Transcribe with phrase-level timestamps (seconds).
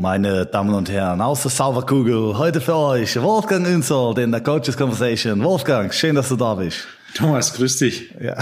[0.00, 4.74] Meine Damen und Herren, aus der Sauberkugel, heute für euch Wolfgang Unzold in der Coaches
[4.74, 5.44] Conversation.
[5.44, 6.88] Wolfgang, schön, dass du da bist.
[7.14, 8.10] Thomas, grüß dich.
[8.18, 8.34] Ja.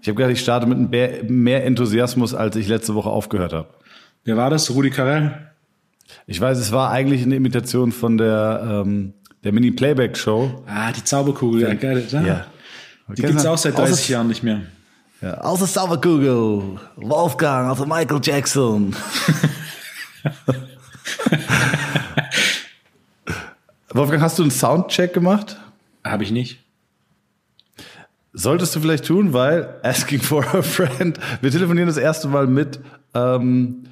[0.00, 3.68] Ich habe gedacht, ich starte mit mehr Enthusiasmus, als ich letzte Woche aufgehört habe.
[4.24, 4.70] Wer war das?
[4.70, 5.50] Rudi Carell?
[6.26, 9.12] Ich weiß, es war eigentlich eine Imitation von der, ähm,
[9.44, 10.64] der Mini-Playback-Show.
[10.66, 12.06] Ah, die Zauberkugel, ja, geil.
[12.10, 12.22] Ja.
[12.22, 12.46] ja.
[13.14, 14.62] Die gibt's auch seit 30 Jahren nicht mehr.
[15.20, 18.96] Ja, aus der Zauberkugel, Wolfgang, also Michael Jackson.
[23.96, 25.56] Wolfgang, hast du einen Soundcheck gemacht?
[26.04, 26.62] Habe ich nicht.
[28.32, 32.80] Solltest du vielleicht tun, weil Asking for a Friend, wir telefonieren das erste Mal mit,
[33.14, 33.84] ähm,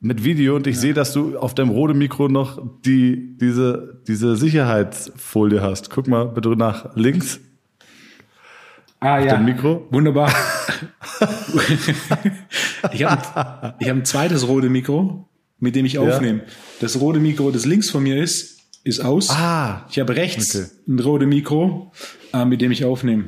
[0.00, 0.82] mit Video und ich ja.
[0.82, 5.88] sehe, dass du auf deinem roten Mikro noch die, diese, diese Sicherheitsfolie hast.
[5.88, 7.40] Guck mal bitte nach links.
[9.00, 9.38] Ah ja.
[9.38, 9.86] Mikro.
[9.90, 10.30] Wunderbar.
[12.92, 15.27] ich habe ich hab ein zweites rote Mikro
[15.60, 16.40] mit dem ich aufnehme.
[16.40, 16.44] Ja.
[16.80, 19.30] Das rote Mikro, das links von mir ist, ist aus.
[19.30, 19.86] Ah.
[19.90, 20.66] Ich habe rechts okay.
[20.88, 21.92] ein rote Mikro,
[22.32, 23.24] äh, mit dem ich aufnehme.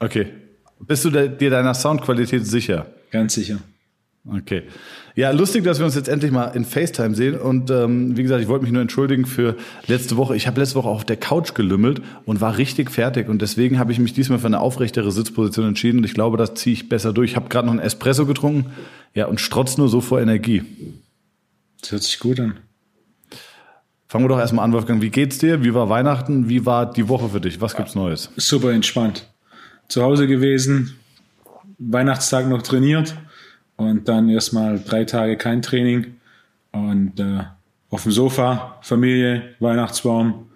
[0.00, 0.26] Okay.
[0.80, 2.86] Bist du dir deiner Soundqualität sicher?
[3.10, 3.58] Ganz sicher.
[4.26, 4.62] Okay.
[5.16, 7.38] Ja, lustig, dass wir uns jetzt endlich mal in FaceTime sehen.
[7.38, 10.34] Und ähm, wie gesagt, ich wollte mich nur entschuldigen für letzte Woche.
[10.34, 13.28] Ich habe letzte Woche auf der Couch gelümmelt und war richtig fertig.
[13.28, 15.98] Und deswegen habe ich mich diesmal für eine aufrechtere Sitzposition entschieden.
[15.98, 17.32] Und ich glaube, das ziehe ich besser durch.
[17.32, 18.70] Ich habe gerade noch einen Espresso getrunken.
[19.14, 20.62] Ja, und strotz nur so vor Energie.
[21.84, 22.60] Das hört sich gut an.
[24.08, 25.02] Fangen wir doch erstmal an, Wolfgang.
[25.02, 25.64] Wie geht's dir?
[25.64, 26.48] Wie war Weihnachten?
[26.48, 27.60] Wie war die Woche für dich?
[27.60, 28.30] Was gibt's Neues?
[28.36, 29.28] Super entspannt.
[29.88, 30.96] Zu Hause gewesen,
[31.76, 33.14] Weihnachtstag noch trainiert
[33.76, 36.14] und dann erstmal drei Tage kein Training
[36.72, 37.40] und äh,
[37.90, 40.46] auf dem Sofa, Familie, Weihnachtsbaum,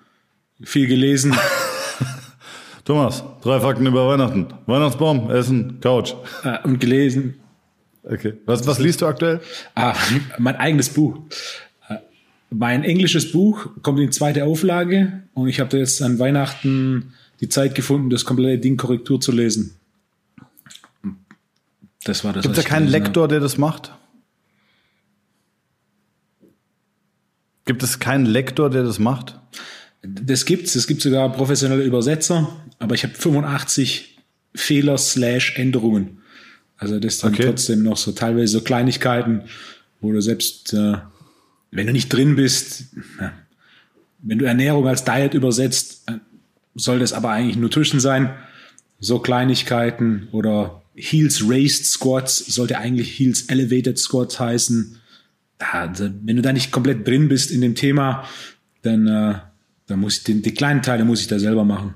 [0.62, 1.36] viel gelesen.
[2.86, 4.46] Thomas, drei Fakten über Weihnachten.
[4.64, 6.14] Weihnachtsbaum, Essen, Couch.
[6.42, 7.38] Äh, und gelesen.
[8.10, 8.34] Okay.
[8.46, 9.40] Was, was liest du aktuell?
[9.74, 9.94] Ah,
[10.38, 11.18] mein eigenes Buch.
[12.50, 17.74] Mein englisches Buch kommt in zweite Auflage und ich habe jetzt an Weihnachten die Zeit
[17.74, 19.76] gefunden, das komplette Ding Korrektur zu lesen.
[22.04, 22.42] Das war das.
[22.42, 23.92] Gibt es da keinen Lektor, der das macht?
[27.66, 29.38] Gibt es keinen Lektor, der das macht?
[30.00, 30.74] Das gibt's.
[30.74, 32.48] Es gibt sogar professionelle Übersetzer,
[32.78, 34.16] aber ich habe 85
[34.54, 36.22] Fehler slash Änderungen.
[36.78, 37.44] Also das sind okay.
[37.44, 39.42] trotzdem noch so teilweise so Kleinigkeiten,
[40.00, 40.94] wo du selbst, äh,
[41.70, 42.84] wenn du nicht drin bist,
[43.20, 43.32] ja,
[44.20, 46.14] wenn du Ernährung als Diet übersetzt, äh,
[46.74, 48.30] soll das aber eigentlich Nutrition sein.
[49.00, 55.00] So Kleinigkeiten oder Heels Raised Squats sollte eigentlich Heels Elevated Squats heißen.
[55.58, 58.24] Also, wenn du da nicht komplett drin bist in dem Thema,
[58.82, 59.34] dann, äh,
[59.86, 61.94] dann muss ich den, die kleinen Teile muss ich da selber machen.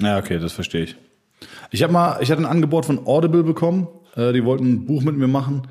[0.00, 0.96] Ja, okay, das verstehe ich.
[1.72, 3.88] Ich habe mal, ich hatte ein Angebot von Audible bekommen.
[4.14, 5.62] Äh, die wollten ein Buch mit mir machen.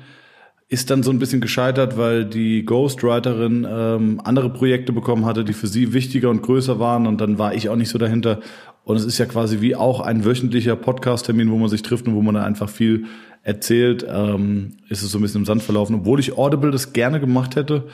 [0.72, 5.52] Ist dann so ein bisschen gescheitert, weil die Ghostwriterin ähm, andere Projekte bekommen hatte, die
[5.52, 7.06] für sie wichtiger und größer waren.
[7.06, 8.40] Und dann war ich auch nicht so dahinter.
[8.84, 12.14] Und es ist ja quasi wie auch ein wöchentlicher Podcast-Termin, wo man sich trifft und
[12.14, 13.04] wo man dann einfach viel
[13.42, 17.20] erzählt, ähm, ist es so ein bisschen im Sand verlaufen, obwohl ich Audible das gerne
[17.20, 17.88] gemacht hätte,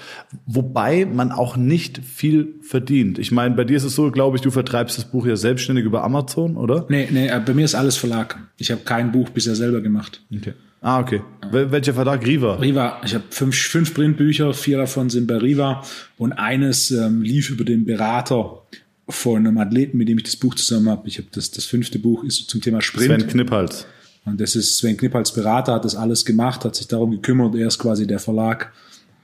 [0.47, 3.19] wobei man auch nicht viel verdient.
[3.19, 5.85] Ich meine, bei dir ist es so, glaube ich, du vertreibst das Buch ja selbstständig
[5.85, 6.87] über Amazon, oder?
[6.91, 8.39] Nee, nee, äh, bei mir ist alles Verlag.
[8.59, 10.23] Ich habe kein Buch bisher selber gemacht.
[10.33, 10.53] Okay.
[10.81, 11.23] Ah, okay.
[11.53, 11.73] Ja.
[11.73, 12.25] Welcher Verlag?
[12.25, 12.55] Riva?
[12.55, 13.01] Riva.
[13.05, 15.83] Ich habe fünf, fünf Printbücher, vier davon sind bei Riva
[16.19, 18.63] und eines ähm, lief über den Berater
[19.09, 21.09] von einem Athleten, mit dem ich das Buch zusammen habe.
[21.09, 23.23] Ich habe das, das fünfte Buch ist zum Thema Sprint.
[23.23, 23.87] Sven Knipphals.
[24.25, 27.55] Und das ist Sven Knipp als Berater, hat das alles gemacht, hat sich darum gekümmert.
[27.55, 28.73] Er ist quasi der Verlag.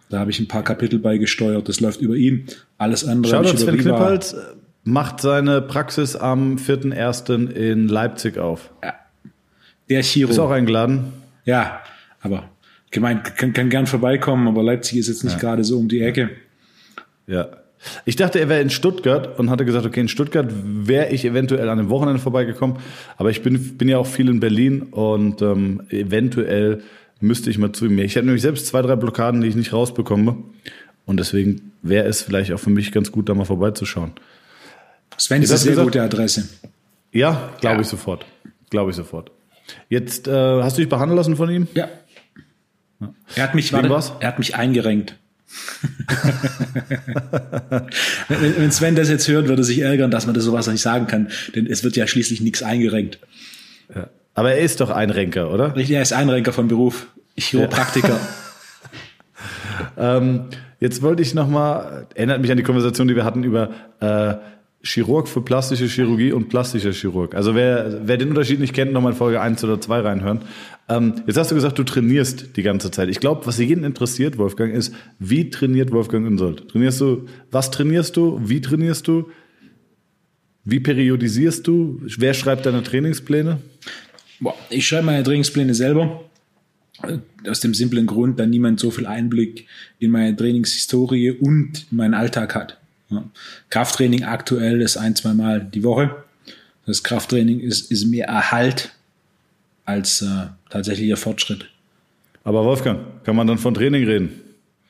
[0.09, 1.69] Da habe ich ein paar Kapitel beigesteuert.
[1.69, 2.47] Das läuft über ihn.
[2.79, 3.31] Alles andere.
[3.31, 4.35] Shoutout Sven Knippals
[4.85, 7.51] macht seine Praxis am 4.1.
[7.51, 8.71] in Leipzig auf.
[8.83, 8.95] Ja.
[9.91, 10.31] Der Chiro.
[10.31, 11.13] Ist auch eingeladen.
[11.45, 11.81] Ja,
[12.21, 12.51] aber
[12.91, 15.41] gemeint, kann, kann gern vorbeikommen, aber Leipzig ist jetzt nicht ja.
[15.41, 16.31] gerade so um die Ecke.
[17.27, 17.49] Ja.
[18.07, 21.69] Ich dachte, er wäre in Stuttgart und hatte gesagt, okay, in Stuttgart wäre ich eventuell
[21.69, 22.79] an dem Wochenende vorbeigekommen.
[23.19, 26.83] Aber ich bin, bin ja auch viel in Berlin und ähm, eventuell
[27.21, 27.99] müsste ich mal zu ihm.
[27.99, 30.37] Ich habe nämlich selbst zwei, drei Blockaden, die ich nicht rausbekomme.
[31.07, 34.13] Und deswegen wäre es vielleicht auch für mich ganz gut, da mal vorbeizuschauen.
[35.19, 35.87] Sven ist eine sehr gesagt?
[35.87, 36.49] gute Adresse.
[37.13, 37.83] Ja, glaube ja.
[37.83, 38.25] ich sofort.
[38.71, 39.31] Glaube ich sofort.
[39.89, 41.69] Jetzt äh, hast du dich behandeln lassen von ihm?
[41.75, 41.89] Ja.
[43.01, 43.15] ja.
[43.35, 43.89] Er hat mich, warte,
[44.21, 45.17] er hat mich eingerenkt.
[48.29, 50.83] wenn, wenn Sven das jetzt hört, würde er sich ärgern, dass man das sowas nicht
[50.83, 53.19] sagen kann, denn es wird ja schließlich nichts eingerenkt.
[53.95, 54.09] Ja.
[54.35, 55.77] Aber er ist doch Einrenker, oder?
[55.77, 57.07] Richtig, er ist Einrenker von Beruf.
[57.37, 58.21] Chiropraktiker.
[59.97, 60.17] Ja.
[60.19, 60.47] ähm,
[60.81, 64.35] jetzt wollte ich noch mal, erinnert mich an die Konversation, die wir hatten über äh,
[64.85, 67.35] Chirurg für plastische Chirurgie und plastischer Chirurg.
[67.35, 70.43] Also wer, wer den Unterschied nicht kennt, nochmal in Folge 1 oder 2 reinhören.
[70.89, 73.09] Ähm, jetzt hast du gesagt, du trainierst die ganze Zeit.
[73.09, 76.69] Ich glaube, was jeden interessiert, Wolfgang, ist, wie trainiert Wolfgang Insold?
[76.69, 78.39] Trainierst du, was trainierst du?
[78.45, 79.31] Wie trainierst du?
[80.65, 82.03] Wie periodisierst du?
[82.19, 83.61] Wer schreibt deine Trainingspläne?
[84.41, 86.25] Boah, ich schreibe meine Trainingspläne selber.
[87.49, 89.67] Aus dem simplen Grund, da niemand so viel Einblick
[89.99, 92.79] in meine Trainingshistorie und meinen Alltag hat.
[93.15, 93.25] Ja.
[93.71, 96.15] Krafttraining aktuell ist ein, zwei Mal die Woche.
[96.87, 98.95] Das Krafttraining ist, ist mehr Erhalt
[99.85, 101.71] als äh, tatsächlicher Fortschritt.
[102.43, 104.41] Aber Wolfgang, kann man dann von Training reden?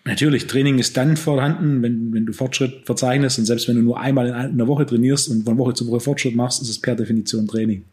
[0.05, 3.99] Natürlich, Training ist dann vorhanden, wenn, wenn du Fortschritt verzeichnest und selbst wenn du nur
[3.99, 6.95] einmal in einer Woche trainierst und von Woche zu Woche Fortschritt machst, ist es per
[6.95, 7.85] Definition Training.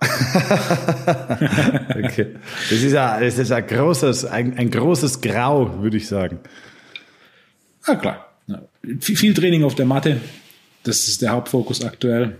[1.90, 2.26] okay.
[2.70, 6.40] Das ist ja, das ist ein großes, ein, ein großes Grau, würde ich sagen.
[7.84, 8.29] Ah, klar.
[8.50, 8.62] Ja.
[9.00, 10.20] Viel, Training auf der Matte.
[10.82, 12.36] Das ist der Hauptfokus aktuell.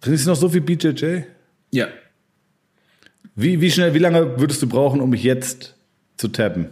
[0.00, 1.22] Trainierst du noch so viel BJJ?
[1.70, 1.88] Ja.
[3.34, 5.74] Wie, wie schnell, wie lange würdest du brauchen, um mich jetzt
[6.16, 6.68] zu tappen?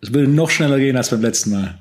[0.00, 1.78] Es würde noch schneller gehen als beim letzten Mal.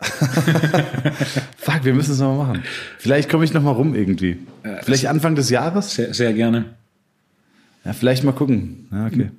[1.56, 2.64] Fuck, wir müssen es nochmal machen.
[2.98, 4.38] Vielleicht komme ich nochmal rum irgendwie.
[4.82, 5.94] Vielleicht Anfang des Jahres?
[5.94, 6.76] Sehr, sehr gerne.
[7.84, 8.86] Ja, vielleicht mal gucken.
[8.92, 9.30] Ja, okay.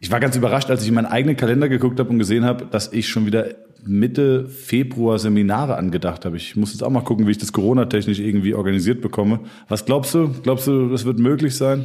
[0.00, 2.66] Ich war ganz überrascht, als ich in meinen eigenen Kalender geguckt habe und gesehen habe,
[2.66, 3.54] dass ich schon wieder
[3.84, 6.36] Mitte Februar Seminare angedacht habe.
[6.36, 9.40] Ich muss jetzt auch mal gucken, wie ich das Corona-technisch irgendwie organisiert bekomme.
[9.68, 10.28] Was glaubst du?
[10.42, 11.84] Glaubst du, das wird möglich sein?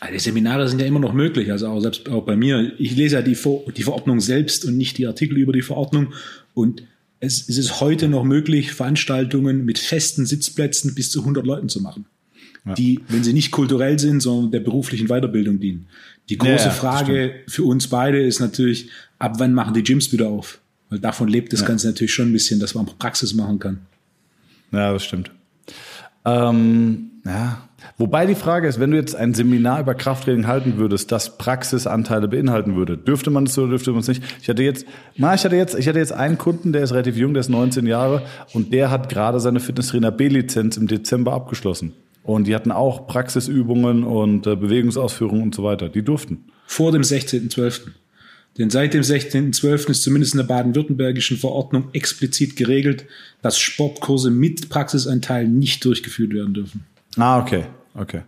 [0.00, 2.72] Also die Seminare sind ja immer noch möglich, also auch selbst auch bei mir.
[2.78, 6.12] Ich lese ja die, Ver die Verordnung selbst und nicht die Artikel über die Verordnung.
[6.52, 6.82] Und
[7.20, 11.80] es, es ist heute noch möglich, Veranstaltungen mit festen Sitzplätzen bis zu 100 Leuten zu
[11.80, 12.06] machen.
[12.76, 15.86] Die, wenn sie nicht kulturell sind, sondern der beruflichen Weiterbildung dienen.
[16.28, 20.28] Die große ja, Frage für uns beide ist natürlich, ab wann machen die Gyms wieder
[20.28, 20.60] auf?
[20.90, 21.66] Weil davon lebt das ja.
[21.66, 23.80] Ganze natürlich schon ein bisschen, dass man Praxis machen kann.
[24.72, 25.30] Ja, das stimmt.
[26.24, 27.66] Ähm, ja,
[27.98, 32.28] Wobei die Frage ist, wenn du jetzt ein Seminar über Krafttraining halten würdest, das Praxisanteile
[32.28, 34.22] beinhalten würde, dürfte man es oder dürfte man es nicht?
[34.42, 34.86] Ich hatte jetzt,
[35.16, 37.48] na, ich hatte jetzt, ich hatte jetzt einen Kunden, der ist relativ jung, der ist
[37.48, 41.92] 19 Jahre und der hat gerade seine Fitnesstrainer B-Lizenz im Dezember abgeschlossen.
[42.26, 45.88] Und die hatten auch Praxisübungen und äh, Bewegungsausführungen und so weiter.
[45.88, 46.44] Die durften.
[46.66, 47.82] Vor dem 16.12.
[48.58, 49.90] Denn seit dem 16.12.
[49.90, 53.04] ist zumindest in der baden-württembergischen Verordnung explizit geregelt,
[53.42, 56.84] dass Sportkurse mit Praxisanteil nicht durchgeführt werden dürfen.
[57.16, 57.64] Ah, okay.
[57.94, 58.22] Okay.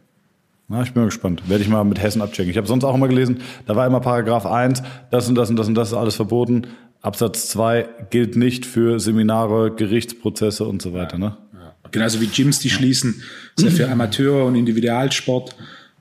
[0.68, 1.48] Na, ich bin mal gespannt.
[1.48, 2.50] Werde ich mal mit Hessen abchecken.
[2.50, 5.56] Ich habe sonst auch immer gelesen, da war immer Paragraph 1, das und das und
[5.56, 6.66] das und das ist alles verboten.
[7.00, 11.16] Absatz 2 gilt nicht für Seminare, Gerichtsprozesse und so weiter.
[11.16, 11.36] Ne?
[11.54, 11.57] Ja.
[11.90, 13.22] Genauso wie Gyms, die schließen.
[13.56, 15.56] ist ja für Amateur und Individualsport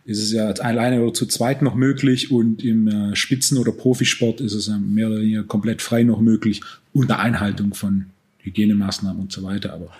[0.08, 4.40] ist es ja alleine oder zu zweit noch möglich und im äh, Spitzen- oder Profisport
[4.40, 6.62] ist es ja mehr oder weniger komplett frei noch möglich
[6.94, 8.06] unter Einhaltung von
[8.40, 9.74] Hygienemaßnahmen und so weiter.
[9.74, 9.92] Aber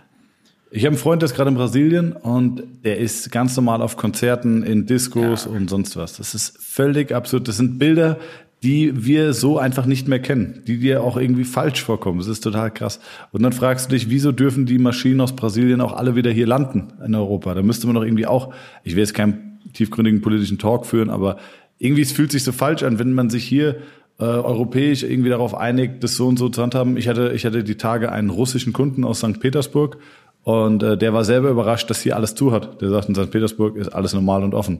[0.72, 3.98] ich habe einen Freund, der ist gerade in Brasilien und der ist ganz normal auf
[3.98, 5.52] Konzerten, in Discos ja.
[5.52, 6.18] und sonst was.
[6.18, 7.48] Das ist völlig absurd.
[7.50, 8.18] Das sind Bilder,
[8.64, 12.18] die wir so einfach nicht mehr kennen, die dir auch irgendwie falsch vorkommen.
[12.18, 13.00] Das ist total krass.
[13.32, 16.48] Und dann fragst du dich, wieso dürfen die Maschinen aus Brasilien auch alle wieder hier
[16.48, 17.54] landen in Europa?
[17.54, 21.38] Da müsste man doch irgendwie auch, ich will jetzt keinen tiefgründigen politischen Talk führen, aber
[21.78, 23.78] irgendwie es fühlt sich so falsch an, wenn man sich hier
[24.20, 26.98] äh, europäisch irgendwie darauf einigt, das so und so zu handhaben.
[26.98, 29.40] Ich hatte, ich hatte die Tage einen russischen Kunden aus St.
[29.40, 29.98] Petersburg
[30.44, 32.82] und äh, der war selber überrascht, dass hier alles zu hat.
[32.82, 33.30] Der sagt, in St.
[33.30, 34.80] Petersburg ist alles normal und offen.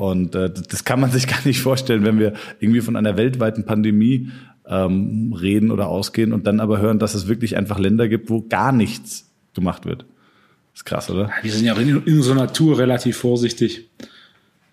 [0.00, 3.66] Und äh, das kann man sich gar nicht vorstellen, wenn wir irgendwie von einer weltweiten
[3.66, 4.30] Pandemie
[4.66, 8.40] ähm, reden oder ausgehen und dann aber hören, dass es wirklich einfach Länder gibt, wo
[8.40, 10.06] gar nichts gemacht wird.
[10.72, 11.30] Das ist krass, oder?
[11.42, 13.90] Wir sind ja in, in unserer Natur relativ vorsichtig.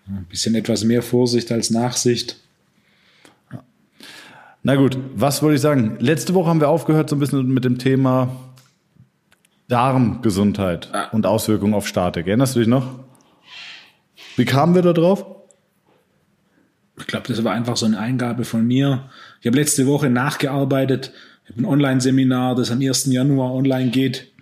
[0.06, 2.38] Ein bisschen etwas mehr Vorsicht als Nachsicht.
[4.62, 5.98] Na gut, was wollte ich sagen?
[6.00, 8.34] Letzte Woche haben wir aufgehört so ein bisschen mit dem Thema
[9.68, 11.08] Darmgesundheit ah.
[11.12, 12.26] und Auswirkungen auf Statik.
[12.26, 13.07] Erinnerst du dich noch?
[14.38, 15.26] Wie kamen wir da drauf?
[16.98, 19.10] Ich glaube, das war einfach so eine Eingabe von mir.
[19.40, 21.12] Ich habe letzte Woche nachgearbeitet.
[21.44, 23.06] Ich habe ein Online-Seminar, das am 1.
[23.06, 24.32] Januar online geht,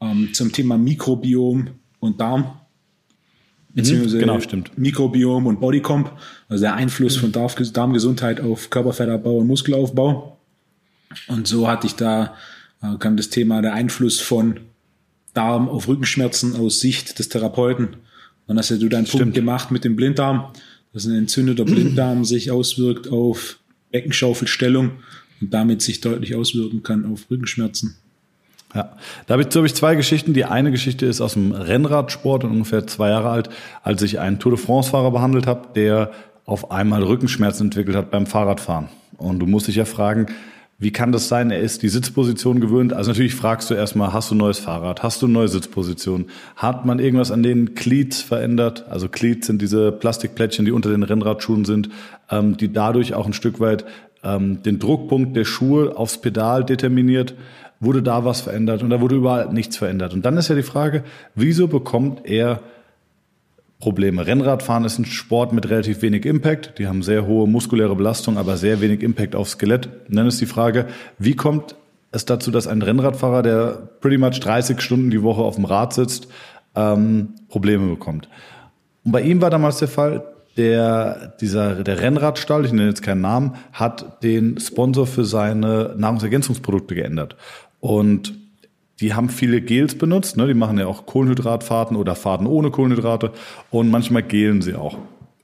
[0.00, 1.68] ähm, zum Thema Mikrobiom
[2.00, 2.40] und Darm.
[2.40, 2.48] Mhm,
[3.74, 4.76] Beziehungsweise genau, stimmt.
[4.78, 6.12] Mikrobiom und Bodycomp,
[6.48, 10.38] also der Einfluss von Darmgesundheit auf Körperfettabbau und Muskelaufbau.
[11.28, 12.34] Und so hatte ich da
[12.82, 14.60] äh, kam das Thema der Einfluss von
[15.32, 17.96] Darm auf Rückenschmerzen aus Sicht des Therapeuten.
[18.46, 20.52] Dann hast ja du deinen Punkt gemacht mit dem Blinddarm,
[20.92, 23.58] dass ein entzündeter Blinddarm sich auswirkt auf
[23.90, 24.92] Beckenschaufelstellung
[25.40, 27.96] und damit sich deutlich auswirken kann auf Rückenschmerzen.
[28.74, 28.96] Ja,
[29.26, 30.34] da habe ich, habe ich zwei Geschichten.
[30.34, 33.48] Die eine Geschichte ist aus dem Rennradsport und ungefähr zwei Jahre alt,
[33.82, 36.10] als ich einen Tour de France-Fahrer behandelt habe, der
[36.44, 38.88] auf einmal Rückenschmerzen entwickelt hat beim Fahrradfahren.
[39.16, 40.26] Und du musst dich ja fragen,
[40.78, 41.50] Wie kann das sein?
[41.50, 42.92] Er ist die Sitzposition gewöhnt.
[42.92, 45.02] Also natürlich fragst du erstmal, hast du ein neues Fahrrad?
[45.02, 46.26] Hast du eine neue Sitzposition?
[46.56, 48.84] Hat man irgendwas an den Cleats verändert?
[48.90, 51.90] Also Cleats sind diese Plastikplättchen, die unter den Rennradschuhen sind,
[52.28, 53.84] ähm, die dadurch auch ein Stück weit
[54.24, 57.34] ähm, den Druckpunkt der Schuhe aufs Pedal determiniert.
[57.78, 58.82] Wurde da was verändert?
[58.82, 60.12] Und da wurde überall nichts verändert.
[60.12, 61.04] Und dann ist ja die Frage,
[61.36, 62.60] wieso bekommt er
[63.84, 64.26] Probleme.
[64.26, 66.78] Rennradfahren ist ein Sport mit relativ wenig Impact.
[66.78, 69.90] Die haben sehr hohe muskuläre Belastung, aber sehr wenig Impact aufs Skelett.
[70.08, 70.86] Und dann ist die Frage,
[71.18, 71.76] wie kommt
[72.10, 75.92] es dazu, dass ein Rennradfahrer, der pretty much 30 Stunden die Woche auf dem Rad
[75.92, 76.28] sitzt,
[76.74, 78.30] ähm, Probleme bekommt?
[79.04, 80.24] Und bei ihm war damals der Fall,
[80.56, 86.94] der, dieser, der Rennradstall, ich nenne jetzt keinen Namen, hat den Sponsor für seine Nahrungsergänzungsprodukte
[86.94, 87.36] geändert.
[87.80, 88.32] Und
[89.00, 90.46] die haben viele Gels benutzt, ne?
[90.46, 93.32] die machen ja auch Kohlenhydratfahrten oder Fahrten ohne Kohlenhydrate
[93.70, 94.98] und manchmal gelen sie auch.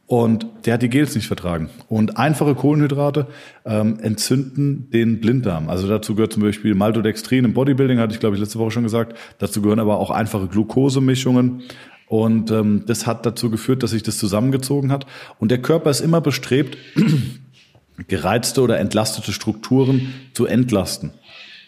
[0.06, 1.70] Und der hat die Gels nicht vertragen.
[1.88, 3.28] Und einfache Kohlenhydrate
[3.64, 5.68] ähm, entzünden den Blinddarm.
[5.68, 8.82] Also dazu gehört zum Beispiel Maltodextrin im Bodybuilding, hatte ich glaube ich letzte Woche schon
[8.82, 9.16] gesagt.
[9.38, 11.62] Dazu gehören aber auch einfache Glukosemischungen.
[12.08, 15.06] Und ähm, das hat dazu geführt, dass sich das zusammengezogen hat.
[15.38, 16.76] Und der Körper ist immer bestrebt,
[18.08, 21.12] gereizte oder entlastete Strukturen zu entlasten.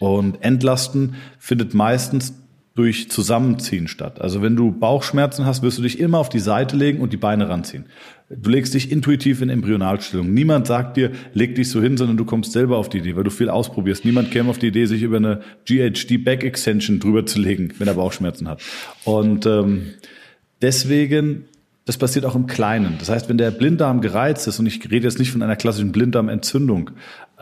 [0.03, 2.33] Und Entlasten findet meistens
[2.75, 4.19] durch Zusammenziehen statt.
[4.19, 7.17] Also wenn du Bauchschmerzen hast, wirst du dich immer auf die Seite legen und die
[7.17, 7.85] Beine ranziehen.
[8.29, 10.33] Du legst dich intuitiv in Embryonalstellung.
[10.33, 13.23] Niemand sagt dir, leg dich so hin, sondern du kommst selber auf die Idee, weil
[13.23, 14.03] du viel ausprobierst.
[14.03, 17.87] Niemand käme auf die Idee, sich über eine GHD Back Extension drüber zu legen, wenn
[17.87, 18.61] er Bauchschmerzen hat.
[19.05, 19.93] Und ähm,
[20.61, 21.45] deswegen
[21.85, 22.95] das passiert auch im Kleinen.
[22.99, 25.91] Das heißt, wenn der Blinddarm gereizt ist, und ich rede jetzt nicht von einer klassischen
[25.91, 26.91] Blinddarmentzündung,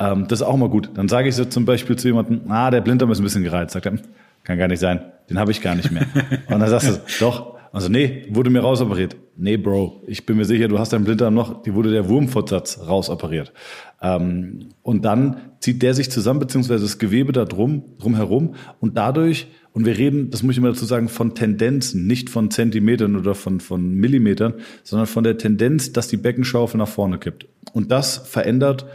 [0.02, 0.90] ähm, das ist auch mal gut.
[0.96, 3.74] Dann sage ich so zum Beispiel zu jemandem, ah, der Blinddarm ist ein bisschen gereizt.
[3.74, 4.00] Sagt er,
[4.44, 6.08] kann gar nicht sein, den habe ich gar nicht mehr.
[6.48, 7.52] und dann sagst du, doch.
[7.74, 9.16] Also nee, wurde mir rausoperiert.
[9.38, 12.82] Nee, Bro, ich bin mir sicher, du hast deinen Blinddarm noch, die wurde der Wurmfortsatz
[12.86, 13.54] rausoperiert.
[14.02, 18.98] Ähm, und dann zieht der sich zusammen, beziehungsweise das Gewebe da drum, drum herum und
[18.98, 23.16] dadurch und wir reden, das muss ich immer dazu sagen, von Tendenzen, nicht von Zentimetern
[23.16, 27.48] oder von, von Millimetern, sondern von der Tendenz, dass die Beckenschaufel nach vorne kippt.
[27.72, 28.86] Und das verändert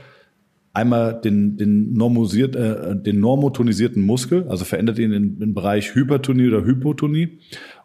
[0.76, 6.64] einmal den, den, normosiert, äh, den normotonisierten Muskel, also verändert ihn den Bereich Hypertonie oder
[6.64, 7.38] Hypotonie,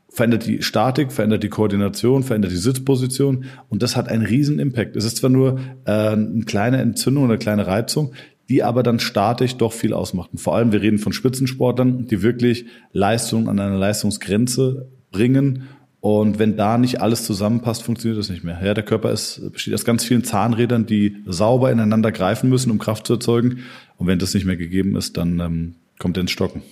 [0.09, 4.97] verändert die Statik, verändert die Koordination, verändert die Sitzposition und das hat einen riesen Impact.
[4.97, 8.13] Es ist zwar nur äh, eine kleine Entzündung oder eine kleine Reizung,
[8.49, 10.37] die aber dann statisch doch viel ausmachten.
[10.37, 15.63] Vor allem, wir reden von Spitzensportlern, die wirklich Leistung an einer Leistungsgrenze bringen.
[16.01, 18.59] Und wenn da nicht alles zusammenpasst, funktioniert das nicht mehr.
[18.63, 22.79] Ja, der Körper ist, besteht aus ganz vielen Zahnrädern, die sauber ineinander greifen müssen, um
[22.79, 23.59] Kraft zu erzeugen.
[23.97, 26.63] Und wenn das nicht mehr gegeben ist, dann ähm, kommt er ins Stocken.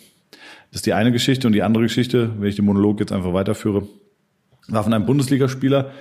[0.72, 1.46] Das ist die eine Geschichte.
[1.46, 3.88] Und die andere Geschichte, wenn ich den Monolog jetzt einfach weiterführe,
[4.68, 5.92] war von einem Bundesligaspieler,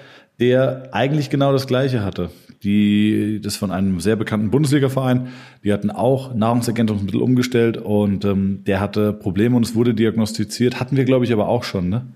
[0.40, 2.30] der eigentlich genau das Gleiche hatte
[2.62, 5.28] die das von einem sehr bekannten Bundesliga-Verein.
[5.62, 10.80] Die hatten auch Nahrungsergänzungsmittel umgestellt und ähm, der hatte Probleme und es wurde diagnostiziert.
[10.80, 12.06] Hatten wir, glaube ich, aber auch schon, ne?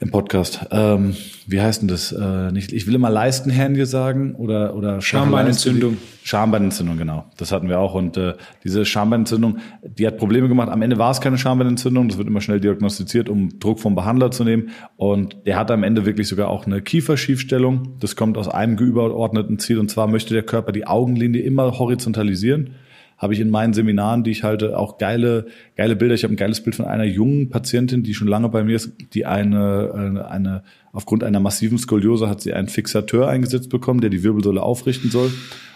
[0.00, 0.66] Im Podcast.
[0.70, 1.14] Ähm,
[1.46, 2.10] wie heißt denn das?
[2.10, 5.98] Äh, nicht, ich will immer Leistenhernie sagen oder oder Schambeinentzündung.
[6.24, 7.26] Schambeinentzündung, genau.
[7.36, 10.70] Das hatten wir auch und äh, diese Schambeinentzündung, die hat Probleme gemacht.
[10.70, 12.08] Am Ende war es keine Schambeinentzündung.
[12.08, 14.70] Das wird immer schnell diagnostiziert, um Druck vom Behandler zu nehmen.
[14.96, 17.96] Und der hat am Ende wirklich sogar auch eine Kieferschiefstellung.
[18.00, 22.70] Das kommt aus einem überordneten Ziel und zwar möchte der Körper die Augenlinie immer horizontalisieren
[23.20, 25.46] habe ich in meinen Seminaren, die ich halte, auch geile,
[25.76, 26.14] geile Bilder.
[26.14, 28.92] Ich habe ein geiles Bild von einer jungen Patientin, die schon lange bei mir ist,
[29.12, 30.62] die eine, eine,
[30.92, 35.30] aufgrund einer massiven Skoliose hat sie einen Fixateur eingesetzt bekommen, der die Wirbelsäule aufrichten soll.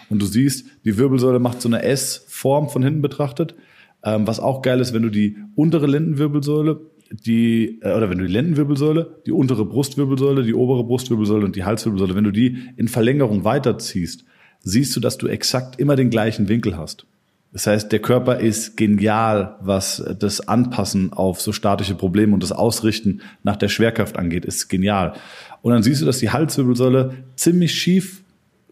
[0.09, 3.53] Und du siehst, die Wirbelsäule macht so eine S-Form von hinten betrachtet.
[4.03, 8.25] Ähm, was auch geil ist, wenn du die untere Lendenwirbelsäule die, äh, oder wenn du
[8.25, 12.87] die Lendenwirbelsäule, die untere Brustwirbelsäule, die obere Brustwirbelsäule und die Halswirbelsäule, wenn du die in
[12.87, 14.25] Verlängerung weiterziehst,
[14.61, 17.05] siehst du, dass du exakt immer den gleichen Winkel hast.
[17.55, 22.51] Das heißt, der Körper ist genial, was das Anpassen auf so statische Probleme und das
[22.51, 25.13] Ausrichten nach der Schwerkraft angeht, ist genial.
[25.61, 28.23] Und dann siehst du, dass die Halswirbelsäule ziemlich schief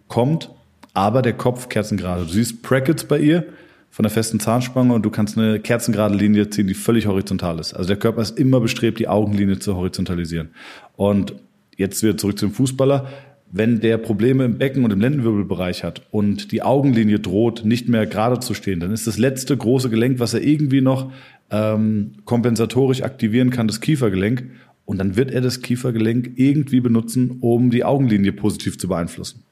[0.09, 0.49] kommt,
[0.93, 2.25] aber der Kopf kerzengerade.
[2.25, 3.45] Du siehst Brackets bei ihr
[3.89, 7.73] von der festen Zahnspange und du kannst eine kerzengerade Linie ziehen, die völlig horizontal ist.
[7.73, 10.49] Also der Körper ist immer bestrebt, die Augenlinie zu horizontalisieren.
[10.97, 11.35] Und
[11.77, 13.07] jetzt wieder zurück zum Fußballer
[13.55, 18.07] wenn der Probleme im Becken und im Lendenwirbelbereich hat und die Augenlinie droht, nicht mehr
[18.07, 21.12] gerade zu stehen, dann ist das letzte große Gelenk, was er irgendwie noch
[21.51, 24.50] ähm, kompensatorisch aktivieren kann, das Kiefergelenk.
[24.86, 29.43] Und dann wird er das Kiefergelenk irgendwie benutzen, um die Augenlinie positiv zu beeinflussen.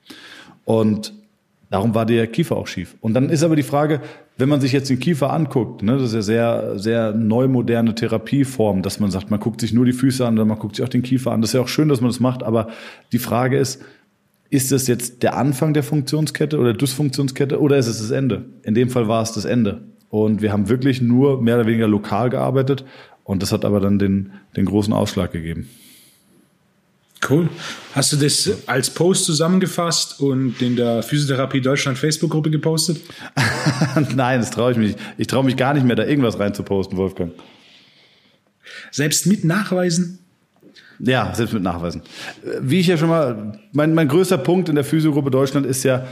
[0.65, 1.13] Und
[1.69, 2.95] darum war der Kiefer auch schief.
[3.01, 4.01] Und dann ist aber die Frage,
[4.41, 7.93] wenn man sich jetzt den Kiefer anguckt, ne, das ist ja sehr, sehr neu moderne
[7.93, 10.83] Therapieform, dass man sagt, man guckt sich nur die Füße an, oder man guckt sich
[10.83, 11.41] auch den Kiefer an.
[11.41, 12.69] Das ist ja auch schön, dass man das macht, aber
[13.11, 13.83] die Frage ist,
[14.49, 18.45] ist das jetzt der Anfang der Funktionskette oder Dysfunktionskette oder ist es das Ende?
[18.63, 19.83] In dem Fall war es das Ende.
[20.09, 22.83] Und wir haben wirklich nur mehr oder weniger lokal gearbeitet
[23.23, 25.69] und das hat aber dann den, den großen Ausschlag gegeben.
[27.27, 27.49] Cool.
[27.93, 33.01] Hast du das als Post zusammengefasst und in der Physiotherapie Deutschland Facebook-Gruppe gepostet?
[34.15, 34.99] Nein, das traue ich mich nicht.
[35.17, 37.33] Ich traue mich gar nicht mehr, da irgendwas rein zu posten, Wolfgang.
[38.89, 40.19] Selbst mit Nachweisen?
[40.99, 42.01] Ja, selbst mit Nachweisen.
[42.59, 46.07] Wie ich ja schon mal, mein, mein größter Punkt in der Physiogruppe Deutschland ist ja,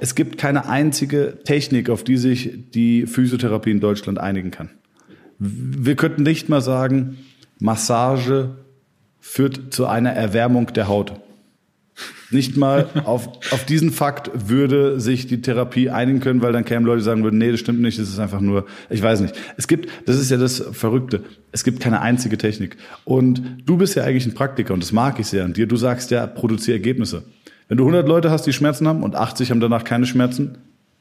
[0.00, 4.70] es gibt keine einzige Technik, auf die sich die Physiotherapie in Deutschland einigen kann.
[5.38, 7.18] Wir könnten nicht mal sagen,
[7.58, 8.50] Massage
[9.22, 11.14] führt zu einer Erwärmung der Haut.
[12.30, 16.84] Nicht mal auf, auf diesen Fakt würde sich die Therapie einigen können, weil dann kämen
[16.84, 19.34] Leute, die sagen würden, nee, das stimmt nicht, das ist einfach nur, ich weiß nicht.
[19.56, 22.76] Es gibt, das ist ja das Verrückte, es gibt keine einzige Technik.
[23.04, 25.66] Und du bist ja eigentlich ein Praktiker und das mag ich sehr an dir.
[25.66, 27.22] Du sagst ja, produziere Ergebnisse.
[27.68, 30.58] Wenn du 100 Leute hast, die Schmerzen haben und 80 haben danach keine Schmerzen,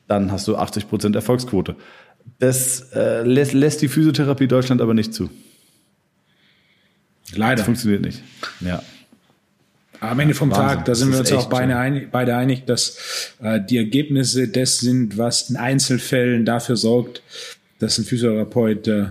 [0.07, 1.75] dann hast du 80 Prozent Erfolgsquote.
[2.37, 5.29] Das äh, lässt, lässt die Physiotherapie Deutschland aber nicht zu.
[7.35, 7.57] Leider.
[7.57, 8.21] Das funktioniert nicht.
[8.59, 8.83] Ja.
[9.99, 10.77] Am Ende vom Wahnsinn.
[10.77, 14.79] Tag, da sind wir uns auch beide einig, beide einig, dass äh, die Ergebnisse das
[14.79, 17.21] sind, was in Einzelfällen dafür sorgt,
[17.77, 19.05] dass ein Physiotherapeut äh,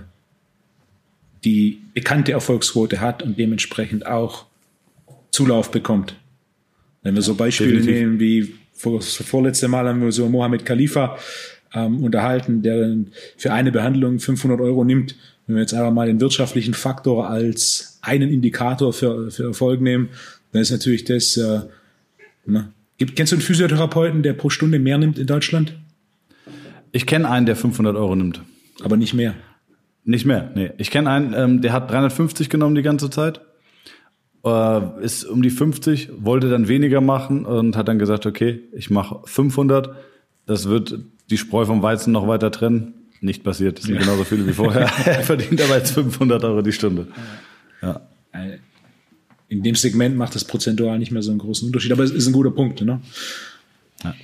[1.45, 4.47] die bekannte Erfolgsquote hat und dementsprechend auch
[5.31, 6.17] Zulauf bekommt.
[7.03, 7.95] Wenn wir so Beispiele Definitiv.
[7.95, 11.19] nehmen wie vor, vorletzte Mal haben wir so Mohammed Khalifa
[11.73, 12.97] ähm, unterhalten, der
[13.37, 15.15] für eine Behandlung 500 Euro nimmt.
[15.50, 20.11] Wenn wir jetzt einfach mal den wirtschaftlichen Faktor als einen Indikator für, für Erfolg nehmen,
[20.52, 21.62] dann ist natürlich das, äh,
[22.47, 22.69] ne?
[22.99, 25.76] Gibt, kennst du einen Physiotherapeuten, der pro Stunde mehr nimmt in Deutschland?
[26.92, 28.42] Ich kenne einen, der 500 Euro nimmt.
[28.85, 29.35] Aber nicht mehr?
[30.04, 30.71] Nicht mehr, nee.
[30.78, 33.40] Ich kenne einen, ähm, der hat 350 genommen die ganze Zeit
[34.45, 38.88] äh, ist um die 50, wollte dann weniger machen und hat dann gesagt, okay, ich
[38.88, 39.90] mache 500.
[40.47, 42.95] Das wird die Spreu vom Weizen noch weiter trennen.
[43.21, 43.79] Nicht passiert.
[43.79, 44.00] Das sind ja.
[44.00, 44.91] genauso viele wie vorher.
[45.05, 47.09] er verdient aber jetzt 500 Euro die Stunde.
[47.83, 48.00] Ja.
[49.49, 52.26] In dem Segment macht das prozentual nicht mehr so einen großen Unterschied, aber es ist
[52.26, 53.00] ein guter Punkt, ne?
[54.04, 54.15] Ja.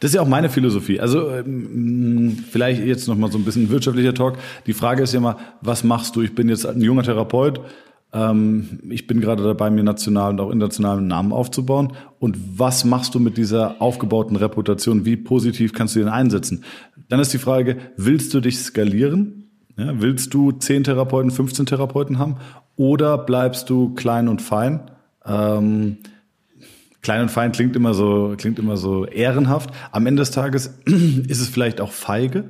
[0.00, 1.00] Das ist ja auch meine Philosophie.
[1.00, 4.38] Also ähm, vielleicht jetzt noch mal so ein bisschen wirtschaftlicher Talk.
[4.66, 6.22] Die Frage ist ja mal, was machst du?
[6.22, 7.60] Ich bin jetzt ein junger Therapeut
[8.12, 11.92] ähm, ich bin gerade dabei, mir nationalen und auch internationalen Namen aufzubauen.
[12.18, 15.04] Und was machst du mit dieser aufgebauten Reputation?
[15.04, 16.64] Wie positiv kannst du den einsetzen?
[17.08, 19.50] Dann ist die Frage, willst du dich skalieren?
[19.76, 22.36] Ja, willst du 10 Therapeuten, 15 Therapeuten haben?
[22.76, 24.90] Oder bleibst du klein und fein?
[25.24, 25.98] Ähm,
[27.00, 29.70] klein und fein klingt immer so, klingt immer so ehrenhaft.
[29.92, 32.44] Am Ende des Tages ist es vielleicht auch feige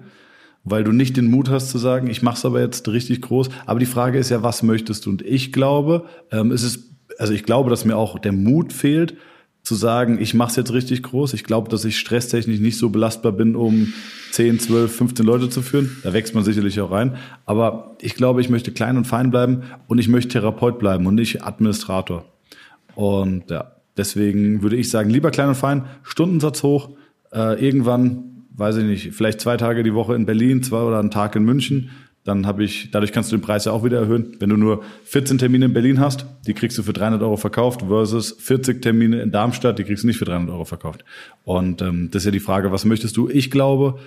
[0.70, 3.48] weil du nicht den Mut hast zu sagen, ich mache es aber jetzt richtig groß.
[3.66, 5.10] Aber die Frage ist ja, was möchtest du?
[5.10, 9.16] Und ich glaube, ähm, es ist, also ich glaube, dass mir auch der Mut fehlt,
[9.68, 11.34] zu sagen, ich mache es jetzt richtig groß.
[11.34, 13.92] Ich glaube, dass ich stresstechnisch nicht so belastbar bin, um
[14.32, 15.94] 10, 12, 15 Leute zu führen.
[16.02, 17.16] Da wächst man sicherlich auch rein.
[17.44, 21.16] Aber ich glaube, ich möchte klein und fein bleiben und ich möchte Therapeut bleiben und
[21.16, 22.24] nicht Administrator.
[22.94, 26.88] Und ja, deswegen würde ich sagen, lieber klein und fein, Stundensatz hoch,
[27.30, 31.10] äh, irgendwann weiß ich nicht, vielleicht zwei Tage die Woche in Berlin, zwei oder einen
[31.10, 31.90] Tag in München.
[32.28, 34.36] Dann habe ich, dadurch kannst du den Preis ja auch wieder erhöhen.
[34.38, 37.84] Wenn du nur 14 Termine in Berlin hast, die kriegst du für 300 Euro verkauft
[37.88, 41.06] versus 40 Termine in Darmstadt, die kriegst du nicht für 300 Euro verkauft.
[41.44, 43.30] Und ähm, das ist ja die Frage, was möchtest du?
[43.30, 43.98] Ich glaube,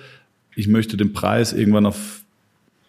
[0.54, 2.20] ich möchte den Preis irgendwann auf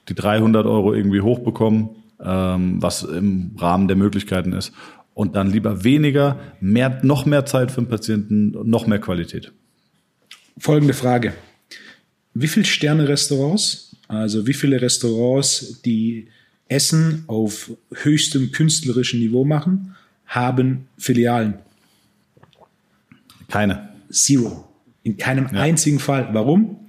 [0.08, 1.90] die 300 Euro irgendwie hochbekommen,
[2.24, 4.72] ähm, was im Rahmen der Möglichkeiten ist.
[5.16, 9.52] Und dann lieber weniger, mehr, noch mehr Zeit für den Patienten, noch mehr Qualität.
[10.60, 11.34] Folgende Frage
[12.34, 16.28] wie viele Sterne Restaurants, also wie viele Restaurants, die
[16.68, 19.96] Essen auf höchstem künstlerischen Niveau machen,
[20.26, 21.56] haben Filialen?
[23.50, 23.90] Keine.
[24.12, 24.68] Zero.
[25.04, 25.62] In keinem ja.
[25.62, 26.30] einzigen Fall.
[26.34, 26.80] Warum?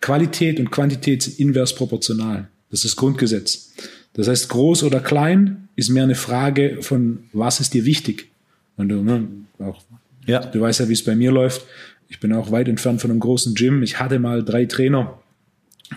[0.00, 2.48] Qualität und Quantität sind invers proportional.
[2.70, 3.72] Das ist Grundgesetz.
[4.14, 8.28] Das heißt, groß oder klein ist mehr eine Frage von, was ist dir wichtig?
[8.76, 9.82] Und du, ne, auch,
[10.26, 10.40] ja.
[10.40, 11.64] du weißt ja, wie es bei mir läuft.
[12.08, 13.82] Ich bin auch weit entfernt von einem großen Gym.
[13.82, 15.20] Ich hatte mal drei Trainer.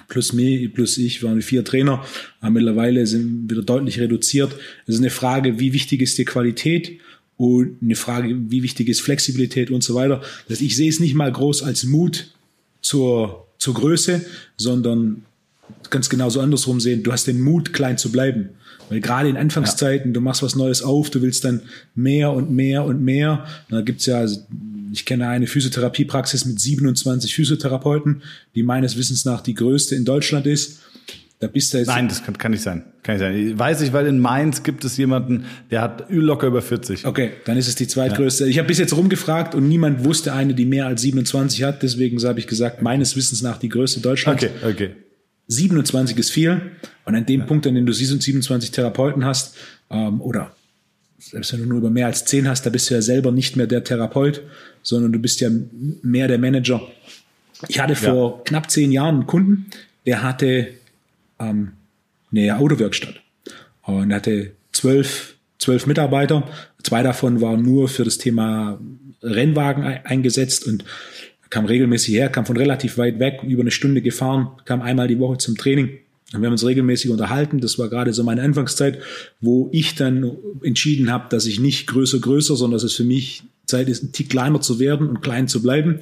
[0.07, 2.03] Plus mir, plus ich waren vier Trainer.
[2.39, 4.55] Aber mittlerweile sind wieder deutlich reduziert.
[4.85, 6.99] Es ist eine Frage, wie wichtig ist die Qualität?
[7.37, 10.21] Und eine Frage, wie wichtig ist Flexibilität und so weiter.
[10.47, 12.27] Das ich sehe es nicht mal groß als Mut
[12.81, 14.25] zur, zur Größe,
[14.57, 15.23] sondern
[15.89, 17.03] ganz genauso andersrum sehen.
[17.03, 18.49] Du hast den Mut, klein zu bleiben.
[18.89, 20.13] Weil gerade in Anfangszeiten, ja.
[20.13, 21.61] du machst was Neues auf, du willst dann
[21.95, 23.45] mehr und mehr und mehr.
[23.69, 24.25] Da gibt's ja
[24.93, 28.21] ich kenne eine Physiotherapiepraxis mit 27 Physiotherapeuten,
[28.53, 30.81] die meines Wissens nach die größte in Deutschland ist.
[31.39, 32.83] Da bist du jetzt Nein, das kann, kann nicht sein.
[33.01, 33.59] Kann nicht sein.
[33.59, 37.05] Weiß ich, weil in Mainz gibt es jemanden, der hat locker über 40.
[37.05, 38.45] Okay, dann ist es die zweitgrößte.
[38.45, 38.49] Ja.
[38.51, 41.81] Ich habe bis jetzt rumgefragt und niemand wusste eine, die mehr als 27 hat.
[41.81, 44.43] Deswegen habe ich gesagt, meines Wissens nach die größte Deutschlands.
[44.43, 44.89] Okay, okay.
[45.47, 46.61] 27 ist viel.
[47.03, 47.45] Und an dem ja.
[47.47, 49.55] Punkt, an dem du 27 Therapeuten hast,
[49.89, 50.55] ähm, oder
[51.29, 53.55] selbst wenn du nur über mehr als 10 hast, da bist du ja selber nicht
[53.55, 54.41] mehr der Therapeut,
[54.81, 55.49] sondern du bist ja
[56.01, 56.81] mehr der Manager.
[57.67, 58.43] Ich hatte vor ja.
[58.43, 59.67] knapp zehn Jahren einen Kunden,
[60.05, 60.69] der hatte
[61.39, 61.71] ähm,
[62.31, 63.21] eine Autowerkstatt.
[63.83, 66.47] Und er hatte zwölf, zwölf Mitarbeiter.
[66.83, 68.79] Zwei davon waren nur für das Thema
[69.21, 70.83] Rennwagen eingesetzt und
[71.49, 75.19] kam regelmäßig her, kam von relativ weit weg, über eine Stunde gefahren, kam einmal die
[75.19, 75.99] Woche zum Training.
[76.41, 77.59] Wir haben uns regelmäßig unterhalten.
[77.59, 78.99] Das war gerade so meine Anfangszeit,
[79.39, 80.31] wo ich dann
[80.63, 84.11] entschieden habe, dass ich nicht größer, größer, sondern dass es für mich Zeit ist, ein
[84.11, 85.99] Tick kleiner zu werden und klein zu bleiben.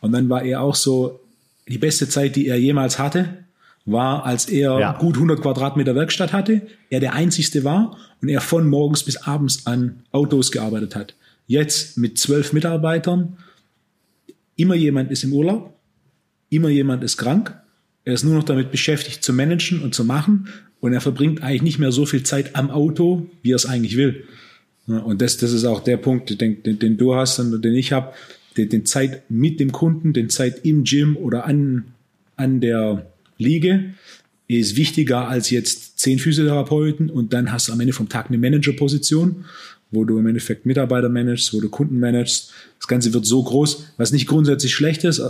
[0.00, 1.20] Und dann war er auch so
[1.68, 3.44] die beste Zeit, die er jemals hatte
[3.86, 4.92] war, als er ja.
[4.92, 9.66] gut 100 Quadratmeter Werkstatt hatte, er der einzigste war und er von morgens bis abends
[9.66, 11.14] an Autos gearbeitet hat.
[11.46, 13.36] Jetzt mit zwölf Mitarbeitern,
[14.56, 15.74] immer jemand ist im Urlaub,
[16.48, 17.54] immer jemand ist krank,
[18.04, 20.48] er ist nur noch damit beschäftigt zu managen und zu machen
[20.80, 23.96] und er verbringt eigentlich nicht mehr so viel Zeit am Auto, wie er es eigentlich
[23.96, 24.24] will.
[24.86, 27.92] Und das, das ist auch der Punkt, den, den, den du hast und den ich
[27.92, 28.12] habe,
[28.56, 31.84] den, den Zeit mit dem Kunden, den Zeit im Gym oder an,
[32.36, 33.94] an der liege,
[34.46, 38.36] ist wichtiger als jetzt zehn Physiotherapeuten und dann hast du am Ende vom Tag eine
[38.36, 39.46] Managerposition,
[39.90, 42.52] wo du im Endeffekt Mitarbeiter managst, wo du Kunden managst.
[42.78, 45.22] Das Ganze wird so groß, was nicht grundsätzlich schlecht ist,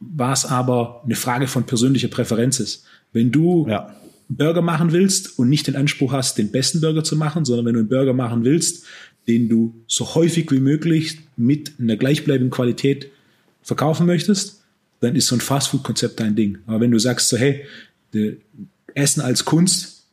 [0.00, 2.84] was aber eine Frage von persönlicher Präferenz ist.
[3.12, 3.94] Wenn du ja.
[4.28, 7.74] Burger machen willst und nicht den Anspruch hast, den besten Burger zu machen, sondern wenn
[7.74, 8.84] du einen Burger machen willst,
[9.28, 13.10] den du so häufig wie möglich mit einer gleichbleibenden Qualität
[13.62, 14.62] verkaufen möchtest,
[15.00, 16.58] dann ist so ein Fastfood-Konzept dein Ding.
[16.66, 17.64] Aber wenn du sagst so, hey,
[18.94, 20.04] Essen als Kunst,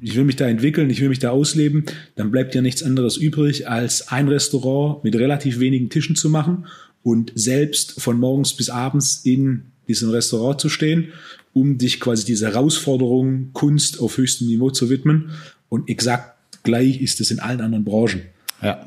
[0.00, 1.84] ich will mich da entwickeln, ich will mich da ausleben,
[2.16, 6.66] dann bleibt dir nichts anderes übrig, als ein Restaurant mit relativ wenigen Tischen zu machen
[7.02, 11.12] und selbst von morgens bis abends in diesem Restaurant zu stehen,
[11.52, 15.30] um dich quasi dieser Herausforderung Kunst auf höchstem Niveau zu widmen.
[15.68, 18.22] Und exakt gleich ist es in allen anderen Branchen.
[18.62, 18.86] Ja.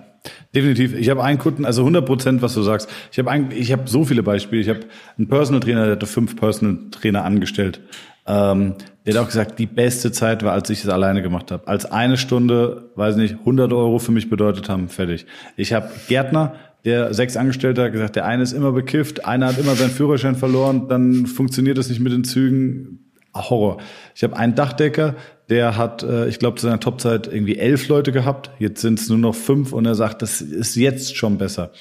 [0.56, 0.94] Definitiv.
[0.96, 2.88] Ich habe einen Kunden, also 100 Prozent, was du sagst.
[3.12, 4.62] Ich habe ein, ich habe so viele Beispiele.
[4.62, 4.82] Ich habe
[5.18, 7.82] einen Personal Trainer, der hatte fünf Personal Trainer angestellt.
[8.26, 11.68] Ähm, der hat auch gesagt, die beste Zeit war, als ich es alleine gemacht habe.
[11.68, 15.26] Als eine Stunde, weiß nicht, 100 Euro für mich bedeutet haben, fertig.
[15.58, 19.58] Ich habe Gärtner, der sechs Angestellte hat gesagt, der eine ist immer bekifft, einer hat
[19.58, 23.00] immer seinen Führerschein verloren, dann funktioniert das nicht mit den Zügen.
[23.36, 23.82] Horror.
[24.14, 25.16] Ich habe einen Dachdecker,
[25.50, 28.52] der hat, äh, ich glaube, zu seiner Topzeit irgendwie elf Leute gehabt.
[28.60, 31.72] Jetzt sind es nur noch fünf und er sagt, das ist jetzt schon besser.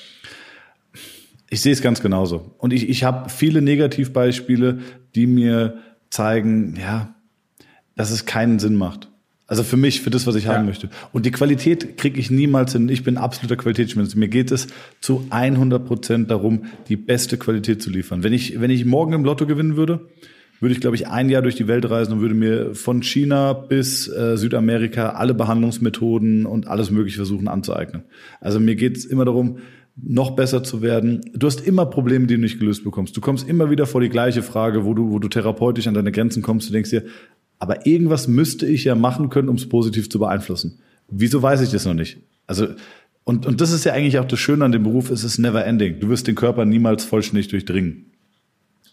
[1.50, 2.54] Ich sehe es ganz genauso.
[2.56, 4.78] Und ich, ich habe viele Negativbeispiele,
[5.14, 5.76] die mir
[6.08, 7.14] zeigen, ja,
[7.96, 9.11] dass es keinen Sinn macht.
[9.52, 10.54] Also für mich, für das, was ich ja.
[10.54, 10.88] haben möchte.
[11.12, 12.88] Und die Qualität kriege ich niemals hin.
[12.88, 14.16] Ich bin absoluter Qualitätsmensch.
[14.16, 14.66] Mir geht es
[15.02, 18.22] zu 100 Prozent darum, die beste Qualität zu liefern.
[18.22, 20.08] Wenn ich, wenn ich morgen im Lotto gewinnen würde,
[20.60, 23.52] würde ich, glaube ich, ein Jahr durch die Welt reisen und würde mir von China
[23.52, 28.04] bis äh, Südamerika alle Behandlungsmethoden und alles Mögliche versuchen anzueignen.
[28.40, 29.58] Also mir geht es immer darum,
[30.02, 31.20] noch besser zu werden.
[31.34, 33.14] Du hast immer Probleme, die du nicht gelöst bekommst.
[33.18, 36.10] Du kommst immer wieder vor die gleiche Frage, wo du, wo du therapeutisch an deine
[36.10, 36.70] Grenzen kommst.
[36.70, 37.04] Du denkst dir,
[37.62, 40.80] aber irgendwas müsste ich ja machen können, um es positiv zu beeinflussen.
[41.08, 42.18] Wieso weiß ich das noch nicht?
[42.48, 42.66] Also,
[43.22, 45.64] und, und das ist ja eigentlich auch das Schöne an dem Beruf, es ist never
[45.64, 46.00] ending.
[46.00, 48.06] Du wirst den Körper niemals vollständig durchdringen.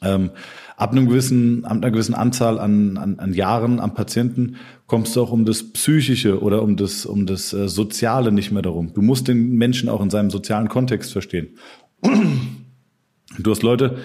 [0.03, 0.29] Ähm,
[0.77, 5.23] ab einem gewissen, ab einer gewissen Anzahl an, an, an Jahren am Patienten kommst du
[5.23, 8.93] auch um das Psychische oder um das, um das äh, Soziale nicht mehr darum.
[8.93, 11.57] Du musst den Menschen auch in seinem sozialen Kontext verstehen.
[12.03, 13.97] Du hast Leute,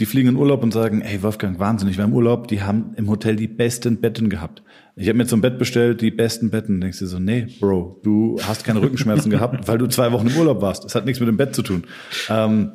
[0.00, 2.94] die fliegen in Urlaub und sagen, ey Wolfgang, Wahnsinn, ich war im Urlaub, die haben
[2.96, 4.62] im Hotel die besten Betten gehabt.
[4.96, 6.80] Ich habe mir zum Bett bestellt, die besten Betten.
[6.80, 10.36] Denkst du so, nee, Bro, du hast keine Rückenschmerzen gehabt, weil du zwei Wochen im
[10.36, 10.84] Urlaub warst.
[10.84, 11.84] Das hat nichts mit dem Bett zu tun.
[12.28, 12.72] Ähm,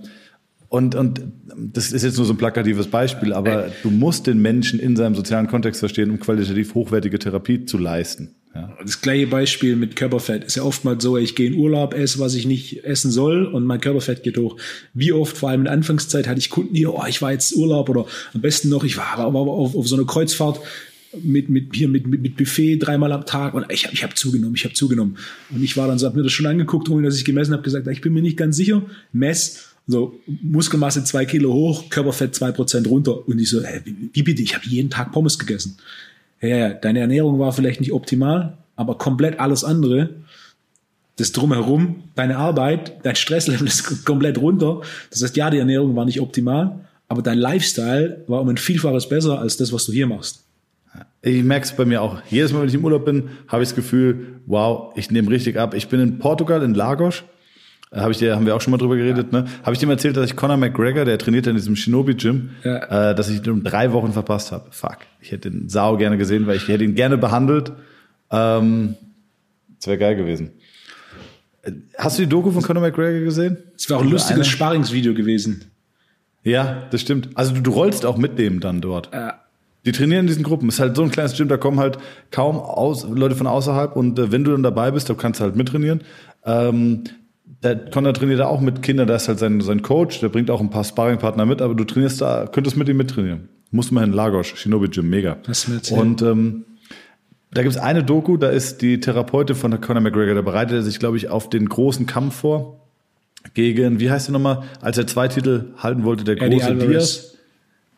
[0.70, 1.24] und, und
[1.58, 5.16] das ist jetzt nur so ein plakatives Beispiel, aber du musst den Menschen in seinem
[5.16, 8.36] sozialen Kontext verstehen, um qualitativ hochwertige Therapie zu leisten.
[8.56, 8.76] Ja.
[8.82, 12.34] Das gleiche Beispiel mit Körperfett ist ja oftmals so, ich gehe in Urlaub, esse, was
[12.34, 14.58] ich nicht essen soll und mein Körperfett geht hoch.
[14.94, 17.56] Wie oft, vor allem in der Anfangszeit, hatte ich Kunden hier, oh, ich war jetzt
[17.56, 20.60] Urlaub oder am besten noch, ich war aber auf, auf so einer Kreuzfahrt
[21.22, 24.18] mit, mit, hier mit, mit, mit Buffet dreimal am Tag und ich habe ich hab
[24.18, 25.18] zugenommen, ich habe zugenommen.
[25.52, 27.64] Und ich war dann so, habe mir das schon angeguckt, ohne dass ich gemessen habe,
[27.64, 32.52] gesagt, ich bin mir nicht ganz sicher, mess so, Muskelmasse zwei Kilo hoch, Körperfett zwei
[32.52, 33.28] Prozent runter.
[33.28, 33.82] Und ich so, hä,
[34.14, 34.44] wie bitte?
[34.44, 35.78] Ich habe jeden Tag Pommes gegessen.
[36.42, 40.10] Ja, deine Ernährung war vielleicht nicht optimal, aber komplett alles andere,
[41.18, 44.82] das drumherum, deine Arbeit, dein Stresslevel ist komplett runter.
[45.12, 49.10] Das heißt, ja, die Ernährung war nicht optimal, aber dein Lifestyle war um ein Vielfaches
[49.10, 50.46] besser als das, was du hier machst.
[51.22, 52.22] Ich merke es bei mir auch.
[52.30, 55.58] Jedes Mal, wenn ich im Urlaub bin, habe ich das Gefühl, wow, ich nehme richtig
[55.58, 55.74] ab.
[55.74, 57.24] Ich bin in Portugal, in Lagos.
[57.92, 59.42] Äh, Habe ich dir, haben wir auch schon mal drüber geredet, ja.
[59.42, 59.48] ne?
[59.64, 63.12] Habe ich dir mal erzählt, dass ich Conor McGregor, der trainiert in diesem Shinobi-Gym, ja.
[63.12, 64.68] äh, dass ich ihn um drei Wochen verpasst habe.
[64.72, 65.00] Fuck.
[65.22, 67.72] Ich hätte den Sau gerne gesehen, weil ich hätte ihn gerne behandelt.
[68.32, 68.96] Ähm,
[69.78, 70.52] das wäre geil gewesen.
[71.64, 73.58] Äh, hast du die Doku von Conor McGregor gesehen?
[73.76, 75.66] Es war auch ein lustiges Sparringsvideo gewesen.
[76.44, 77.30] Ja, das stimmt.
[77.36, 79.10] Also du, du rollst auch mit dem dann dort.
[79.14, 79.42] Ja.
[79.86, 80.68] Die trainieren in diesen Gruppen.
[80.70, 81.98] Es ist halt so ein kleines Gym, da kommen halt
[82.32, 85.46] kaum aus, Leute von außerhalb und äh, wenn du dann dabei bist, dann kannst du
[85.46, 86.02] halt mittrainieren.
[86.46, 87.04] Ähm,
[87.64, 90.50] der Conor trainiert da auch mit Kindern, da ist halt sein, sein Coach, der bringt
[90.50, 93.50] auch ein paar Sparringpartner mit, aber du trainierst da, könntest mit ihm mittrainieren.
[93.72, 95.38] Muss man in Lagos, Shinobi Gym, mega.
[95.46, 96.66] Was mit und ähm,
[97.52, 101.00] da gibt's eine Doku, da ist die Therapeutin von Conor McGregor, da bereitet er sich,
[101.00, 102.88] glaube ich, auf den großen Kampf vor
[103.54, 107.38] gegen, wie heißt der nochmal, als er zwei Titel halten wollte, der große Diaz.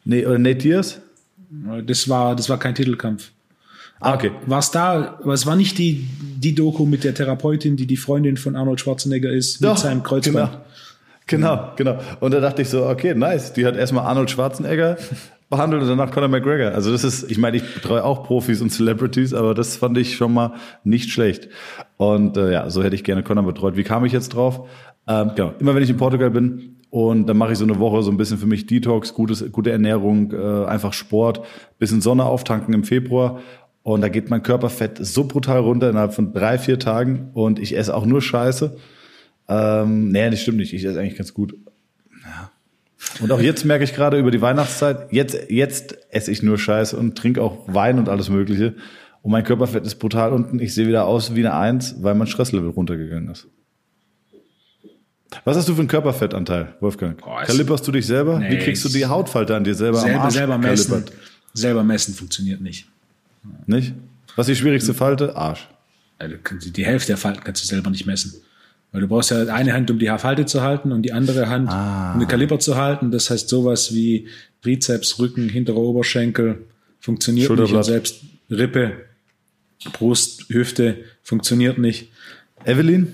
[0.05, 1.01] Nee, oder Nate Diaz?
[1.85, 3.31] Das war, das war kein Titelkampf.
[4.01, 4.31] Ah, okay.
[4.47, 7.97] War es da, aber es war nicht die, die Doku mit der Therapeutin, die die
[7.97, 10.59] Freundin von Arnold Schwarzenegger ist, Doch, mit seinem Kreuzband.
[11.27, 11.99] Genau, genau, genau.
[12.19, 13.53] Und da dachte ich so, okay, nice.
[13.53, 14.97] Die hat erstmal Arnold Schwarzenegger
[15.49, 16.71] behandelt und danach Conor McGregor.
[16.73, 20.15] Also das ist, ich meine, ich betreue auch Profis und Celebrities, aber das fand ich
[20.15, 21.49] schon mal nicht schlecht.
[21.97, 23.75] Und äh, ja, so hätte ich gerne Conor betreut.
[23.75, 24.67] Wie kam ich jetzt drauf?
[25.07, 28.03] Ähm, genau, immer wenn ich in Portugal bin, und dann mache ich so eine Woche
[28.03, 31.41] so ein bisschen für mich Detox, gutes, gute Ernährung, äh, einfach Sport,
[31.79, 33.39] bisschen Sonne auftanken im Februar.
[33.83, 37.31] Und da geht mein Körperfett so brutal runter innerhalb von drei, vier Tagen.
[37.33, 38.77] Und ich esse auch nur Scheiße.
[39.47, 40.73] Ähm, nee, das stimmt nicht.
[40.73, 41.55] Ich esse eigentlich ganz gut.
[42.23, 42.51] Ja.
[43.19, 46.95] Und auch jetzt merke ich gerade über die Weihnachtszeit, jetzt, jetzt esse ich nur Scheiße
[46.95, 48.75] und trinke auch Wein und alles Mögliche.
[49.23, 50.59] Und mein Körperfett ist brutal unten.
[50.59, 53.47] Ich sehe wieder aus wie eine Eins, weil mein Stresslevel runtergegangen ist.
[55.43, 57.21] Was hast du für einen Körperfettanteil, Wolfgang?
[57.25, 58.39] Oh, Kaliberst du dich selber?
[58.39, 61.05] Nee, Wie kriegst du die Hautfalte an dir selber, selber am Arsch selber messen,
[61.53, 62.87] selber messen funktioniert nicht.
[63.65, 63.93] Nicht?
[64.35, 65.35] Was ist die schwierigste Falte?
[65.35, 65.67] Arsch.
[66.19, 66.35] Also
[66.71, 68.33] die Hälfte der Falten kannst du selber nicht messen.
[68.91, 71.69] Weil du brauchst ja eine Hand, um die Falte zu halten und die andere Hand,
[71.69, 72.13] ah.
[72.13, 73.09] um den Kaliber zu halten.
[73.11, 74.27] Das heißt, sowas wie
[74.61, 76.65] Trizeps, Rücken, hinterer Oberschenkel
[76.99, 77.73] funktioniert nicht.
[77.73, 79.05] Und selbst Rippe,
[79.93, 82.11] Brust, Hüfte funktioniert nicht.
[82.65, 83.07] Evelyn?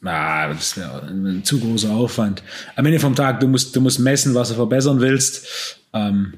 [0.00, 2.42] Na, das wäre ein zu großer Aufwand.
[2.76, 5.78] Am Ende vom Tag, du musst, du musst messen, was du verbessern willst.
[5.92, 6.34] Ähm,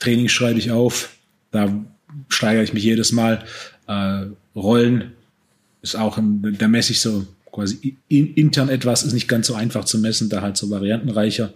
[0.00, 1.16] Training schreibe ich auf.
[1.50, 1.72] Da
[2.28, 3.44] steigere ich mich jedes Mal.
[3.86, 5.12] Äh, Rollen
[5.82, 9.84] ist auch, ein, da messe ich so quasi intern etwas, ist nicht ganz so einfach
[9.84, 11.52] zu messen, da halt so variantenreicher.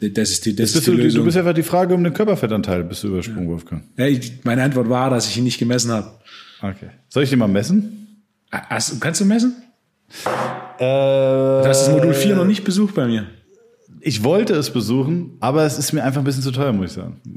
[0.00, 1.20] Das ist die, das ist die du, Lösung.
[1.20, 3.48] Du bist einfach die Frage um den Körperfettanteil, bist du übersprungen, ja.
[3.48, 3.82] Wolfgang.
[3.96, 6.12] Ja, ich, meine Antwort war, dass ich ihn nicht gemessen habe.
[6.60, 6.90] Okay.
[7.08, 8.22] Soll ich den mal messen?
[8.50, 9.56] Hast, kannst du messen?
[10.78, 13.26] Äh, das ist Modul 4 noch nicht besucht bei mir.
[14.06, 16.92] Ich wollte es besuchen, aber es ist mir einfach ein bisschen zu teuer, muss ich
[16.92, 17.20] sagen.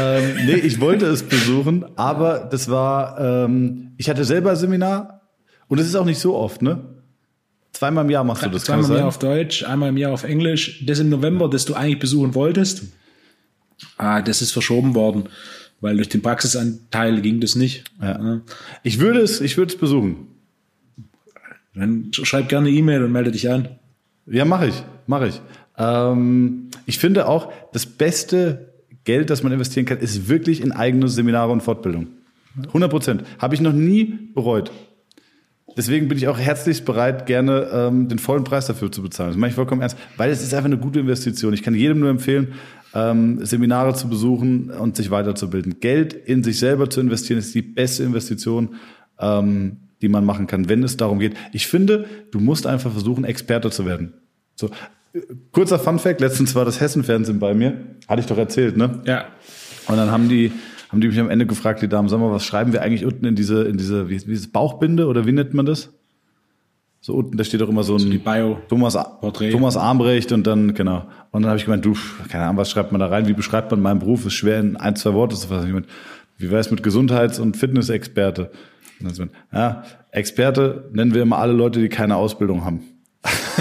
[0.00, 5.20] ähm, nee, ich wollte es besuchen, aber das war, ähm, ich hatte selber Seminar
[5.68, 6.82] und es ist auch nicht so oft, ne?
[7.72, 8.64] Zweimal im Jahr machst du das.
[8.64, 10.82] Zweimal im Jahr auf Deutsch, einmal im Jahr auf Englisch.
[10.86, 12.84] Das im November, das du eigentlich besuchen wolltest,
[13.98, 15.28] ah, das ist verschoben worden
[15.80, 17.84] weil durch den Praxisanteil ging das nicht.
[18.00, 18.40] Ja.
[18.82, 20.28] Ich würde es, ich würde es besuchen.
[21.74, 23.68] Dann schreib gerne E-Mail und melde dich an.
[24.26, 25.40] Ja, mache ich, mache ich.
[25.76, 31.08] Ähm, ich finde auch, das beste Geld, das man investieren kann, ist wirklich in eigene
[31.08, 32.08] Seminare und Fortbildung.
[32.66, 33.24] 100 Prozent.
[33.38, 34.70] Habe ich noch nie bereut.
[35.76, 39.30] Deswegen bin ich auch herzlichst bereit, gerne ähm, den vollen Preis dafür zu bezahlen.
[39.30, 41.52] Das mache ich vollkommen ernst, weil es ist einfach eine gute Investition.
[41.52, 42.54] Ich kann jedem nur empfehlen,
[42.94, 45.80] ähm, Seminare zu besuchen und sich weiterzubilden.
[45.80, 48.76] Geld in sich selber zu investieren ist die beste Investition,
[49.18, 51.34] ähm, die man machen kann, wenn es darum geht.
[51.52, 54.12] Ich finde, du musst einfach versuchen, Experte zu werden.
[54.54, 54.68] So,
[55.50, 59.00] kurzer Funfact, letztens war das Hessen-Fernsehen bei mir, hatte ich doch erzählt, ne?
[59.06, 59.24] Ja.
[59.88, 60.52] Und dann haben die,
[60.90, 63.24] haben die mich am Ende gefragt, die Damen, sag mal, was schreiben wir eigentlich unten
[63.24, 65.88] in diese, in diese, wie, wie ist es, Bauchbinde oder wie nennt man das?
[67.00, 68.98] So unten, da steht doch immer so ein so Bio Thomas,
[69.52, 71.06] Thomas Armbrecht und dann, genau.
[71.30, 71.94] Und dann habe ich gemeint, du,
[72.28, 73.26] keine Ahnung, was schreibt man da rein?
[73.26, 74.26] Wie beschreibt man meinen Beruf?
[74.26, 75.66] Ist schwer in ein, zwei Worte zu fassen.
[75.66, 75.86] Ich mein,
[76.36, 78.50] wie wäre es mit Gesundheits- und Fitnessexperte?
[78.50, 78.50] So,
[79.52, 82.82] ja, Experte nennen wir immer alle Leute, die keine Ausbildung haben.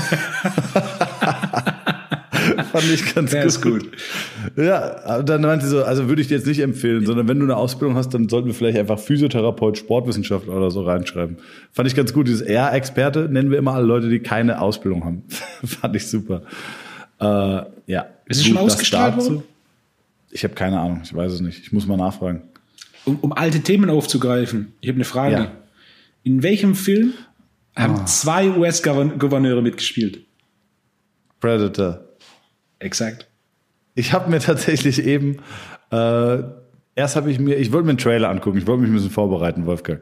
[2.71, 3.49] Fand ich ganz Der gut.
[3.49, 3.91] Ist gut.
[4.57, 7.45] Ja, dann meinte sie so, also würde ich dir jetzt nicht empfehlen, sondern wenn du
[7.45, 11.37] eine Ausbildung hast, dann sollten wir vielleicht einfach Physiotherapeut, Sportwissenschaftler oder so reinschreiben.
[11.71, 12.27] Fand ich ganz gut.
[12.27, 15.23] Dieses R-Experte nennen wir immer alle Leute, die keine Ausbildung haben.
[15.63, 16.41] Fand ich super.
[17.19, 17.25] Äh,
[17.87, 18.07] ja.
[18.25, 19.43] Ist es schon ausgestrahlt worden?
[20.31, 21.59] Ich habe keine Ahnung, ich weiß es nicht.
[21.59, 22.41] Ich muss mal nachfragen.
[23.05, 25.35] Um, um alte Themen aufzugreifen, ich habe eine Frage.
[25.35, 25.51] Ja.
[26.23, 27.13] In welchem Film
[27.75, 28.05] haben oh.
[28.05, 30.19] zwei US-Gouverneure mitgespielt?
[31.39, 31.99] Predator.
[32.79, 33.27] Exakt.
[33.95, 35.37] ich habe mir tatsächlich eben
[35.91, 36.43] äh,
[36.95, 39.11] erst habe ich mir, ich wollte mir einen Trailer angucken, ich wollte mich ein bisschen
[39.11, 40.01] vorbereiten, Wolfgang.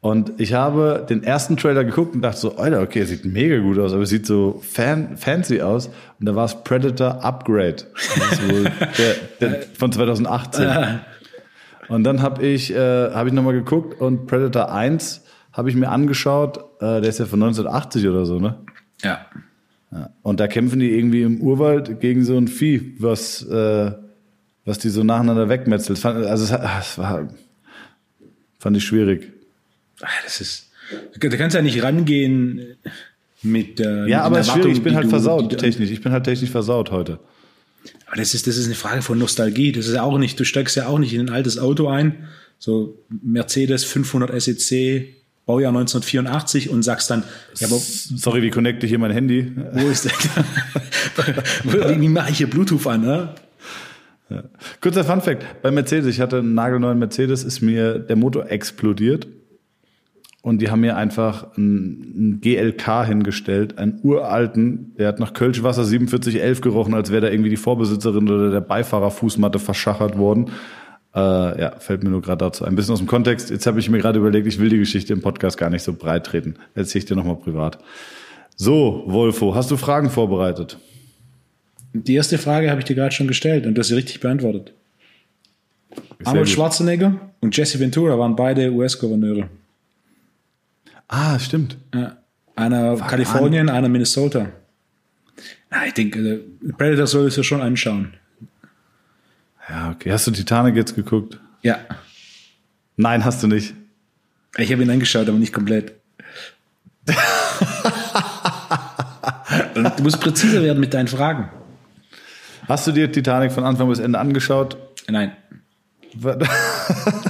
[0.00, 3.78] Und ich habe den ersten Trailer geguckt und dachte so, Alter, okay, sieht mega gut
[3.78, 5.88] aus, aber es sieht so fan, fancy aus.
[6.20, 7.76] Und da war es Predator Upgrade.
[7.94, 8.64] Das ist wohl
[8.98, 11.00] der, der von 2018.
[11.92, 15.90] Und dann habe ich, äh, hab ich nochmal geguckt und Predator 1 habe ich mir
[15.90, 16.56] angeschaut.
[16.80, 18.56] Äh, der ist ja von 1980 oder so, ne?
[19.02, 19.26] Ja.
[19.90, 20.08] ja.
[20.22, 23.92] Und da kämpfen die irgendwie im Urwald gegen so ein Vieh, was, äh,
[24.64, 26.02] was die so nacheinander wegmetzelt.
[26.06, 27.28] Also es, es war,
[28.58, 29.30] fand ich schwierig.
[30.00, 30.70] Ah, das ist,
[31.20, 32.78] da kannst ja nicht rangehen
[33.42, 35.90] mit äh, Ja, mit aber es ist schwierig, ich bin halt du, versaut technisch.
[35.90, 37.18] Ich bin halt technisch versaut heute.
[38.12, 39.72] Aber das ist, das ist eine Frage von Nostalgie.
[39.72, 42.28] Das ist ja auch nicht, du steigst ja auch nicht in ein altes Auto ein,
[42.58, 45.14] so Mercedes 500 SEC,
[45.46, 47.24] Baujahr 1984 und sagst dann,
[47.56, 49.50] ja, aber, sorry, wie connecte ich hier mein Handy?
[49.72, 50.12] Wo ist der?
[52.00, 53.00] wie, mache ich hier Bluetooth an?
[53.00, 53.34] Ne?
[54.28, 54.44] Ja.
[54.82, 59.26] Kurzer Fun Fact: Bei Mercedes, ich hatte einen nagelneuen Mercedes, ist mir der Motor explodiert.
[60.42, 66.60] Und die haben mir einfach einen, GLK hingestellt, einen uralten, der hat nach Kölschwasser 4711
[66.60, 70.50] gerochen, als wäre da irgendwie die Vorbesitzerin oder der Beifahrer Fußmatte verschachert worden.
[71.14, 71.18] Äh,
[71.60, 73.50] ja, fällt mir nur gerade dazu ein bisschen aus dem Kontext.
[73.50, 75.92] Jetzt habe ich mir gerade überlegt, ich will die Geschichte im Podcast gar nicht so
[75.92, 76.56] breit treten.
[76.74, 77.78] Erzähle ich dir nochmal privat.
[78.56, 80.76] So, Wolfo, hast du Fragen vorbereitet?
[81.92, 84.72] Die erste Frage habe ich dir gerade schon gestellt und du hast sie richtig beantwortet.
[85.90, 86.54] Sehr Arnold gut.
[86.54, 89.48] Schwarzenegger und Jesse Ventura waren beide US-Gouverneure.
[91.12, 91.76] Ah, stimmt.
[91.94, 92.16] Ja.
[92.56, 94.46] Einer War Kalifornien, einer Minnesota.
[95.70, 96.40] Na, ich denke, äh,
[96.72, 98.14] Predator soll es ja schon anschauen.
[99.68, 100.10] Ja, okay.
[100.10, 101.38] Hast du Titanic jetzt geguckt?
[101.60, 101.80] Ja.
[102.96, 103.74] Nein, hast du nicht.
[104.56, 105.92] Ich habe ihn angeschaut, aber nicht komplett.
[109.74, 111.50] du musst präziser werden mit deinen Fragen.
[112.66, 114.78] Hast du dir Titanic von Anfang bis Ende angeschaut?
[115.08, 115.36] Nein.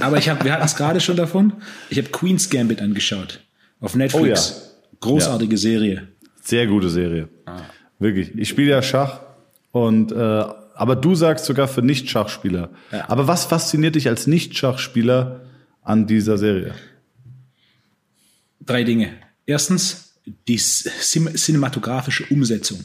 [0.01, 1.53] Aber ich habe, wir hatten es gerade schon davon.
[1.89, 3.41] Ich habe Queen's Gambit angeschaut
[3.83, 4.53] auf Netflix.
[4.53, 4.97] Oh ja.
[5.01, 5.57] Großartige ja.
[5.57, 6.07] Serie.
[6.41, 7.29] Sehr gute Serie.
[7.45, 7.61] Ah.
[7.99, 8.31] Wirklich.
[8.35, 9.19] Ich spiele ja Schach
[9.71, 10.43] und äh,
[10.75, 12.71] aber du sagst sogar für Nicht-Schachspieler.
[12.91, 13.09] Ja.
[13.09, 15.41] Aber was fasziniert dich als Nicht-Schachspieler
[15.83, 16.73] an dieser Serie?
[18.65, 19.09] Drei Dinge.
[19.45, 20.15] Erstens
[20.47, 22.79] die cinematografische Umsetzung.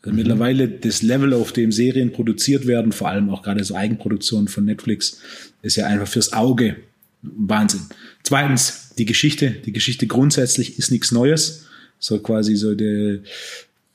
[0.00, 0.16] Also mhm.
[0.16, 4.64] Mittlerweile das Level, auf dem Serien produziert werden, vor allem auch gerade so Eigenproduktionen von
[4.64, 5.20] Netflix,
[5.60, 6.76] ist ja einfach fürs Auge
[7.22, 7.82] Wahnsinn.
[8.22, 9.50] Zweitens, die Geschichte.
[9.50, 11.66] Die Geschichte grundsätzlich ist nichts Neues.
[11.98, 13.20] So quasi so der,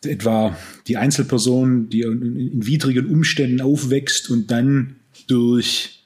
[0.03, 0.57] etwa
[0.87, 4.95] die Einzelperson, die in, widrigen Umständen aufwächst und dann
[5.27, 6.03] durch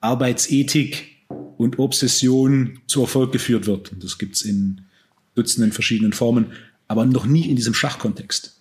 [0.00, 1.12] Arbeitsethik
[1.56, 3.92] und Obsession zu Erfolg geführt wird.
[4.00, 4.82] Das gibt's in
[5.34, 6.46] Dutzenden verschiedenen Formen,
[6.88, 8.60] aber noch nie in diesem Schachkontext.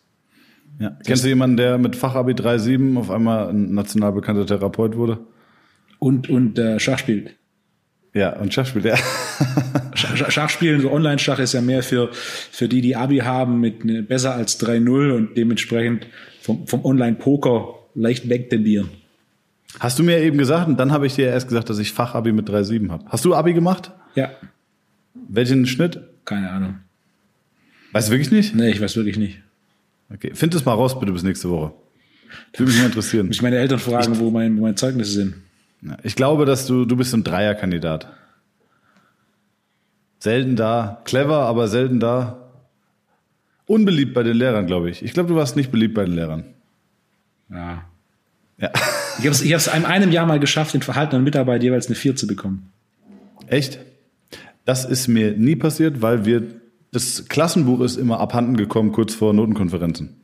[0.80, 0.98] Ja.
[1.06, 5.20] Kennst du jemanden, der mit Fachabi 3.7 auf einmal ein national bekannter Therapeut wurde?
[6.00, 7.36] Und, und äh, Schach spielt.
[8.14, 8.98] Ja, und Schach spielt, ja.
[9.96, 14.04] Schach spielen, so Online-Schach ist ja mehr für, für die, die Abi haben mit ne,
[14.04, 16.08] besser als 3-0 und dementsprechend
[16.42, 18.90] vom, vom Online-Poker leicht wegtendieren.
[19.80, 22.34] Hast du mir eben gesagt, und dann habe ich dir erst gesagt, dass ich Fachabi
[22.34, 23.06] mit 3,7 habe.
[23.08, 23.92] Hast du Abi gemacht?
[24.16, 24.32] Ja.
[25.30, 26.02] Welchen Schnitt?
[26.26, 26.76] Keine Ahnung.
[27.94, 28.56] Weißt du wirklich nicht?
[28.56, 29.40] Nee, ich weiß wirklich nicht.
[30.14, 31.74] Okay, find es mal raus bitte bis nächste Woche.
[32.58, 33.28] Würde mich mal interessieren.
[33.28, 35.36] Muss ich meine Eltern fragen, ich, wo, mein, wo meine Zeugnisse sind.
[36.04, 38.08] Ich glaube, dass du, du bist ein Dreierkandidat.
[40.20, 41.02] Selten da.
[41.06, 42.52] Clever, aber selten da.
[43.66, 45.04] Unbeliebt bei den Lehrern, glaube ich.
[45.04, 46.44] Ich glaube, du warst nicht beliebt bei den Lehrern.
[47.50, 47.86] Ja.
[48.60, 48.70] Ja.
[49.18, 51.96] Ich habe es ich hab's in einem Jahr mal geschafft, den verhaltenen Mitarbeiter jeweils eine
[51.96, 52.72] 4 zu bekommen.
[53.48, 53.80] Echt?
[54.66, 56.44] Das ist mir nie passiert, weil wir,
[56.92, 60.16] das Klassenbuch ist immer abhanden gekommen, kurz vor Notenkonferenzen.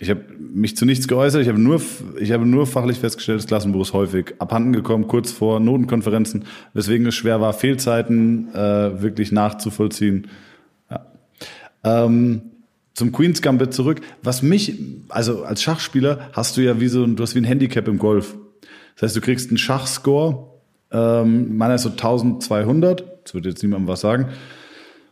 [0.00, 1.42] Ich habe mich zu nichts geäußert.
[1.42, 1.80] Ich habe nur,
[2.18, 7.06] ich habe nur fachlich festgestellt, das Klassenbuch ist häufig abhanden gekommen, kurz vor Notenkonferenzen, weswegen
[7.06, 10.28] es schwer war, Fehlzeiten äh, wirklich nachzuvollziehen.
[10.90, 11.06] Ja.
[11.84, 12.42] Ähm,
[12.94, 14.00] zum Queen's Gambit zurück.
[14.22, 17.88] Was mich, also als Schachspieler hast du ja wie so, du hast wie ein Handicap
[17.88, 18.36] im Golf.
[18.94, 20.48] Das heißt, du kriegst einen Schachscore,
[20.90, 24.28] ähm, meiner ist so 1200, das wird jetzt niemandem was sagen.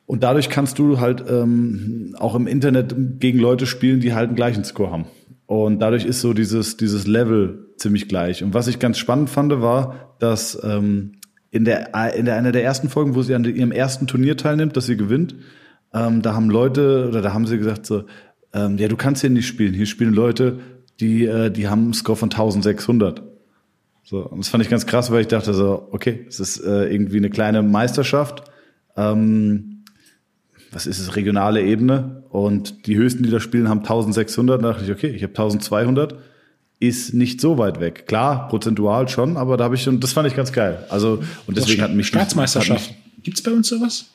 [0.07, 4.37] Und dadurch kannst du halt ähm, auch im Internet gegen Leute spielen, die halt einen
[4.37, 5.07] gleichen Score haben.
[5.47, 8.43] Und dadurch ist so dieses, dieses Level ziemlich gleich.
[8.43, 11.13] Und was ich ganz spannend fand, war, dass ähm,
[11.51, 14.77] in, der, in der einer der ersten Folgen, wo sie an ihrem ersten Turnier teilnimmt,
[14.77, 15.35] dass sie gewinnt,
[15.93, 18.05] ähm, da haben Leute, oder da haben sie gesagt so,
[18.53, 19.75] ähm, ja, du kannst hier nicht spielen.
[19.75, 20.59] Hier spielen Leute,
[21.01, 23.23] die, äh, die haben einen Score von 1600.
[24.03, 26.93] So, und das fand ich ganz krass, weil ich dachte so, okay, es ist äh,
[26.93, 28.45] irgendwie eine kleine Meisterschaft.
[28.97, 29.76] Ähm,
[30.73, 32.23] was ist es, regionale Ebene.
[32.31, 34.63] Und die höchsten, die da spielen, haben 1600.
[34.63, 36.15] Da dachte ich, okay, ich habe 1200.
[36.79, 38.07] Ist nicht so weit weg.
[38.07, 40.85] Klar, prozentual schon, aber da habe ich schon, das fand ich ganz geil.
[40.91, 42.07] Also, und deswegen hat mich.
[42.07, 42.95] Staatsmeisterschaft.
[43.23, 44.11] Gibt es bei uns sowas?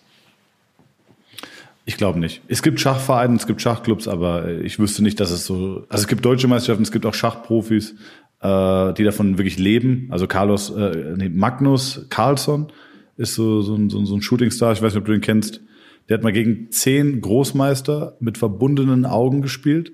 [1.85, 2.41] Ich glaube nicht.
[2.47, 5.85] Es gibt Schachvereine, es gibt Schachclubs, aber ich wüsste nicht, dass es so.
[5.89, 7.95] Also es gibt deutsche Meisterschaften, es gibt auch Schachprofis,
[8.41, 10.07] äh, die davon wirklich leben.
[10.11, 12.71] Also Carlos, äh, nee, Magnus Carlsson
[13.17, 15.61] ist so, so, ein, so, so ein Shootingstar, ich weiß nicht, ob du ihn kennst.
[16.09, 19.91] Der hat mal gegen zehn Großmeister mit verbundenen Augen gespielt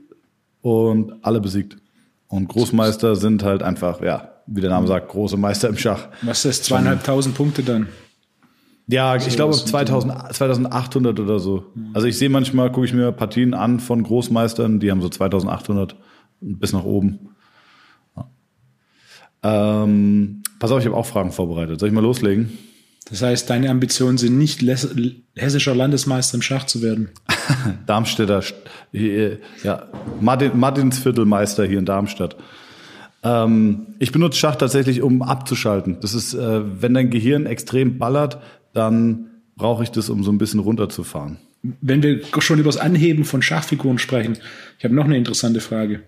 [0.61, 1.77] und alle besiegt.
[2.27, 6.09] Und Großmeister sind halt einfach, ja, wie der Name sagt, große Meister im Schach.
[6.21, 7.87] Was ist das, zweieinhalbtausend Punkte dann?
[8.87, 11.65] Ja, ich glaube 2000, 2800 oder so.
[11.93, 15.97] Also ich sehe manchmal, gucke ich mir Partien an von Großmeistern, die haben so 2800
[16.39, 17.29] bis nach oben.
[18.15, 19.83] Ja.
[19.83, 21.79] Ähm, pass auf, ich habe auch Fragen vorbereitet.
[21.79, 22.57] Soll ich mal loslegen?
[23.09, 24.61] Das heißt, deine Ambitionen sind nicht
[25.35, 27.09] hessischer Landesmeister im Schach zu werden.
[27.85, 28.43] Darmstädter,
[28.91, 29.87] ja,
[30.19, 32.35] Martin, Martinsviertelmeister hier in Darmstadt.
[33.23, 35.97] Ähm, ich benutze Schach tatsächlich, um abzuschalten.
[36.01, 38.39] Das ist, äh, wenn dein Gehirn extrem ballert,
[38.73, 41.37] dann brauche ich das, um so ein bisschen runterzufahren.
[41.81, 44.37] Wenn wir schon über das Anheben von Schachfiguren sprechen,
[44.77, 46.01] ich habe noch eine interessante Frage.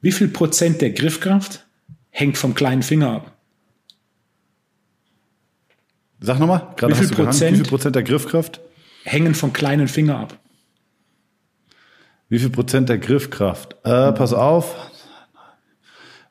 [0.00, 1.66] Wie viel Prozent der Griffkraft
[2.10, 3.37] hängt vom kleinen Finger ab?
[6.20, 8.60] Sag nochmal, gerade wie, viel Prozent, wie viel Prozent der Griffkraft?
[9.04, 10.38] Hängen vom kleinen Finger ab.
[12.28, 13.76] Wie viel Prozent der Griffkraft?
[13.84, 14.74] Äh, pass auf,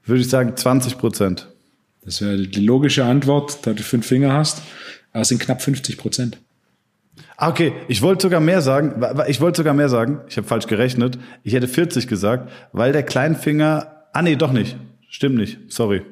[0.06, 1.48] würde ich sagen 20 Prozent.
[2.04, 4.62] Das wäre die logische Antwort, da du fünf Finger hast.
[5.12, 6.38] Aber es sind knapp 50 Prozent.
[7.36, 7.74] Ah, okay.
[7.88, 9.04] Ich wollte sogar mehr sagen.
[9.28, 10.22] Ich wollte sogar mehr sagen.
[10.30, 11.20] Ich habe falsch gerechnet.
[11.44, 14.06] Ich hätte 40 gesagt, weil der Kleinfinger.
[14.14, 14.78] Ah, nee, doch nicht.
[15.10, 15.60] Stimmt nicht.
[15.68, 16.04] Sorry.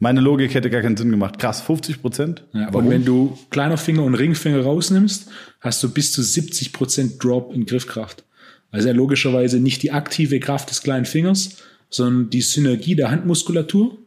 [0.00, 1.38] Meine Logik hätte gar keinen Sinn gemacht.
[1.38, 2.44] Krass, 50 Prozent.
[2.52, 5.28] Ja, und wenn du kleiner Finger und Ringfinger rausnimmst,
[5.60, 8.24] hast du bis zu 70 Prozent Drop in Griffkraft.
[8.70, 11.56] Also ja logischerweise nicht die aktive Kraft des kleinen Fingers,
[11.90, 13.98] sondern die Synergie der Handmuskulatur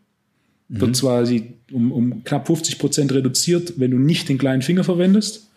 [0.69, 0.93] wird mhm.
[0.93, 1.27] zwar
[1.71, 5.49] um, um knapp 50 Prozent reduziert, wenn du nicht den kleinen Finger verwendest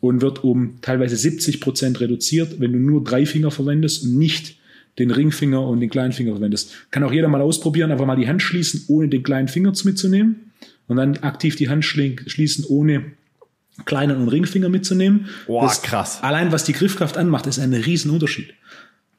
[0.00, 4.56] und wird um teilweise 70 Prozent reduziert, wenn du nur drei Finger verwendest und nicht
[4.98, 6.72] den Ringfinger und den kleinen Finger verwendest.
[6.90, 10.52] Kann auch jeder mal ausprobieren, einfach mal die Hand schließen, ohne den kleinen Finger mitzunehmen
[10.86, 13.04] und dann aktiv die Hand schließen, ohne
[13.86, 15.28] kleinen und Ringfinger mitzunehmen.
[15.46, 16.22] Boah, das, krass.
[16.22, 18.52] Allein was die Griffkraft anmacht, ist ein Riesenunterschied.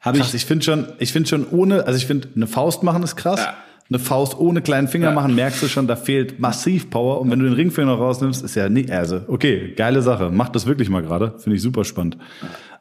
[0.00, 2.82] Hab krass, ich ich finde schon, ich finde schon ohne, also ich finde eine Faust
[2.82, 3.40] machen ist krass.
[3.40, 3.56] Ja
[3.90, 5.14] eine Faust ohne kleinen Finger ja.
[5.14, 7.20] machen, merkst du schon, da fehlt massiv Power.
[7.20, 10.30] Und wenn du den Ringfinger rausnimmst, ist ja nicht, also, okay, geile Sache.
[10.32, 11.34] Mach das wirklich mal gerade.
[11.38, 12.16] Finde ich super spannend.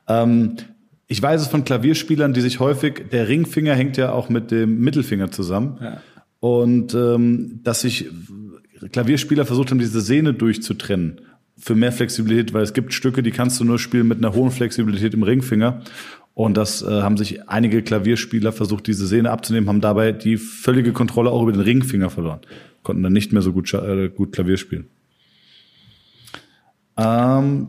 [0.07, 0.55] Ähm,
[1.13, 4.79] ich weiß es von Klavierspielern, die sich häufig, der Ringfinger hängt ja auch mit dem
[4.79, 5.77] Mittelfinger zusammen.
[5.79, 6.01] Ja.
[6.39, 8.09] Und ähm, dass sich
[8.91, 11.21] Klavierspieler versucht haben, diese Sehne durchzutrennen
[11.55, 14.49] für mehr Flexibilität, weil es gibt Stücke, die kannst du nur spielen mit einer hohen
[14.49, 15.83] Flexibilität im Ringfinger.
[16.33, 20.93] Und das äh, haben sich einige Klavierspieler versucht, diese Sehne abzunehmen, haben dabei die völlige
[20.93, 22.39] Kontrolle auch über den Ringfinger verloren.
[22.81, 24.87] Konnten dann nicht mehr so gut, äh, gut Klavier spielen.
[26.97, 27.67] Ähm,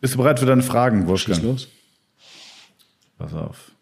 [0.00, 1.36] bist du bereit für deine Fragen, Wolfgang?
[1.36, 1.68] Schieß los.
[3.20, 3.72] Pass auf.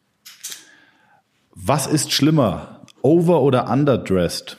[1.54, 2.82] Was ist schlimmer?
[3.00, 4.58] Over- oder underdressed?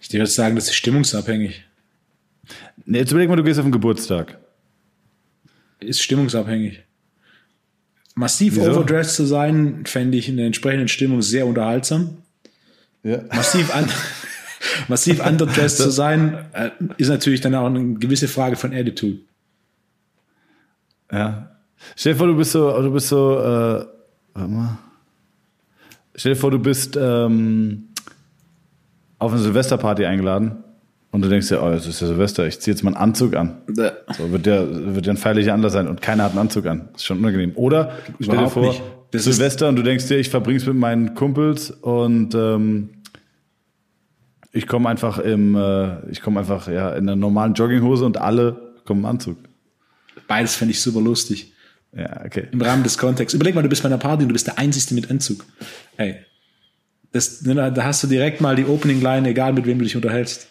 [0.00, 1.64] Ich würde sagen, das ist stimmungsabhängig.
[2.84, 4.36] Nee, jetzt überleg mal, du gehst auf den Geburtstag
[5.82, 6.82] ist stimmungsabhängig.
[8.14, 8.70] Massiv Wieso?
[8.70, 12.18] overdressed zu sein, fände ich in der entsprechenden Stimmung sehr unterhaltsam.
[13.02, 13.22] Ja.
[13.32, 13.88] Massiv, un
[14.88, 19.20] massiv underdressed zu sein, äh, ist natürlich dann auch eine gewisse Frage von Attitude.
[21.12, 21.48] Ja.
[21.96, 23.84] Stell dir vor, du bist so, du bist so, äh,
[24.34, 24.78] warte mal.
[26.14, 27.88] Stell dir vor, du bist ähm,
[29.18, 30.64] auf eine Silvesterparty eingeladen
[31.10, 33.34] und du denkst ja, oh, es ist ja Silvester, ich ziehe jetzt mal einen Anzug
[33.34, 33.58] an.
[34.16, 36.88] So wird ja, wird ja ein feierlicher Anlass sein und keiner hat einen Anzug an.
[36.92, 37.52] Das ist schon unangenehm.
[37.54, 38.74] Oder stell dir vor,
[39.12, 42.90] Silvester und du denkst dir, ich verbring's mit meinen Kumpels und ähm,
[44.52, 48.74] ich komme einfach im, äh, ich komme einfach ja in einer normalen Jogginghose und alle
[48.84, 49.36] kommen im Anzug.
[50.32, 51.52] Beides fände ich super lustig.
[51.94, 52.48] Ja, okay.
[52.52, 53.34] Im Rahmen des Kontexts.
[53.34, 55.44] Überleg mal, du bist bei einer Party und du bist der Einzige mit Anzug.
[55.98, 56.16] Ey.
[57.12, 60.48] Das, da hast du direkt mal die Opening Line, egal mit wem du dich unterhältst.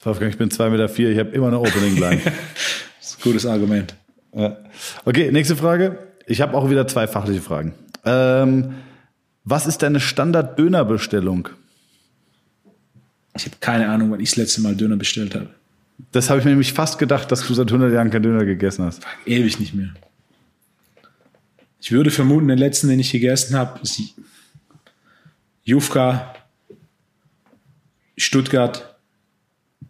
[0.00, 2.20] Wolfgang, ich bin zwei Meter, vier, ich habe immer eine Opening Line.
[3.00, 3.94] das ist ein gutes Argument.
[4.34, 4.58] Ja.
[5.06, 5.98] Okay, nächste Frage.
[6.26, 7.72] Ich habe auch wieder zwei fachliche Fragen.
[8.04, 8.74] Ähm,
[9.44, 11.48] was ist deine Standard-Dönerbestellung?
[13.34, 15.48] Ich habe keine Ahnung, wann ich das letzte Mal Döner bestellt habe.
[16.12, 18.84] Das habe ich mir nämlich fast gedacht, dass du seit 100 Jahren kein Döner gegessen
[18.84, 19.02] hast.
[19.24, 19.94] Ewig nicht mehr.
[21.80, 24.00] Ich würde vermuten, den letzten, den ich gegessen habe, ist
[25.64, 26.34] Jufka,
[28.16, 28.96] Stuttgart,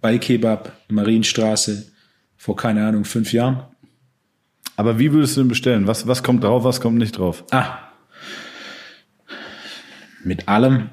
[0.01, 1.91] bei Kebab, Marienstraße,
[2.37, 3.63] vor, keine Ahnung, fünf Jahren.
[4.77, 5.87] Aber wie würdest du den bestellen?
[5.87, 7.45] Was, was kommt drauf, was kommt nicht drauf?
[7.51, 7.79] Ah.
[10.23, 10.91] Mit allem.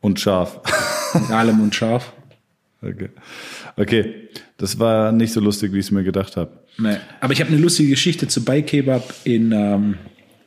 [0.00, 0.60] Und scharf.
[1.14, 2.12] Mit allem und scharf.
[2.82, 3.10] Okay.
[3.76, 6.60] Okay, das war nicht so lustig, wie ich es mir gedacht habe.
[6.78, 6.96] Nee.
[7.20, 9.94] Aber ich habe eine lustige Geschichte zu Kebab in, ähm,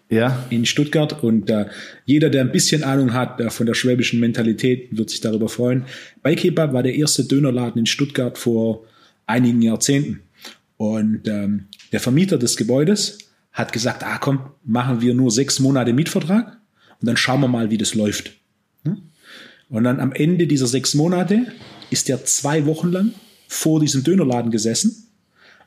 [0.10, 0.46] ja.
[0.50, 1.66] in Stuttgart und äh,
[2.06, 5.86] jeder, der ein bisschen Ahnung hat äh, von der schwäbischen Mentalität, wird sich darüber freuen.
[6.24, 8.86] Kebab war der erste Dönerladen in Stuttgart vor
[9.26, 10.22] einigen Jahrzehnten.
[10.78, 13.20] Und ähm, der Vermieter des Gebäudes
[13.52, 16.58] hat gesagt, ah komm, machen wir nur sechs Monate Mietvertrag
[17.00, 18.34] und dann schauen wir mal, wie das läuft.
[18.84, 19.04] Hm?
[19.70, 21.48] Und dann am Ende dieser sechs Monate
[21.90, 23.14] ist er zwei Wochen lang
[23.48, 25.08] vor diesem Dönerladen gesessen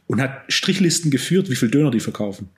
[0.07, 2.49] und hat Strichlisten geführt, wie viel Döner die verkaufen.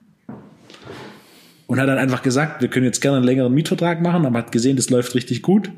[1.67, 4.53] Und hat dann einfach gesagt, wir können jetzt gerne einen längeren Mietvertrag machen, aber hat
[4.53, 5.71] gesehen, das läuft richtig gut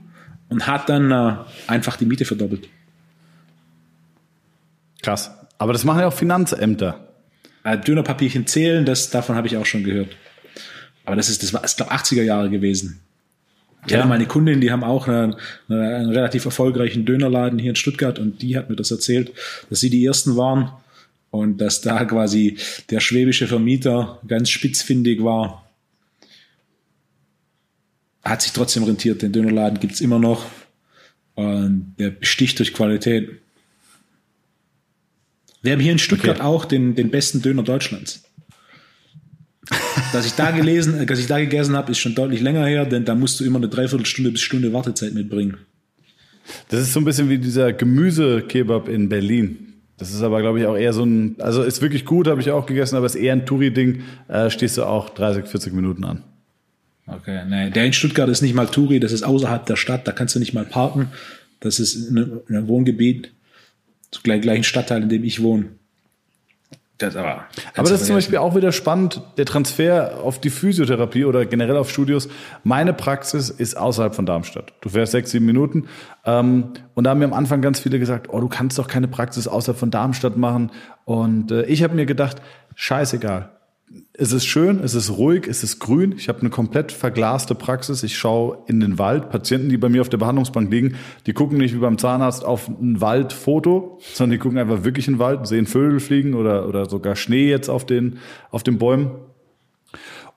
[0.49, 2.69] und hat dann äh, einfach die Miete verdoppelt.
[5.03, 5.31] Krass.
[5.59, 7.09] Aber das machen ja auch Finanzämter.
[7.65, 10.17] Äh, Dönerpapierchen zählen, das, davon habe ich auch schon gehört.
[11.05, 13.01] Aber das ist, das war, ich glaube, 80er Jahre gewesen.
[13.87, 13.99] Ich ja.
[13.99, 15.37] hatte meine Kundin, die haben auch einen,
[15.69, 19.33] einen relativ erfolgreichen Dönerladen hier in Stuttgart und die hat mir das erzählt,
[19.71, 20.71] dass sie die ersten waren
[21.31, 22.59] und dass da quasi
[22.91, 25.67] der schwäbische Vermieter ganz spitzfindig war.
[28.23, 29.23] Hat sich trotzdem rentiert.
[29.23, 30.45] Den Dönerladen gibt's immer noch.
[31.37, 33.31] Und der besticht durch Qualität.
[35.63, 36.47] Wir haben hier in Stuttgart okay.
[36.47, 38.25] auch den, den besten Döner Deutschlands.
[40.13, 43.05] Dass ich da gelesen, dass ich da gegessen habe, ist schon deutlich länger her, denn
[43.05, 45.59] da musst du immer eine Dreiviertelstunde bis Stunde Wartezeit mitbringen.
[46.69, 49.75] Das ist so ein bisschen wie dieser Gemüsekebab in Berlin.
[49.99, 52.51] Das ist aber, glaube ich, auch eher so ein, also ist wirklich gut, habe ich
[52.51, 54.03] auch gegessen, aber ist eher ein Touri-Ding.
[54.29, 56.25] Äh, stehst du auch 30, 40 Minuten an.
[57.07, 60.13] Okay, nee, der in Stuttgart ist nicht mal Touri, das ist außerhalb der Stadt, da
[60.13, 61.09] kannst du nicht mal parken.
[61.59, 63.33] Das ist ein Wohngebiet,
[64.23, 65.67] gleich, gleichen Stadtteil, in dem ich wohne.
[67.01, 71.25] Das aber, aber das ist zum Beispiel auch wieder spannend, der Transfer auf die Physiotherapie
[71.25, 72.29] oder generell auf Studios.
[72.63, 74.75] Meine Praxis ist außerhalb von Darmstadt.
[74.83, 75.89] Du fährst sechs, sieben Minuten.
[76.27, 79.09] Ähm, und da haben mir am Anfang ganz viele gesagt, oh, du kannst doch keine
[79.09, 80.73] Praxis außerhalb von Darmstadt machen.
[81.07, 82.37] Und äh, ich habe mir gedacht,
[82.75, 83.49] scheißegal
[84.21, 86.15] es ist schön, es ist ruhig, es ist grün.
[86.15, 88.03] Ich habe eine komplett verglaste Praxis.
[88.03, 89.31] Ich schaue in den Wald.
[89.31, 92.69] Patienten, die bei mir auf der Behandlungsbank liegen, die gucken nicht wie beim Zahnarzt auf
[92.69, 96.87] ein Waldfoto, sondern die gucken einfach wirklich in den Wald, sehen Vögel fliegen oder, oder
[96.89, 98.19] sogar Schnee jetzt auf den,
[98.51, 99.13] auf den Bäumen.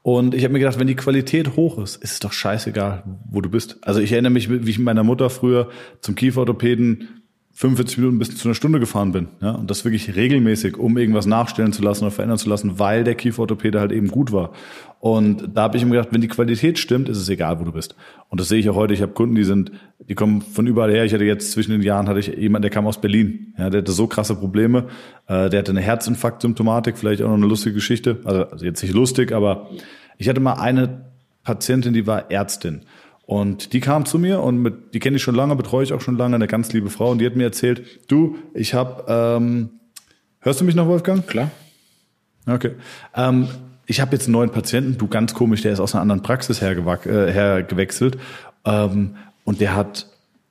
[0.01, 3.41] Und ich habe mir gedacht, wenn die Qualität hoch ist, ist es doch scheißegal, wo
[3.41, 3.79] du bist.
[3.81, 5.69] Also ich erinnere mich, wie ich mit meiner Mutter früher
[5.99, 7.22] zum Kieferorthopäden
[7.56, 9.28] 45 Minuten bis zu einer Stunde gefahren bin.
[9.39, 13.04] Ja, und das wirklich regelmäßig, um irgendwas nachstellen zu lassen oder verändern zu lassen, weil
[13.04, 14.54] der Kieferorthopäde halt eben gut war.
[14.99, 17.72] Und da habe ich mir gedacht, wenn die Qualität stimmt, ist es egal, wo du
[17.72, 17.95] bist.
[18.30, 18.95] Und das sehe ich auch heute.
[18.95, 21.06] Ich habe Kunden, die sind, die kommen von überall her.
[21.06, 23.54] Ich hatte jetzt zwischen den Jahren hatte ich jemanden, der kam aus Berlin.
[23.58, 24.88] Ja, der hatte so krasse Probleme.
[25.28, 28.20] Äh, der hatte eine Herzinfarkt-Symptomatik, vielleicht auch noch eine lustige Geschichte.
[28.24, 29.70] Also, also jetzt nicht lustig, aber
[30.18, 31.06] ich hatte mal eine
[31.43, 32.82] Patientin, die war Ärztin.
[33.26, 36.01] Und die kam zu mir und mit, die kenne ich schon lange, betreue ich auch
[36.01, 37.11] schon lange, eine ganz liebe Frau.
[37.11, 39.69] Und die hat mir erzählt, du, ich habe, ähm,
[40.39, 41.26] hörst du mich noch, Wolfgang?
[41.26, 41.49] Klar.
[42.45, 42.71] Okay.
[43.15, 43.47] Ähm,
[43.86, 46.61] ich habe jetzt einen neuen Patienten, du ganz komisch, der ist aus einer anderen Praxis
[46.61, 48.17] hergewack, äh, hergewechselt
[48.65, 49.15] ähm,
[49.45, 50.07] und der hat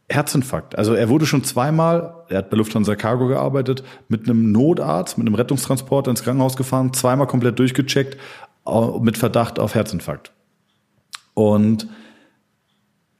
[0.08, 0.76] Herzinfarkt.
[0.76, 5.26] Also er wurde schon zweimal, er hat bei Lufthansa Cargo gearbeitet, mit einem Notarzt, mit
[5.26, 8.18] einem Rettungstransporter ins Krankenhaus gefahren, zweimal komplett durchgecheckt
[9.00, 10.32] mit Verdacht auf Herzinfarkt.
[11.34, 11.88] Und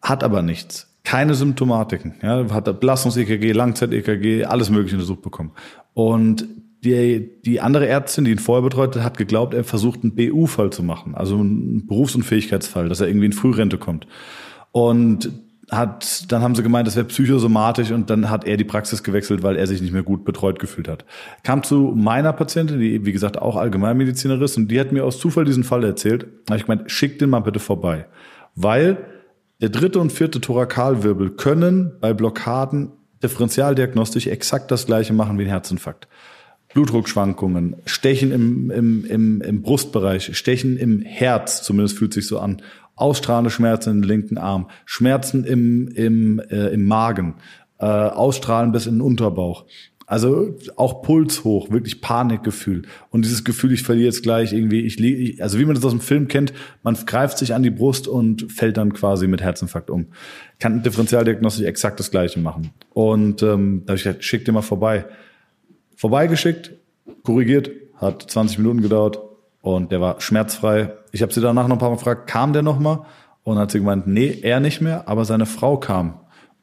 [0.03, 0.89] hat aber nichts.
[1.05, 2.15] Keine Symptomatiken.
[2.23, 5.53] Ja, hat Belastungs-EKG, Langzeit-EKG, alles Mögliche untersucht bekommen.
[5.95, 6.47] Und
[6.85, 10.71] die, die andere Ärztin, die ihn vorher betreut hat, hat geglaubt, er versucht einen BU-Fall
[10.71, 14.07] zu machen, also einen Berufsunfähigkeitsfall, dass er irgendwie in Frührente kommt.
[14.73, 15.31] Und
[15.71, 19.43] hat, dann haben sie gemeint, das wäre psychosomatisch und dann hat er die Praxis gewechselt,
[19.43, 21.05] weil er sich nicht mehr gut betreut gefühlt hat.
[21.45, 25.19] Kam zu meiner Patientin, die wie gesagt auch Allgemeinmedizinerin ist und die hat mir aus
[25.19, 26.27] Zufall diesen Fall erzählt.
[26.45, 28.07] Da habe ich gemeint, schick den mal bitte vorbei.
[28.55, 28.99] Weil
[29.63, 32.91] der dritte und vierte Thorakalwirbel können bei Blockaden
[33.23, 36.09] differentialdiagnostisch exakt das gleiche machen wie ein Herzinfarkt.
[36.75, 42.61] Blutdruckschwankungen, Stechen im, im, im, im Brustbereich, Stechen im Herz, zumindest fühlt sich so an,
[42.97, 47.37] ausstrahlende Schmerzen im linken Arm, Schmerzen im, im, äh, im Magen,
[47.79, 49.67] äh, ausstrahlen bis in den Unterbauch.
[50.07, 52.83] Also auch Puls hoch, wirklich Panikgefühl.
[53.11, 55.93] Und dieses Gefühl, ich verliere jetzt gleich irgendwie, ich, ich also wie man das aus
[55.93, 59.91] dem Film kennt, man greift sich an die Brust und fällt dann quasi mit Herzinfarkt
[59.91, 60.07] um.
[60.59, 62.71] Kann Differentialdiagnostik exakt das gleiche machen.
[62.91, 65.05] Und ähm, da habe ich gesagt, schick dir mal vorbei.
[65.97, 66.73] Vorbeigeschickt,
[67.23, 69.19] korrigiert, hat 20 Minuten gedauert
[69.61, 70.93] und der war schmerzfrei.
[71.13, 73.07] Ich habe sie danach noch ein paar Mal gefragt, kam der noch mal?
[73.45, 76.21] Und hat sie gemeint, nee, er nicht mehr, aber seine Frau kam.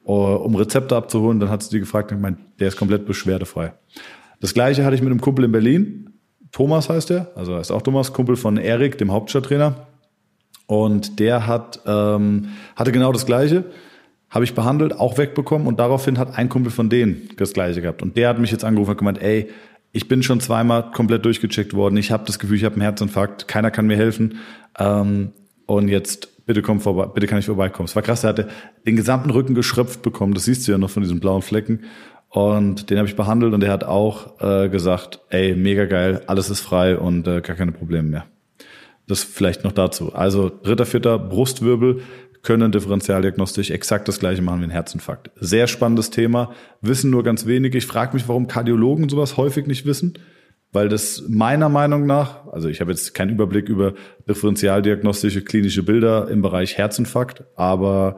[0.10, 1.39] Äh, um Rezepte abzuholen.
[1.39, 3.74] Dann hat sie die gefragt und gemeint, der ist komplett beschwerdefrei.
[4.39, 6.10] Das gleiche hatte ich mit einem Kumpel in Berlin.
[6.51, 9.88] Thomas heißt er, also heißt auch Thomas, Kumpel von Erik, dem Hauptstadttrainer.
[10.66, 13.66] Und der hat, ähm, hatte genau das gleiche,
[14.32, 18.01] habe ich behandelt, auch wegbekommen und daraufhin hat ein Kumpel von denen das gleiche gehabt.
[18.01, 19.49] Und der hat mich jetzt angerufen und gemeint, ey,
[19.91, 21.97] ich bin schon zweimal komplett durchgecheckt worden.
[21.97, 23.47] Ich habe das Gefühl, ich habe einen Herzinfarkt.
[23.47, 24.39] Keiner kann mir helfen.
[24.80, 25.34] Ähm,
[25.68, 27.85] und jetzt bitte komm vorbei, bitte kann ich vorbeikommen.
[27.85, 28.47] Es war krass, er hatte
[28.83, 30.33] den gesamten Rücken geschröpft bekommen.
[30.33, 31.81] Das siehst du ja noch von diesen blauen Flecken.
[32.27, 36.49] Und den habe ich behandelt und der hat auch äh, gesagt, ey, mega geil, alles
[36.49, 38.25] ist frei und äh, gar keine Probleme mehr.
[39.05, 40.11] Das vielleicht noch dazu.
[40.15, 42.01] Also dritter, vierter Brustwirbel
[42.41, 45.29] können differentialdiagnostisch exakt das gleiche machen wie ein Herzinfarkt.
[45.35, 47.77] Sehr spannendes Thema, wissen nur ganz wenige.
[47.77, 50.13] Ich frage mich, warum Kardiologen sowas häufig nicht wissen,
[50.72, 53.93] weil das meiner Meinung nach, also ich habe jetzt keinen Überblick über
[54.28, 58.17] differentialdiagnostische klinische Bilder im Bereich Herzinfarkt, aber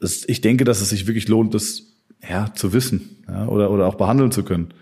[0.00, 1.82] es, ich denke, dass es sich wirklich lohnt, das
[2.28, 4.72] ja, zu wissen ja, oder, oder auch behandeln zu können.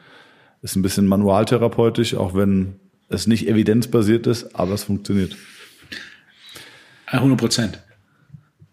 [0.62, 5.36] Ist ein bisschen manualtherapeutisch, auch wenn es nicht evidenzbasiert ist, aber es funktioniert.
[7.06, 7.82] 100 Prozent.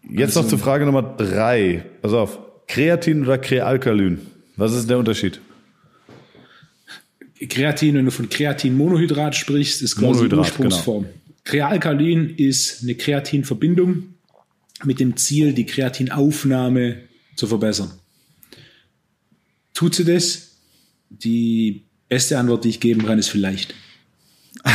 [0.02, 1.84] Jetzt also, noch zur Frage Nummer drei.
[2.02, 2.38] Pass auf.
[2.66, 4.20] Kreatin oder Krealkalyn?
[4.56, 5.40] Was ist der Unterschied?
[7.48, 11.02] Kreatin, wenn du von Kreatinmonohydrat sprichst, ist quasi Monohydrat, die Ursprungsform.
[11.04, 11.14] Genau.
[11.44, 14.14] Krealkalin ist eine Kreatinverbindung
[14.84, 17.02] mit dem Ziel, die Kreatinaufnahme
[17.36, 17.90] zu verbessern.
[19.74, 20.52] Tut sie das?
[21.10, 23.74] Die beste Antwort, die ich geben kann, ist vielleicht.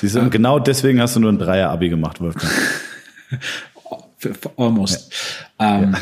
[0.00, 2.52] Siehst du, und genau deswegen hast du nur ein Dreier-Abi gemacht, Wolfgang.
[4.56, 5.12] Almost.
[5.58, 5.78] Ja.
[5.78, 6.00] Ähm, ja.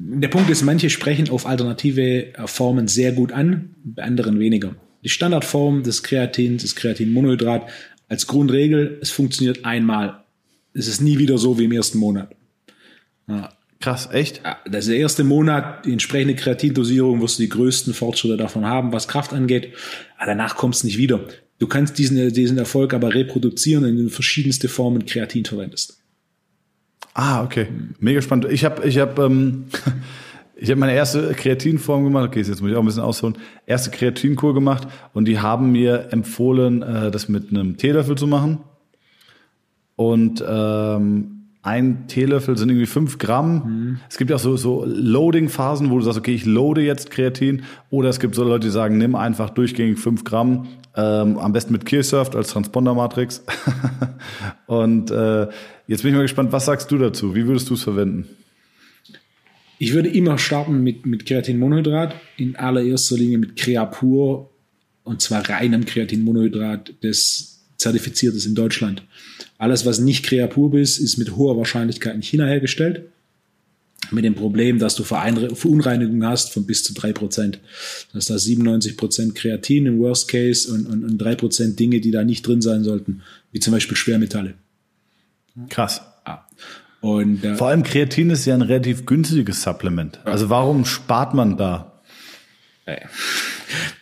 [0.00, 4.76] Der Punkt ist, manche sprechen auf alternative Formen sehr gut an, bei anderen weniger.
[5.02, 7.68] Die Standardform des Kreatins, des Kreatinmonohydrat,
[8.08, 10.24] als Grundregel, es funktioniert einmal.
[10.72, 12.34] Es ist nie wieder so wie im ersten Monat.
[13.28, 13.52] Ja.
[13.80, 14.40] Krass, echt?
[14.68, 18.92] Das ist der erste Monat, die entsprechende Kreatindosierung wirst du die größten Fortschritte davon haben,
[18.92, 19.72] was Kraft angeht.
[20.16, 21.20] Aber danach kommst du nicht wieder.
[21.58, 26.00] Du kannst diesen, diesen Erfolg aber reproduzieren, indem du verschiedenste Formen Kreatin verwendest.
[27.20, 27.66] Ah, okay.
[27.98, 28.46] Mega spannend.
[28.48, 29.64] Ich habe ich hab, ähm,
[30.56, 32.28] ich hab meine erste Kreatinform gemacht.
[32.28, 33.36] Okay, jetzt muss ich auch ein bisschen ausholen.
[33.66, 38.58] Erste Kreatinkur gemacht und die haben mir empfohlen, äh, das mit einem Teelöffel zu machen.
[39.96, 43.54] Und ähm, ein Teelöffel sind irgendwie fünf Gramm.
[43.54, 44.00] Mhm.
[44.08, 47.64] Es gibt ja auch so, so Loading-Phasen, wo du sagst, okay, ich loade jetzt Kreatin.
[47.90, 50.68] Oder es gibt so Leute, die sagen, nimm einfach durchgängig fünf Gramm.
[50.94, 53.44] Ähm, am besten mit Killsurft als Transponder-Matrix.
[54.66, 55.48] Und äh,
[55.88, 57.34] jetzt bin ich mal gespannt, was sagst du dazu?
[57.34, 58.28] Wie würdest du es verwenden?
[59.78, 62.14] Ich würde immer starten mit, mit Kreatinmonohydrat.
[62.36, 64.50] In allererster Linie mit Creapur.
[65.04, 69.02] Und zwar reinem Kreatinmonohydrat, das zertifiziert ist in Deutschland.
[69.56, 73.06] Alles, was nicht Creapur ist, ist mit hoher Wahrscheinlichkeit in China hergestellt.
[74.10, 77.60] Mit dem Problem, dass du Verunreinigungen hast von bis zu drei Prozent.
[78.12, 82.00] Das ist da 97 Prozent Kreatin im Worst Case und, und, und drei Prozent Dinge,
[82.00, 83.22] die da nicht drin sein sollten,
[83.52, 84.54] wie zum Beispiel Schwermetalle.
[85.68, 86.02] Krass.
[86.26, 86.46] Ja.
[87.00, 90.20] Und, äh, Vor allem Kreatin ist ja ein relativ günstiges Supplement.
[90.24, 92.00] Also warum spart man da?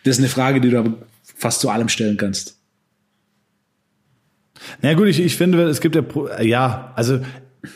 [0.03, 2.57] Das ist eine Frage, die du fast zu allem stellen kannst.
[4.81, 7.19] Na gut, ich, ich finde, es gibt ja, ja, also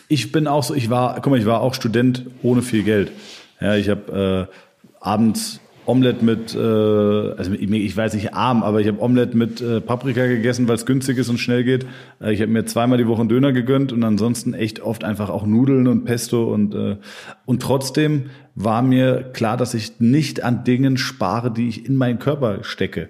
[0.07, 3.11] ich bin auch so, ich war, guck mal, ich war auch Student ohne viel Geld.
[3.59, 4.55] Ja, ich habe äh,
[4.99, 9.81] abends Omelette mit, äh, also ich weiß nicht arm, aber ich habe Omelette mit äh,
[9.81, 11.85] Paprika gegessen, weil es günstig ist und schnell geht.
[12.21, 15.29] Äh, ich habe mir zweimal die Woche einen Döner gegönnt und ansonsten echt oft einfach
[15.29, 16.97] auch Nudeln und Pesto und äh,
[17.45, 18.25] und trotzdem
[18.55, 23.09] war mir klar, dass ich nicht an Dingen spare, die ich in meinen Körper stecke.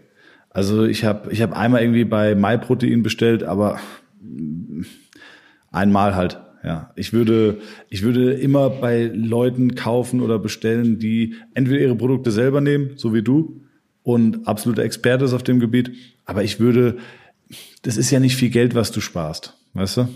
[0.49, 3.79] Also ich habe ich hab einmal irgendwie bei MyProtein bestellt, aber
[5.71, 6.39] einmal halt.
[6.63, 7.59] Ja, ich würde,
[7.89, 13.13] ich würde immer bei Leuten kaufen oder bestellen, die entweder ihre Produkte selber nehmen, so
[13.13, 13.61] wie du,
[14.03, 15.91] und absoluter Experte ist auf dem Gebiet.
[16.25, 16.97] Aber ich würde,
[17.81, 20.07] das ist ja nicht viel Geld, was du sparst, weißt du?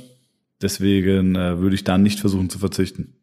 [0.62, 3.16] Deswegen äh, würde ich da nicht versuchen zu verzichten.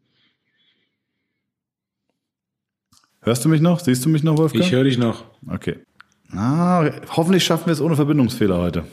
[3.21, 3.79] Hörst du mich noch?
[3.79, 4.65] Siehst du mich noch, Wolfgang?
[4.65, 5.25] Ich höre dich noch.
[5.49, 5.79] Okay.
[6.33, 8.85] Ah, hoffentlich schaffen wir es ohne Verbindungsfehler heute.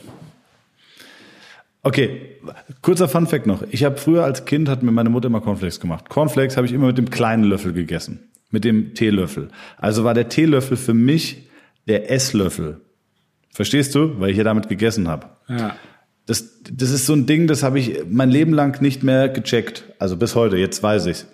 [1.82, 2.36] Okay,
[2.82, 3.62] kurzer Funfact noch.
[3.70, 6.08] Ich habe früher als Kind hat mir meine Mutter immer Cornflakes gemacht.
[6.08, 9.48] Cornflakes habe ich immer mit dem kleinen Löffel gegessen, mit dem Teelöffel.
[9.78, 11.48] Also war der Teelöffel für mich
[11.88, 12.82] der Esslöffel.
[13.52, 14.20] Verstehst du?
[14.20, 15.28] Weil ich ja damit gegessen habe.
[15.48, 15.74] Ja.
[16.26, 19.84] Das, das ist so ein Ding, das habe ich mein Leben lang nicht mehr gecheckt.
[19.98, 21.26] Also bis heute, jetzt weiß ich's.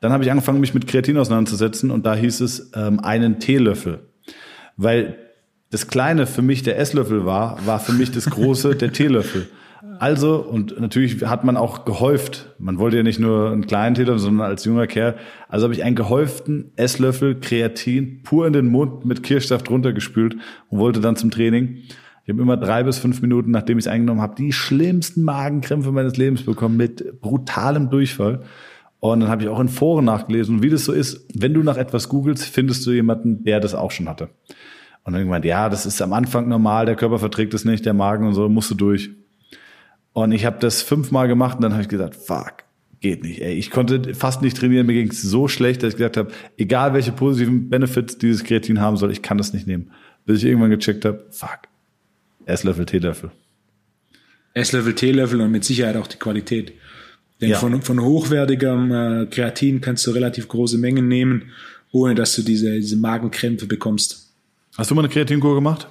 [0.00, 4.00] Dann habe ich angefangen, mich mit Kreatin auseinanderzusetzen und da hieß es ähm, einen Teelöffel.
[4.76, 5.16] Weil
[5.70, 9.48] das Kleine für mich der Esslöffel war, war für mich das Große der Teelöffel.
[9.98, 12.54] Also, und natürlich hat man auch gehäuft.
[12.58, 15.16] Man wollte ja nicht nur einen kleinen Täter, sondern als junger Kerl.
[15.48, 20.36] Also habe ich einen gehäuften Esslöffel Kreatin pur in den Mund mit Kirschsaft runtergespült
[20.68, 21.82] und wollte dann zum Training.
[22.24, 25.92] Ich habe immer drei bis fünf Minuten, nachdem ich es eingenommen habe, die schlimmsten Magenkrämpfe
[25.92, 28.42] meines Lebens bekommen mit brutalem Durchfall.
[28.98, 31.28] Und dann habe ich auch in Foren nachgelesen, wie das so ist.
[31.34, 34.30] Wenn du nach etwas googelst, findest du jemanden, der das auch schon hatte.
[35.04, 37.94] Und dann gemeint, ja, das ist am Anfang normal, der Körper verträgt es nicht, der
[37.94, 39.10] Magen und so, musst du durch.
[40.16, 42.64] Und ich habe das fünfmal gemacht und dann habe ich gesagt, fuck,
[43.00, 43.42] geht nicht.
[43.42, 43.52] Ey.
[43.52, 46.94] Ich konnte fast nicht trainieren, mir ging es so schlecht, dass ich gesagt habe, egal
[46.94, 49.90] welche positiven Benefits dieses Kreatin haben soll, ich kann das nicht nehmen.
[50.24, 51.58] Bis ich irgendwann gecheckt habe, fuck,
[52.46, 53.30] Esslöffel, Teelöffel.
[54.54, 56.72] Esslöffel, Teelöffel und mit Sicherheit auch die Qualität.
[57.42, 57.58] Denn ja.
[57.58, 61.50] von, von hochwertigem äh, Kreatin kannst du relativ große Mengen nehmen,
[61.92, 64.32] ohne dass du diese, diese Magenkrämpfe bekommst.
[64.78, 65.88] Hast du mal eine Kreatinkur gemacht?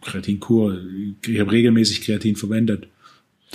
[0.00, 0.80] Kreatinkur.
[1.26, 2.88] Ich habe regelmäßig Kreatin verwendet.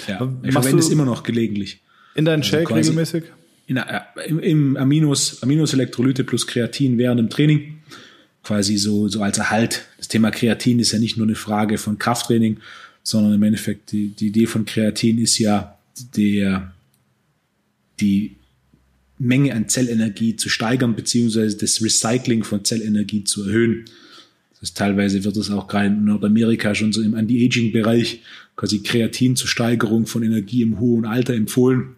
[0.08, 1.82] Ja, ich verwende es immer noch gelegentlich.
[2.16, 3.24] In deinen also Shake regelmäßig?
[3.66, 7.80] In, äh, im, im Aminos, Aminos Elektrolyte plus Kreatin während dem Training.
[8.44, 9.86] Quasi so, so als Erhalt.
[9.98, 12.58] Das Thema Kreatin ist ja nicht nur eine Frage von Krafttraining,
[13.04, 15.78] sondern im Endeffekt die, die Idee von Kreatin ist ja
[16.16, 16.74] der,
[18.00, 18.36] die
[19.20, 23.86] Menge an Zellenergie zu steigern, beziehungsweise das Recycling von Zellenergie zu erhöhen.
[24.60, 28.22] Das teilweise wird es auch gerade in Nordamerika schon so im Anti-Aging-Bereich
[28.56, 31.96] quasi Kreatin zur Steigerung von Energie im hohen Alter empfohlen.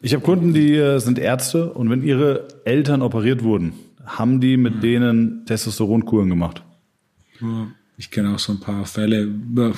[0.00, 3.72] Ich habe Kunden, die äh, sind Ärzte und wenn ihre Eltern operiert wurden,
[4.04, 6.62] haben die mit denen Testosteronkuren gemacht.
[7.98, 9.28] Ich kenne auch so ein paar Fälle.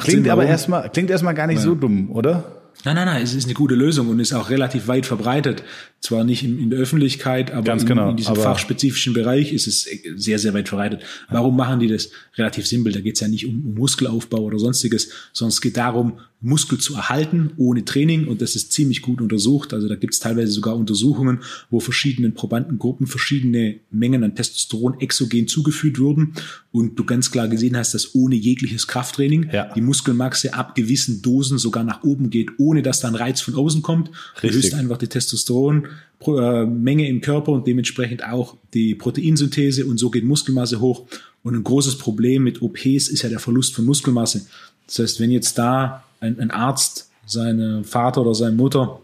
[0.00, 1.62] Klingt aber erstmal, klingt erstmal gar nicht ja.
[1.62, 2.55] so dumm, oder?
[2.84, 5.62] Nein, nein, nein, es ist eine gute Lösung und ist auch relativ weit verbreitet.
[6.00, 9.88] Zwar nicht in, in der Öffentlichkeit, aber in, genau, in, diesem fachspezifischen Bereich ist es
[10.14, 11.02] sehr, sehr weit verbreitet.
[11.28, 12.10] Warum machen die das?
[12.36, 12.92] Relativ simpel.
[12.92, 16.78] Da geht es ja nicht um, um Muskelaufbau oder sonstiges, sondern es geht darum, Muskel
[16.78, 19.72] zu erhalten ohne Training und das ist ziemlich gut untersucht.
[19.72, 25.48] Also da gibt es teilweise sogar Untersuchungen, wo verschiedenen Probandengruppen verschiedene Mengen an Testosteron exogen
[25.48, 26.34] zugeführt wurden
[26.72, 29.72] und du ganz klar gesehen hast, dass ohne jegliches Krafttraining ja.
[29.74, 33.80] die Muskelmasse ab gewissen Dosen sogar nach oben geht, ohne dass dann Reiz von außen
[33.80, 34.10] kommt.
[34.34, 34.50] Richtig.
[34.50, 40.24] Du löst einfach die Testosteronmenge im Körper und dementsprechend auch die Proteinsynthese und so geht
[40.24, 41.06] Muskelmasse hoch.
[41.42, 44.46] Und ein großes Problem mit OPs ist ja der Verlust von Muskelmasse.
[44.86, 49.00] Das heißt, wenn jetzt da ein, ein Arzt seine Vater oder seine Mutter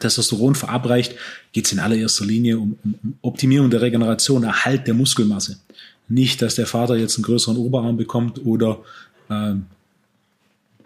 [0.00, 1.14] Testosteron verabreicht,
[1.52, 5.58] geht es in allererster Linie um, um, Optimierung der Regeneration, Erhalt der Muskelmasse.
[6.08, 8.78] Nicht, dass der Vater jetzt einen größeren Oberarm bekommt oder
[9.28, 9.54] äh,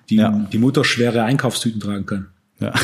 [0.09, 0.31] die, ja.
[0.53, 2.27] die Mutter schwere Einkaufstüten tragen kann.
[2.61, 2.73] Ja.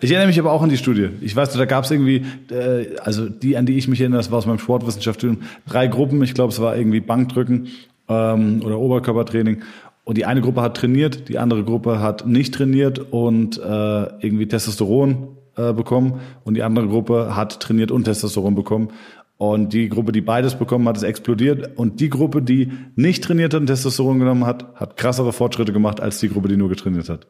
[0.00, 1.08] Ich erinnere mich aber auch an die Studie.
[1.22, 4.30] Ich weiß, da gab es irgendwie, äh, also die, an die ich mich erinnere, das
[4.30, 6.22] war aus meinem Sportwissenschaftsstudium, drei Gruppen.
[6.22, 7.68] Ich glaube, es war irgendwie Bankdrücken
[8.10, 9.62] ähm, oder Oberkörpertraining.
[10.04, 14.46] Und die eine Gruppe hat trainiert, die andere Gruppe hat nicht trainiert und äh, irgendwie
[14.46, 16.20] Testosteron äh, bekommen.
[16.44, 18.90] Und die andere Gruppe hat trainiert und Testosteron bekommen.
[19.36, 21.76] Und die Gruppe, die beides bekommen hat, ist explodiert.
[21.76, 26.00] Und die Gruppe, die nicht trainiert hat und Testosteron genommen hat, hat krassere Fortschritte gemacht
[26.00, 27.26] als die Gruppe, die nur getrainiert hat.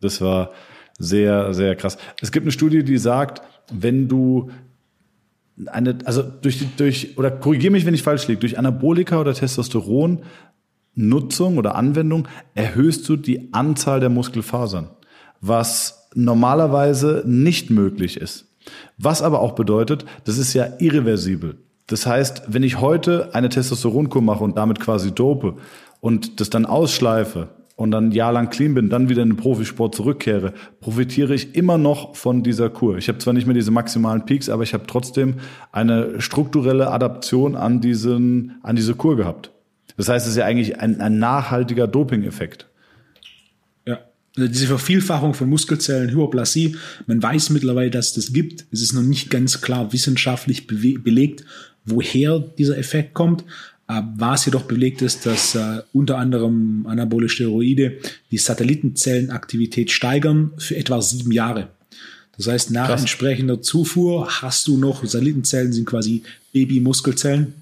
[0.00, 0.50] Das war
[0.98, 1.96] sehr, sehr krass.
[2.20, 4.50] Es gibt eine Studie, die sagt, wenn du
[5.66, 10.20] eine, also durch, durch, oder korrigier mich, wenn ich falsch liege, durch Anabolika oder Testosteron
[10.94, 14.90] Nutzung oder Anwendung erhöhst du die Anzahl der Muskelfasern,
[15.40, 18.46] was normalerweise nicht möglich ist.
[18.98, 21.56] Was aber auch bedeutet, das ist ja irreversibel.
[21.86, 25.54] Das heißt, wenn ich heute eine Testosteronkur mache und damit quasi dope
[26.00, 29.36] und das dann ausschleife und dann ein Jahr lang clean bin, dann wieder in den
[29.36, 32.98] Profisport zurückkehre, profitiere ich immer noch von dieser Kur.
[32.98, 35.36] Ich habe zwar nicht mehr diese maximalen Peaks, aber ich habe trotzdem
[35.72, 39.52] eine strukturelle Adaption an diesen, an diese Kur gehabt.
[39.98, 42.66] Das heißt, es ist ja eigentlich ein, ein nachhaltiger Doping-Effekt.
[43.84, 43.98] Ja,
[44.36, 46.76] also diese Vervielfachung von Muskelzellen, Hyperplasie,
[47.06, 48.64] man weiß mittlerweile, dass es das gibt.
[48.70, 51.44] Es ist noch nicht ganz klar wissenschaftlich belegt,
[51.84, 53.44] woher dieser Effekt kommt.
[53.88, 57.98] Was jedoch belegt ist, dass äh, unter anderem anabole Steroide
[58.30, 61.68] die Satellitenzellenaktivität steigern für etwa sieben Jahre.
[62.36, 63.00] Das heißt, nach Krass.
[63.00, 66.22] entsprechender Zufuhr hast du noch, Satellitenzellen sind quasi
[66.52, 67.54] Babymuskelzellen,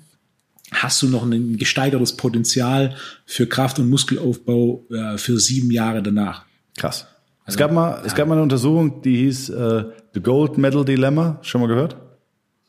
[0.82, 6.44] hast du noch ein gesteigertes Potenzial für Kraft- und Muskelaufbau äh, für sieben Jahre danach.
[6.76, 7.06] Krass.
[7.44, 8.02] Also, es gab mal, ja.
[8.04, 11.38] es gab mal eine Untersuchung, die hieß äh, The Gold Medal Dilemma.
[11.42, 11.96] Schon mal gehört?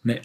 [0.04, 0.22] Nee.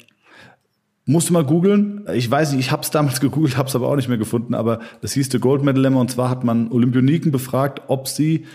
[1.04, 2.06] Musst du mal googeln.
[2.14, 4.54] Ich weiß nicht, ich habe es damals gegoogelt, habe es aber auch nicht mehr gefunden.
[4.54, 8.46] Aber das hieß The Gold Medal Dilemma und zwar hat man Olympioniken befragt, ob sie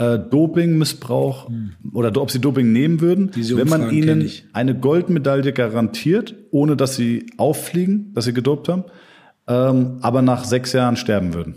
[0.00, 1.72] äh, Dopingmissbrauch hm.
[1.92, 6.96] oder ob sie Doping nehmen würden, Diese wenn man ihnen eine Goldmedaille garantiert, ohne dass
[6.96, 8.84] sie auffliegen, dass sie gedopt haben.
[9.46, 11.56] ähm, aber nach sechs Jahren sterben würden.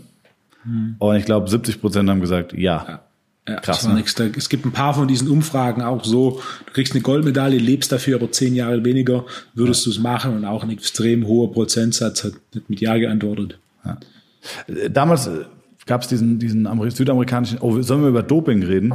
[0.64, 0.96] Mhm.
[0.98, 2.84] Und ich glaube, 70 Prozent haben gesagt, ja.
[2.86, 3.00] ja.
[3.46, 3.86] Ja, Krass.
[3.86, 4.02] Ne?
[4.36, 8.16] Es gibt ein paar von diesen Umfragen auch so, du kriegst eine Goldmedaille, lebst dafür
[8.16, 9.92] aber zehn Jahre weniger, würdest ja.
[9.92, 12.32] du es machen und auch ein extrem hoher Prozentsatz hat
[12.68, 13.58] mit Ja geantwortet.
[13.84, 13.98] Ja.
[14.88, 15.44] Damals äh,
[15.86, 18.90] gab es diesen, diesen südamerikanischen, oh, sollen wir über Doping reden?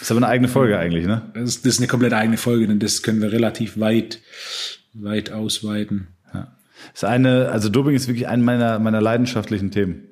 [0.00, 1.22] Das ist aber eine eigene Folge eigentlich, ne?
[1.34, 4.20] Das ist, das ist eine komplett eigene Folge, denn das können wir relativ weit,
[4.94, 6.08] weit ausweiten.
[6.32, 6.56] Ja.
[6.92, 10.04] Das ist eine, also Doping ist wirklich eine meiner, meiner leidenschaftlichen Themen.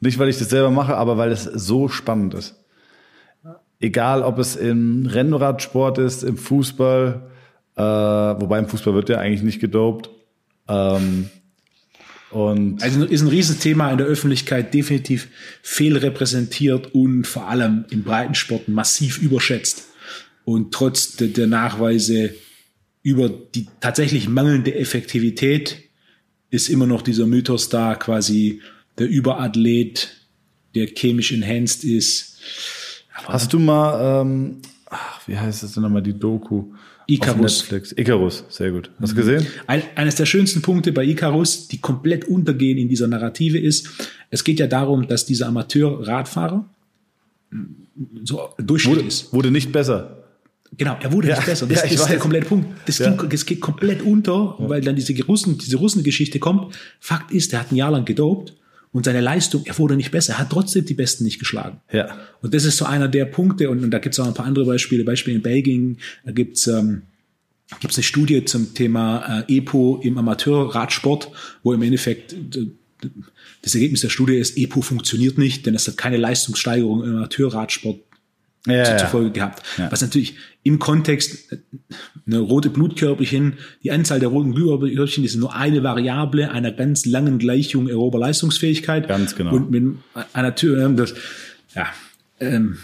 [0.00, 2.56] Nicht, weil ich das selber mache, aber weil es so spannend ist.
[3.78, 7.30] Egal, ob es im Rennradsport ist, im Fußball,
[7.76, 10.10] äh, wobei im Fußball wird ja eigentlich nicht gedopt.
[10.66, 11.30] Ähm,
[12.36, 15.28] und also ist ein Riesenthema in der Öffentlichkeit, definitiv
[15.62, 19.86] fehlrepräsentiert und vor allem im Breitensport massiv überschätzt.
[20.44, 22.34] Und trotz der, Nachweise
[23.02, 25.78] über die tatsächlich mangelnde Effektivität
[26.50, 28.60] ist immer noch dieser Mythos da, quasi
[28.98, 30.14] der Überathlet,
[30.74, 32.38] der chemisch enhanced ist.
[33.14, 34.60] Aber Hast du mal, ähm,
[35.26, 36.74] wie heißt das denn nochmal, die Doku?
[37.06, 37.60] Icarus.
[37.60, 37.92] Netflix.
[37.96, 38.90] Icarus, sehr gut.
[39.00, 39.46] Hast du gesehen?
[39.66, 43.88] Ein, eines der schönsten Punkte bei Icarus, die komplett untergehen in dieser Narrative ist,
[44.30, 46.68] es geht ja darum, dass dieser Amateur-Radfahrer
[48.24, 49.32] so Durchschnitt wurde, ist.
[49.32, 50.24] Wurde nicht besser.
[50.76, 51.66] Genau, er wurde ja, nicht besser.
[51.66, 52.68] Das, ja, ist der komplette Punkt.
[52.86, 53.10] Das, ja.
[53.10, 56.74] ging, das geht komplett unter, weil dann diese Russen, diese Russengeschichte kommt.
[56.98, 58.52] Fakt ist, er hat ein Jahr lang gedopt
[58.96, 61.82] und seine Leistung, er wurde nicht besser, er hat trotzdem die Besten nicht geschlagen.
[61.92, 62.16] Ja.
[62.40, 64.46] Und das ist so einer der Punkte, und, und da gibt es auch ein paar
[64.46, 67.02] andere Beispiele, Beispiele in Belgien, da gibt's ähm,
[67.80, 71.30] gibt's eine Studie zum Thema äh, EPO im Amateurradsport,
[71.62, 72.68] wo im Endeffekt äh,
[73.60, 78.00] das Ergebnis der Studie ist, EPO funktioniert nicht, denn es hat keine Leistungssteigerung im Amateurradsport
[78.66, 79.62] ja, zu, zur Folge gehabt.
[79.78, 79.90] Ja.
[79.90, 81.58] Was natürlich im Kontext äh,
[82.26, 87.38] eine rote Blutkörperchen, die Anzahl der roten Blutkörperchen ist nur eine Variable einer ganz langen
[87.38, 89.08] Gleichung aerober Leistungsfähigkeit.
[89.08, 89.54] Ganz genau.
[89.54, 89.96] Und mit
[90.32, 91.14] einer Tür, ähm, das,
[91.74, 91.86] ja,
[92.40, 92.78] ähm,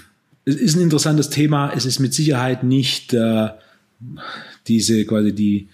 [0.44, 1.72] es ist ein interessantes Thema.
[1.74, 3.48] Es ist mit Sicherheit nicht äh,
[4.66, 5.68] diese quasi die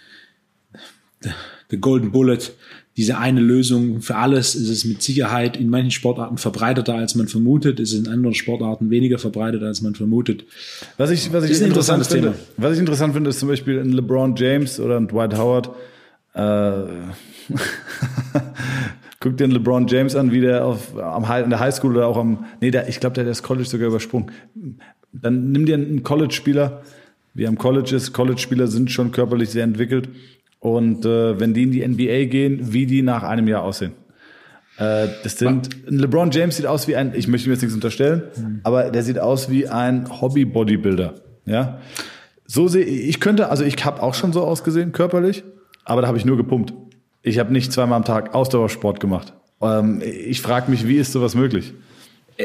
[1.71, 2.39] the Golden Bullet
[2.99, 7.29] diese eine Lösung für alles ist es mit Sicherheit in manchen Sportarten verbreiteter, als man
[7.29, 7.79] vermutet.
[7.79, 10.45] Es ist in anderen Sportarten weniger verbreitet, als man vermutet.
[10.97, 12.41] Was ich, was ich interessant finde, Thema.
[12.57, 15.71] was ich interessant finde, ist zum Beispiel ein LeBron James oder ein Dwight Howard.
[16.35, 16.41] Äh,
[19.21, 22.17] Guck dir den LeBron James an, wie der auf, am, in der Highschool oder auch
[22.17, 24.33] am, nee, der, ich glaube, der hat das College sogar übersprungen.
[25.13, 26.83] Dann nimm dir einen College-Spieler,
[27.35, 28.13] wie am College ist.
[28.13, 30.09] College-Spieler sind schon körperlich sehr entwickelt
[30.61, 33.93] und äh, wenn die in die NBA gehen, wie die nach einem Jahr aussehen.
[34.79, 38.23] Äh, das sind LeBron James sieht aus wie ein, ich möchte mir jetzt nichts unterstellen,
[38.37, 38.61] mhm.
[38.65, 41.15] aber der sieht aus wie ein Hobby-Bodybuilder.
[41.47, 41.81] Ja,
[42.47, 45.45] so sehe ich könnte, also ich habe auch schon so ausgesehen körperlich,
[45.85, 46.75] aber da habe ich nur gepumpt.
[47.23, 49.35] Ich habe nicht zweimal am Tag Ausdauersport gemacht.
[49.61, 51.73] Ähm, ich frage mich, wie ist sowas möglich?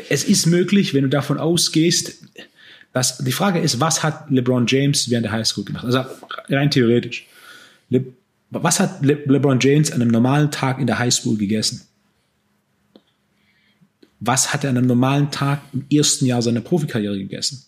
[0.09, 2.24] Es ist möglich, wenn du davon ausgehst,
[2.93, 5.86] dass die Frage ist, was hat LeBron James während der Highschool gemacht?
[5.86, 6.03] Also
[6.49, 7.28] rein theoretisch.
[7.93, 8.05] Le
[8.49, 11.81] was hat Le LeBron James an einem normalen Tag in der Highschool gegessen?
[14.19, 17.65] Was hat er an einem normalen Tag im ersten Jahr seiner Profikarriere gegessen?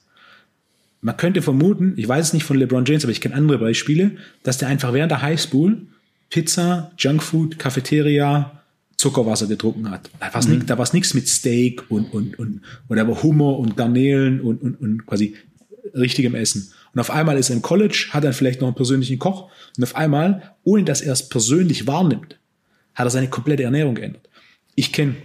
[1.01, 4.17] Man könnte vermuten, ich weiß es nicht von LeBron James, aber ich kenne andere Beispiele,
[4.43, 5.88] dass der einfach während der Highschool
[6.30, 8.63] Pizza, Junkfood, Cafeteria,
[8.97, 10.09] Zuckerwasser getrunken hat.
[10.19, 10.59] Da war es mhm.
[10.59, 15.05] Nicht, nichts mit Steak und, und, und, oder aber Hummer und Garnelen und, und, und
[15.05, 15.36] quasi
[15.93, 16.71] richtigem Essen.
[16.96, 19.84] Und auf einmal ist er im College, hat er vielleicht noch einen persönlichen Koch und
[19.84, 22.39] auf einmal, ohne dass er es persönlich wahrnimmt,
[22.96, 24.30] hat er seine komplette Ernährung geändert.
[24.76, 25.16] Ich kenne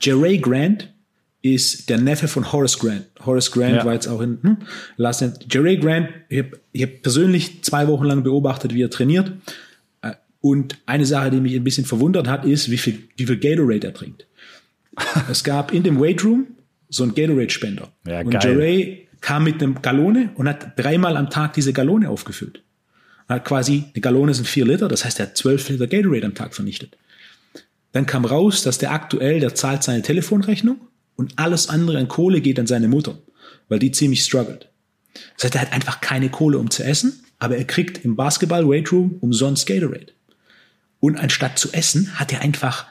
[0.00, 0.92] Jerry Grant,
[1.40, 3.06] ist der Neffe von Horace Grant.
[3.24, 3.84] Horace Grant ja.
[3.84, 4.56] war jetzt auch in hm,
[4.96, 5.46] Last End.
[5.48, 9.32] Jerry Grant, ich habe hab persönlich zwei Wochen lang beobachtet, wie er trainiert.
[10.02, 13.38] Äh, und eine Sache, die mich ein bisschen verwundert hat, ist, wie viel, wie viel
[13.38, 14.26] Gatorade er trinkt.
[15.30, 16.48] es gab in dem Weight Room
[16.88, 17.88] so einen Gatorade-Spender.
[18.04, 22.62] Ja, und Jerry kam mit einem Gallone und hat dreimal am Tag diese Gallone aufgefüllt.
[23.28, 26.26] Er hat quasi, eine Gallone sind vier Liter, das heißt, er hat zwölf Liter Gatorade
[26.26, 26.96] am Tag vernichtet.
[27.92, 30.80] Dann kam raus, dass der aktuell, der zahlt seine Telefonrechnung
[31.16, 33.18] und alles andere an Kohle geht an seine Mutter,
[33.68, 34.68] weil die ziemlich struggelt.
[35.36, 39.16] Das heißt, er hat einfach keine Kohle, um zu essen, aber er kriegt im Basketball-Weight-Room
[39.20, 40.12] umsonst Gatorade.
[41.00, 42.86] Und anstatt zu essen, hat er einfach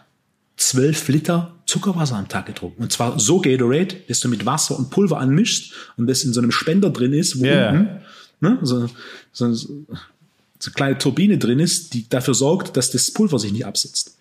[0.55, 2.81] zwölf Liter Zuckerwasser am Tag getrunken.
[2.81, 6.41] Und zwar so Gatorade, dass du mit Wasser und Pulver anmischst und das in so
[6.41, 7.69] einem Spender drin ist, wo yeah.
[7.69, 8.01] unten
[8.39, 8.87] ne, so,
[9.31, 13.65] so, so eine kleine Turbine drin ist, die dafür sorgt, dass das Pulver sich nicht
[13.65, 14.17] absetzt.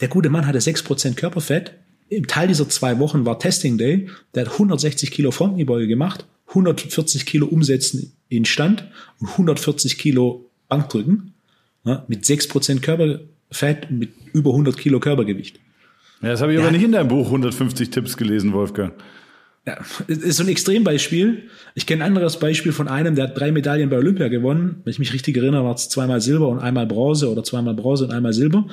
[0.00, 1.72] Der gute Mann hatte sechs Prozent Körperfett.
[2.08, 4.08] Im Teil dieser zwei Wochen war Testing Day.
[4.34, 8.84] Der hat 160 Kilo Frontkniebeuge gemacht, 140 Kilo Umsetzen in Stand
[9.20, 11.34] und 140 Kilo Bankdrücken.
[11.84, 13.20] Ja, mit sechs Prozent Körper,
[13.50, 15.58] Fett mit über 100 Kilo Körpergewicht.
[16.22, 16.64] Ja, das habe ich ja.
[16.64, 18.94] aber nicht in deinem Buch 150 Tipps gelesen, Wolfgang.
[19.66, 21.48] Ja, das ist so ein Extrembeispiel.
[21.74, 24.80] Ich kenne ein anderes Beispiel von einem, der hat drei Medaillen bei Olympia gewonnen.
[24.84, 28.04] Wenn ich mich richtig erinnere, war es zweimal Silber und einmal Bronze oder zweimal Bronze
[28.04, 28.66] und einmal Silber.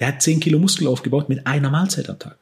[0.00, 2.38] Der hat 10 Kilo Muskel aufgebaut mit einer Mahlzeit am Tag.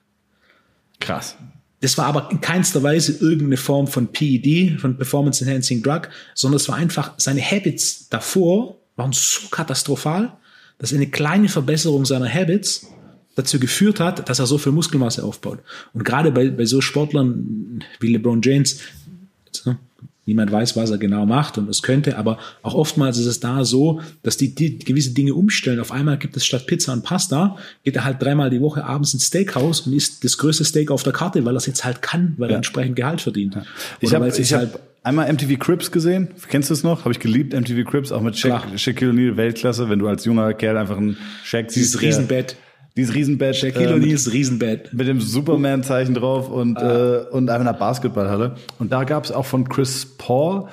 [1.00, 1.36] Krass.
[1.80, 6.56] Das war aber in keinster Weise irgendeine Form von PED, von Performance Enhancing Drug, sondern
[6.56, 10.32] es war einfach, seine Habits davor waren so katastrophal,
[10.78, 12.86] dass eine kleine Verbesserung seiner Habits
[13.34, 15.58] dazu geführt hat, dass er so viel Muskelmasse aufbaut.
[15.92, 18.80] Und gerade bei, bei so Sportlern wie LeBron James,
[20.26, 23.64] niemand weiß, was er genau macht und es könnte, aber auch oftmals ist es da
[23.64, 25.80] so, dass die, die gewisse Dinge umstellen.
[25.80, 29.12] Auf einmal gibt es statt Pizza und Pasta, geht er halt dreimal die Woche abends
[29.14, 32.02] ins Steakhouse und isst das größte Steak auf der Karte, weil er es jetzt halt
[32.02, 32.54] kann, weil ja.
[32.54, 33.54] er entsprechend Gehalt verdient.
[33.54, 33.64] Ja.
[34.00, 36.28] Ich habe halt einmal MTV Crips gesehen.
[36.48, 37.00] Kennst du es noch?
[37.00, 40.54] Habe ich geliebt, MTV Crips, auch mit Sha Shaquille O'Neal, Weltklasse, wenn du als junger
[40.54, 41.94] Kerl einfach einen Shaq siehst.
[41.94, 42.56] Dieses Riesenbett.
[42.96, 43.56] Dieses Riesenbett.
[43.56, 44.92] Shaquille äh, O'Neals Riesenbett.
[44.92, 47.22] Mit dem Superman-Zeichen drauf und, ah.
[47.22, 48.54] äh, und einfach einer Basketballhalle.
[48.78, 50.68] Und da gab es auch von Chris Paul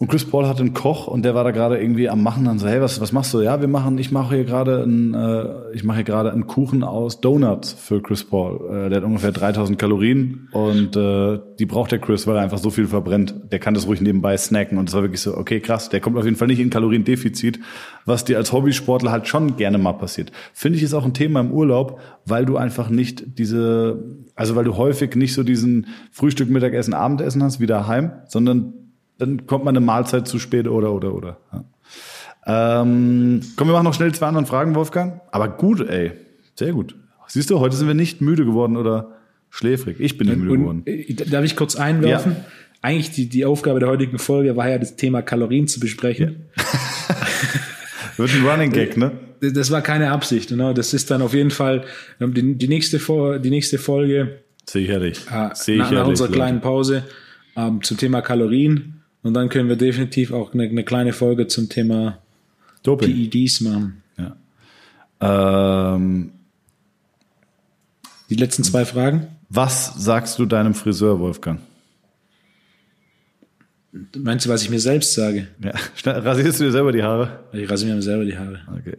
[0.00, 2.60] und Chris Paul hatte einen Koch und der war da gerade irgendwie am Machen dann
[2.60, 3.40] so, hey, was, was machst du?
[3.40, 6.84] Ja, wir machen, ich mache hier gerade einen, äh, ich mache hier gerade einen Kuchen
[6.84, 8.60] aus Donuts für Chris Paul.
[8.70, 12.58] Äh, der hat ungefähr 3000 Kalorien und äh, die braucht der Chris, weil er einfach
[12.58, 13.34] so viel verbrennt.
[13.50, 16.16] Der kann das ruhig nebenbei snacken und es war wirklich so, okay, krass, der kommt
[16.16, 17.58] auf jeden Fall nicht in Kaloriendefizit,
[18.04, 20.30] was dir als Hobbysportler halt schon gerne mal passiert.
[20.52, 24.00] Finde ich ist auch ein Thema im Urlaub, weil du einfach nicht diese,
[24.36, 28.74] also weil du häufig nicht so diesen Frühstück, Mittagessen, Abendessen hast wie daheim, sondern
[29.18, 31.36] dann kommt man eine Mahlzeit zu spät oder, oder, oder.
[31.52, 32.80] Ja.
[32.80, 35.20] Ähm, komm, wir machen noch schnell zwei andere Fragen, Wolfgang.
[35.32, 36.12] Aber gut, ey.
[36.54, 36.96] Sehr gut.
[37.26, 39.18] Siehst du, heute sind wir nicht müde geworden oder
[39.50, 40.00] schläfrig.
[40.00, 40.82] Ich bin nicht müde geworden.
[40.86, 42.32] Äh, darf ich kurz einwerfen?
[42.32, 42.44] Ja.
[42.80, 46.46] Eigentlich die, die Aufgabe der heutigen Folge war ja das Thema Kalorien zu besprechen.
[46.56, 46.64] Ja.
[48.16, 49.12] Wird ein Running Gag, ne?
[49.40, 50.72] Das war keine Absicht, genau.
[50.72, 51.84] Das ist dann auf jeden Fall
[52.20, 52.98] ähm, die, die nächste,
[53.40, 54.40] die nächste Folge.
[54.66, 55.20] Sicherlich.
[55.30, 57.04] Äh, Sicherlich nach, nach unserer kleinen Pause
[57.56, 58.97] ähm, zum Thema Kalorien.
[59.28, 62.16] Und dann können wir definitiv auch eine, eine kleine Folge zum Thema
[62.82, 63.12] Doping.
[63.30, 64.02] PEDs machen.
[64.16, 65.94] Ja.
[65.94, 66.30] Ähm,
[68.30, 69.26] die letzten zwei Fragen.
[69.50, 71.60] Was sagst du deinem Friseur, Wolfgang?
[74.16, 75.48] Meinst du, was ich mir selbst sage?
[75.62, 75.74] Ja.
[76.10, 77.40] Rasierst du dir selber die Haare?
[77.52, 78.60] Ich rasiere mir selber die Haare.
[78.78, 78.96] Okay.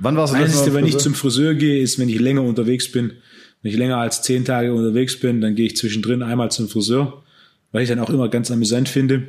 [0.00, 2.92] Wann warst du das Einzige, wenn ich zum Friseur gehe, ist, wenn ich länger unterwegs
[2.92, 3.14] bin.
[3.62, 7.24] Wenn ich länger als zehn Tage unterwegs bin, dann gehe ich zwischendrin einmal zum Friseur,
[7.72, 9.26] weil ich dann auch immer ganz amüsant finde.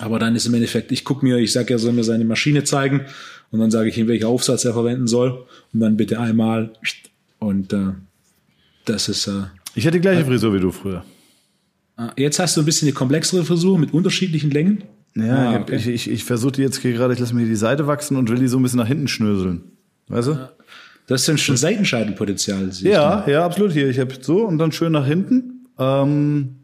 [0.00, 2.64] Aber dann ist im Endeffekt, ich gucke mir, ich sage, er soll mir seine Maschine
[2.64, 3.02] zeigen
[3.50, 6.72] und dann sage ich ihm, welchen Aufsatz er verwenden soll und dann bitte einmal
[7.38, 7.92] und äh,
[8.86, 9.26] das ist.
[9.26, 9.44] Äh,
[9.74, 11.04] ich hatte die gleiche Frisur wie du früher.
[11.96, 14.84] Ah, jetzt hast du ein bisschen eine komplexere Frisur mit unterschiedlichen Längen.
[15.14, 15.76] Ja, ah, okay.
[15.76, 18.38] ich, ich, ich versuche die jetzt gerade, ich lasse mir die Seite wachsen und will
[18.38, 19.64] die so ein bisschen nach hinten schnöseln.
[20.08, 20.48] Weißt du?
[21.06, 22.70] Das ist dann schon Seitenscheidenpotenzial.
[22.82, 23.72] Ja, ja, absolut.
[23.72, 25.66] Hier, ich habe so und dann schön nach hinten.
[25.78, 26.59] Ähm,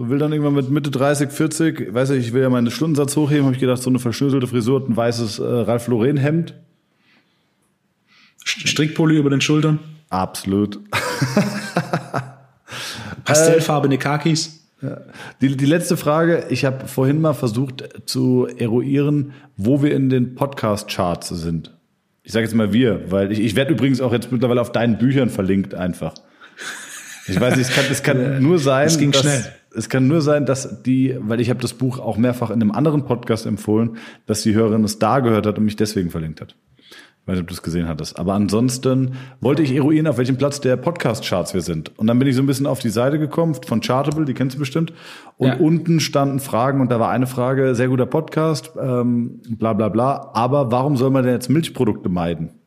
[0.00, 3.16] so will dann irgendwann mit Mitte 30, 40, weiß ich, ich will ja meinen Stundensatz
[3.16, 6.54] hochheben, habe ich gedacht, so eine verschnöselte Frisur, ein weißes äh, Ralph Lauren Hemd.
[8.42, 9.78] Strickpulli über den Schultern?
[10.08, 10.80] Absolut.
[13.26, 14.66] Pastellfarbene Kakis?
[15.42, 20.34] Die, die letzte Frage, ich habe vorhin mal versucht zu eruieren, wo wir in den
[20.34, 21.76] Podcast-Charts sind.
[22.22, 24.96] Ich sage jetzt mal wir, weil ich, ich werde übrigens auch jetzt mittlerweile auf deinen
[24.96, 26.14] Büchern verlinkt einfach.
[27.28, 30.08] Ich weiß nicht, es kann, es kann nur sein, es ging dass, schnell es kann
[30.08, 33.46] nur sein, dass die, weil ich habe das Buch auch mehrfach in einem anderen Podcast
[33.46, 33.96] empfohlen,
[34.26, 36.56] dass die Hörerin es da gehört hat und mich deswegen verlinkt hat.
[37.22, 38.18] Ich weiß nicht, ob du es gesehen hattest.
[38.18, 41.96] Aber ansonsten wollte ich eruieren, auf welchem Platz der Podcast-Charts wir sind.
[41.98, 44.56] Und dann bin ich so ein bisschen auf die Seite gekommen von Chartable, die kennst
[44.56, 44.92] du bestimmt.
[45.36, 45.56] Und ja.
[45.58, 50.30] unten standen Fragen und da war eine Frage, sehr guter Podcast, ähm, bla bla bla.
[50.32, 52.59] Aber warum soll man denn jetzt Milchprodukte meiden?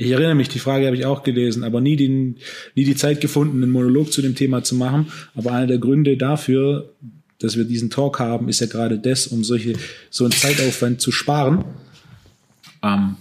[0.00, 2.36] Ich erinnere mich, die Frage habe ich auch gelesen, aber nie, den,
[2.76, 5.08] nie die Zeit gefunden, einen Monolog zu dem Thema zu machen.
[5.34, 6.94] Aber einer der Gründe dafür,
[7.40, 9.74] dass wir diesen Talk haben, ist ja gerade das, um solche,
[10.08, 11.64] so einen Zeitaufwand zu sparen.
[12.82, 13.16] Ähm,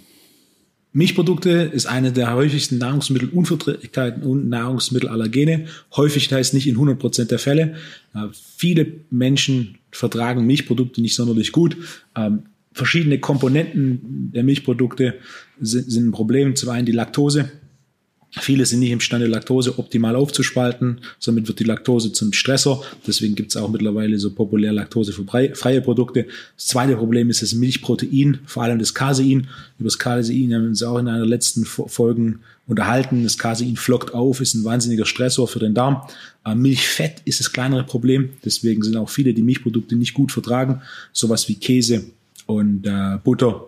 [0.94, 5.66] Milchprodukte ist eine der häufigsten Nahrungsmittelunverträglichkeiten und Nahrungsmittelallergene.
[5.96, 7.76] Häufig heißt nicht in 100% der Fälle.
[8.14, 11.76] Äh, viele Menschen vertragen Milchprodukte nicht sonderlich gut.
[12.16, 12.44] Ähm,
[12.78, 15.16] verschiedene Komponenten der Milchprodukte
[15.60, 16.56] sind, sind ein Problem.
[16.56, 17.52] Zum einen die Laktose.
[18.40, 21.00] Viele sind nicht imstande, Laktose optimal aufzuspalten.
[21.18, 22.84] Somit wird die Laktose zum Stressor.
[23.08, 26.28] Deswegen gibt es auch mittlerweile so populär laktosefreie Produkte.
[26.56, 29.48] Das zweite Problem ist das Milchprotein, vor allem das Casein.
[29.80, 33.24] Über das Casein haben wir uns auch in einer letzten Folgen unterhalten.
[33.24, 36.02] Das Casein flockt auf, ist ein wahnsinniger Stressor für den Darm.
[36.54, 38.32] Milchfett ist das kleinere Problem.
[38.44, 40.82] Deswegen sind auch viele, die Milchprodukte nicht gut vertragen.
[41.14, 42.04] Sowas wie Käse
[42.48, 43.68] und äh, Butter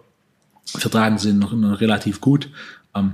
[0.65, 2.49] vertragen sie noch, noch relativ gut.
[2.95, 3.13] Ähm,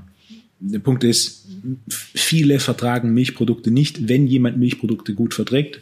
[0.60, 1.48] der Punkt ist,
[1.90, 4.08] viele vertragen Milchprodukte nicht.
[4.08, 5.82] Wenn jemand Milchprodukte gut verträgt,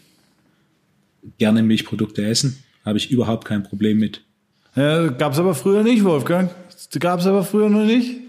[1.38, 4.24] gerne Milchprodukte essen, habe ich überhaupt kein Problem mit.
[4.76, 6.50] Ja, gab's aber früher nicht, Wolfgang.
[7.00, 8.20] Gab's aber früher noch nicht.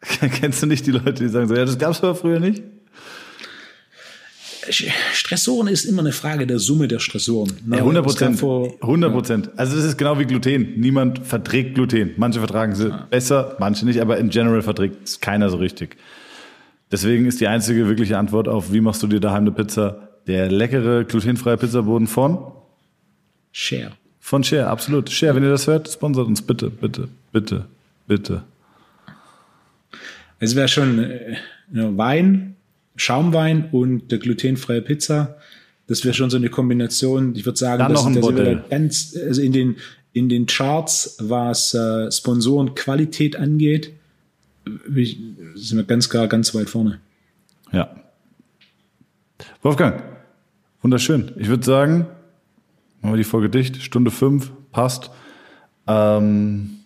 [0.40, 2.62] Kennst du nicht die Leute, die sagen so, ja, das gab's aber früher nicht?
[4.70, 7.52] Stressoren ist immer eine Frage der Summe der Stressoren.
[7.70, 8.42] Ja, 100 Prozent.
[8.42, 9.50] 100 Prozent.
[9.56, 10.74] Also das ist genau wie Gluten.
[10.78, 12.12] Niemand verträgt Gluten.
[12.16, 13.06] Manche vertragen sie ja.
[13.10, 15.96] besser, manche nicht, aber in general verträgt es keiner so richtig.
[16.90, 20.50] Deswegen ist die einzige wirkliche Antwort auf, wie machst du dir daheim eine Pizza, der
[20.50, 22.38] leckere glutenfreie Pizzaboden von
[23.52, 23.92] Share.
[24.20, 25.10] Von Share, absolut.
[25.10, 27.64] Share, wenn ihr das hört, sponsert uns bitte, bitte, bitte,
[28.06, 28.42] bitte.
[30.38, 31.36] Es wäre schon äh,
[31.72, 32.55] Wein,
[32.96, 35.36] Schaumwein und der glutenfreie Pizza.
[35.86, 37.34] Das wäre schon so eine Kombination.
[37.36, 38.64] Ich würde sagen, Dann dass, noch ein Modell.
[38.68, 39.76] ganz, also in den
[40.12, 43.92] in den Charts, was äh, Sponsorenqualität angeht,
[44.64, 47.00] sind wir ganz klar ganz weit vorne.
[47.70, 47.94] Ja.
[49.60, 50.02] Wolfgang,
[50.80, 51.32] wunderschön.
[51.36, 52.06] Ich würde sagen,
[53.02, 53.82] machen wir die Folge dicht.
[53.82, 55.10] Stunde fünf, passt.
[55.86, 56.78] Ähm,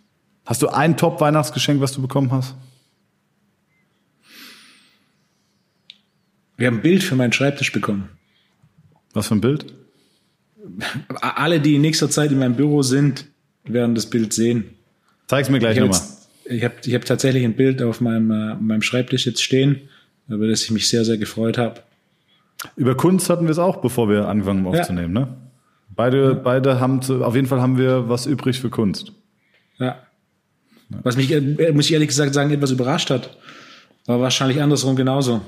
[0.45, 2.57] hast du ein Top-Weihnachtsgeschenk, was du bekommen hast?
[6.61, 8.11] Wir haben ein Bild für meinen Schreibtisch bekommen.
[9.15, 9.65] Was für ein Bild?
[11.23, 13.25] Alle, die in nächster Zeit in meinem Büro sind,
[13.65, 14.65] werden das Bild sehen.
[15.27, 15.99] Zeig's mir gleich nochmal.
[16.45, 19.89] Ich habe ich hab tatsächlich ein Bild auf meinem, äh, meinem Schreibtisch jetzt stehen,
[20.29, 21.81] über das ich mich sehr, sehr gefreut habe.
[22.77, 25.21] Über Kunst hatten wir es auch, bevor wir angefangen haben aufzunehmen, ja.
[25.23, 25.37] ne?
[25.97, 26.33] Beide, ja.
[26.35, 29.13] beide haben zu, auf jeden Fall haben wir was übrig für Kunst.
[29.79, 30.03] Ja.
[30.91, 33.39] Was mich, äh, muss ich ehrlich gesagt sagen, etwas überrascht hat.
[34.05, 35.41] War wahrscheinlich andersrum genauso.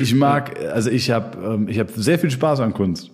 [0.00, 3.10] Ich mag, also ich habe ähm, ich hab sehr viel Spaß an Kunst.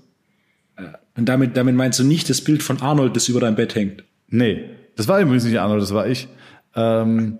[1.16, 4.04] Und damit, damit meinst du nicht das Bild von Arnold, das über deinem Bett hängt?
[4.28, 6.28] Nee, das war übrigens nicht Arnold, das war ich.
[6.74, 7.38] Ähm,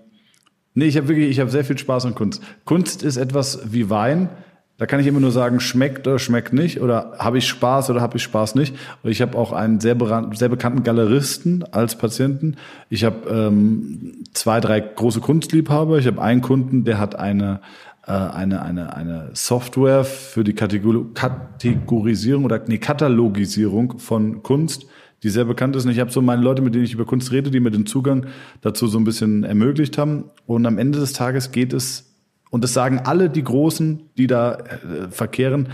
[0.73, 2.41] nee, ich habe wirklich, ich habe sehr viel Spaß an Kunst.
[2.65, 4.29] Kunst ist etwas wie Wein.
[4.77, 7.99] Da kann ich immer nur sagen, schmeckt oder schmeckt nicht oder habe ich Spaß oder
[7.99, 8.75] habe ich Spaß nicht.
[9.01, 9.97] Und ich habe auch einen sehr,
[10.33, 12.57] sehr bekannten Galeristen als Patienten.
[12.89, 15.97] Ich habe ähm, zwei, drei große Kunstliebhaber.
[15.97, 17.59] Ich habe einen Kunden, der hat eine
[18.07, 24.85] äh, eine, eine, eine Software für die Kategorisierung oder nee, Katalogisierung von Kunst,
[25.23, 25.85] die sehr bekannt ist.
[25.85, 27.85] Und ich habe so meine Leute, mit denen ich über Kunst rede, die mir den
[27.85, 28.27] Zugang
[28.61, 30.25] dazu so ein bisschen ermöglicht haben.
[30.45, 32.06] Und am Ende des Tages geht es
[32.49, 35.69] und das sagen alle die Großen, die da äh, verkehren,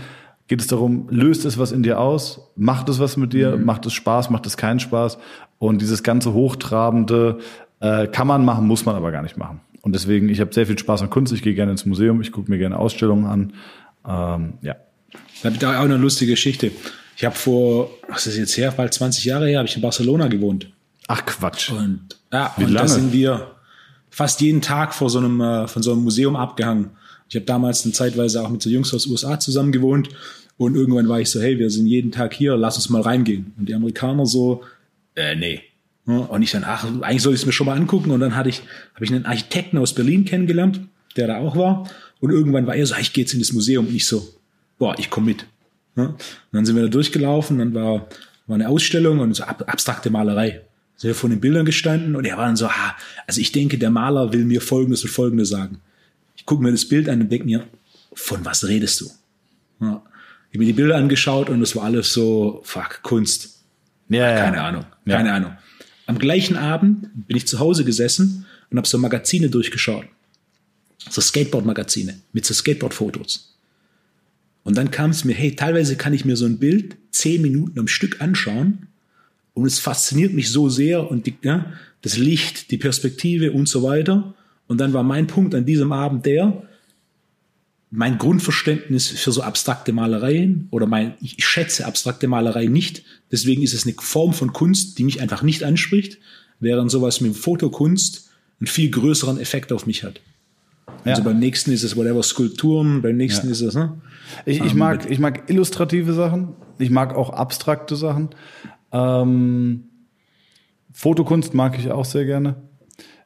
[0.46, 3.64] geht es darum, löst es was in dir aus, macht es was mit dir, mhm.
[3.64, 5.18] macht es Spaß, macht es keinen Spaß.
[5.58, 7.38] Und dieses ganze Hochtrabende
[7.80, 9.60] äh, kann man machen, muss man aber gar nicht machen.
[9.80, 12.32] Und deswegen, ich habe sehr viel Spaß an Kunst, ich gehe gerne ins Museum, ich
[12.32, 13.52] gucke mir gerne Ausstellungen an.
[14.06, 14.76] Ähm, ja.
[15.42, 16.72] Da habe ich auch eine lustige Geschichte.
[17.16, 20.28] Ich habe vor, was ist jetzt her, bald 20 Jahre her, habe ich in Barcelona
[20.28, 20.70] gewohnt.
[21.06, 21.70] Ach Quatsch.
[21.70, 22.88] Und, ja, Wie und lange?
[22.88, 23.53] da sind wir,
[24.14, 26.90] fast jeden Tag vor so einem, äh, von so einem Museum abgehangen.
[27.28, 30.08] Ich habe damals eine Zeitweise auch mit so Jungs aus USA zusammen gewohnt
[30.56, 33.52] und irgendwann war ich so, hey, wir sind jeden Tag hier, lass uns mal reingehen.
[33.58, 34.62] Und die Amerikaner so,
[35.16, 35.62] äh, nee.
[36.06, 38.12] Und ich dann, ach, eigentlich soll ich es mir schon mal angucken.
[38.12, 38.62] Und dann hatte ich,
[38.94, 40.80] habe ich einen Architekten aus Berlin kennengelernt,
[41.16, 41.90] der da auch war.
[42.20, 43.86] Und irgendwann war er so, ich gehe jetzt in das Museum.
[43.88, 44.22] Und ich so,
[44.78, 45.46] boah, ich komme mit.
[45.96, 46.14] Und
[46.52, 48.06] dann sind wir da durchgelaufen, dann war,
[48.46, 50.60] war eine Ausstellung und so abstrakte Malerei
[50.96, 53.78] sind wir vor den Bildern gestanden und er war dann so, ah, also ich denke,
[53.78, 55.80] der Maler will mir Folgendes und Folgendes sagen.
[56.36, 57.66] Ich gucke mir das Bild an und denke mir,
[58.12, 59.10] von was redest du?
[59.80, 60.02] Ja.
[60.50, 63.64] Ich habe mir die Bilder angeschaut und das war alles so, fuck, Kunst.
[64.08, 64.68] Ja, keine ja.
[64.68, 65.34] Ahnung, keine ja.
[65.34, 65.56] Ahnung.
[66.06, 70.06] Am gleichen Abend bin ich zu Hause gesessen und habe so Magazine durchgeschaut.
[71.10, 73.56] So Skateboard-Magazine mit so Skateboard-Fotos.
[74.62, 77.78] Und dann kam es mir, hey, teilweise kann ich mir so ein Bild zehn Minuten
[77.78, 78.86] am Stück anschauen
[79.54, 81.72] und es fasziniert mich so sehr und die, ja,
[82.02, 84.34] das Licht, die Perspektive und so weiter.
[84.66, 86.64] Und dann war mein Punkt an diesem Abend der,
[87.90, 93.04] mein Grundverständnis für so abstrakte Malereien oder mein, ich schätze abstrakte Malerei nicht.
[93.30, 96.18] Deswegen ist es eine Form von Kunst, die mich einfach nicht anspricht,
[96.58, 100.20] während sowas mit Fotokunst einen viel größeren Effekt auf mich hat.
[101.04, 101.12] Ja.
[101.12, 103.52] Also beim nächsten ist es whatever Skulpturen, beim nächsten ja.
[103.52, 103.92] ist es, ne?
[104.44, 108.30] Ich, ich, mag, ich mag illustrative Sachen, ich mag auch abstrakte Sachen.
[108.94, 109.88] Ähm,
[110.92, 112.54] Fotokunst mag ich auch sehr gerne.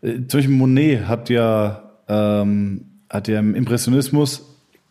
[0.01, 4.43] Äh, zum Beispiel Monet hat ja, ähm, hat ja im Impressionismus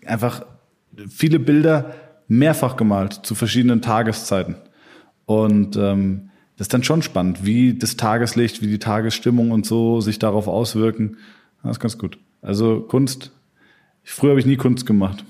[0.06, 0.46] einfach
[1.10, 1.94] viele Bilder
[2.28, 4.56] mehrfach gemalt zu verschiedenen Tageszeiten.
[5.26, 10.00] Und ähm, das ist dann schon spannend, wie das Tageslicht, wie die Tagesstimmung und so
[10.02, 11.18] sich darauf auswirken.
[11.64, 12.20] Das ist ganz gut.
[12.42, 13.32] Also Kunst,
[14.04, 15.26] früher habe ich nie Kunst gemacht.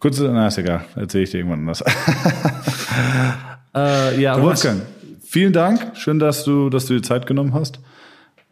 [0.00, 1.84] Kunst, na ist egal, erzähle ich dir irgendwann anders.
[3.74, 4.86] Äh, ja, Thomas, Wolfgang,
[5.22, 5.96] vielen Dank.
[5.96, 7.80] Schön, dass du, dass du dir Zeit genommen hast.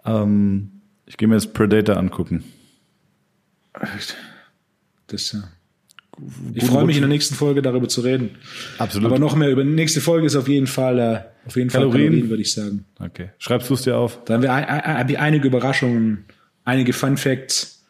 [0.04, 2.44] Ähm, ich gehe mir jetzt Predator angucken.
[5.06, 5.42] Das ja.
[6.54, 8.36] Ich freue mich in der nächsten Folge darüber zu reden.
[8.78, 9.06] Absolut.
[9.06, 11.92] Aber noch mehr über die nächste Folge ist auf jeden Fall, äh, auf jeden Kalorien.
[11.92, 12.84] Fall Kalorien, würde ich sagen.
[12.98, 13.30] Okay.
[13.38, 14.22] Schreibst du es dir auf?
[14.24, 16.24] Da haben wir, ein, ein, einige Überraschungen,
[16.64, 17.86] einige Fun Facts.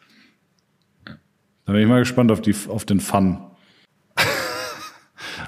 [1.65, 3.39] Da bin ich mal gespannt auf, die, auf den Fun.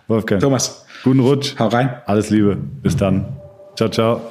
[0.08, 0.42] Wolfgang.
[0.42, 0.83] Thomas.
[1.04, 1.56] Guten Rutsch.
[1.60, 1.90] Hau rein.
[2.06, 2.56] Alles Liebe.
[2.56, 3.26] Bis dann.
[3.76, 4.22] Ciao, ciao.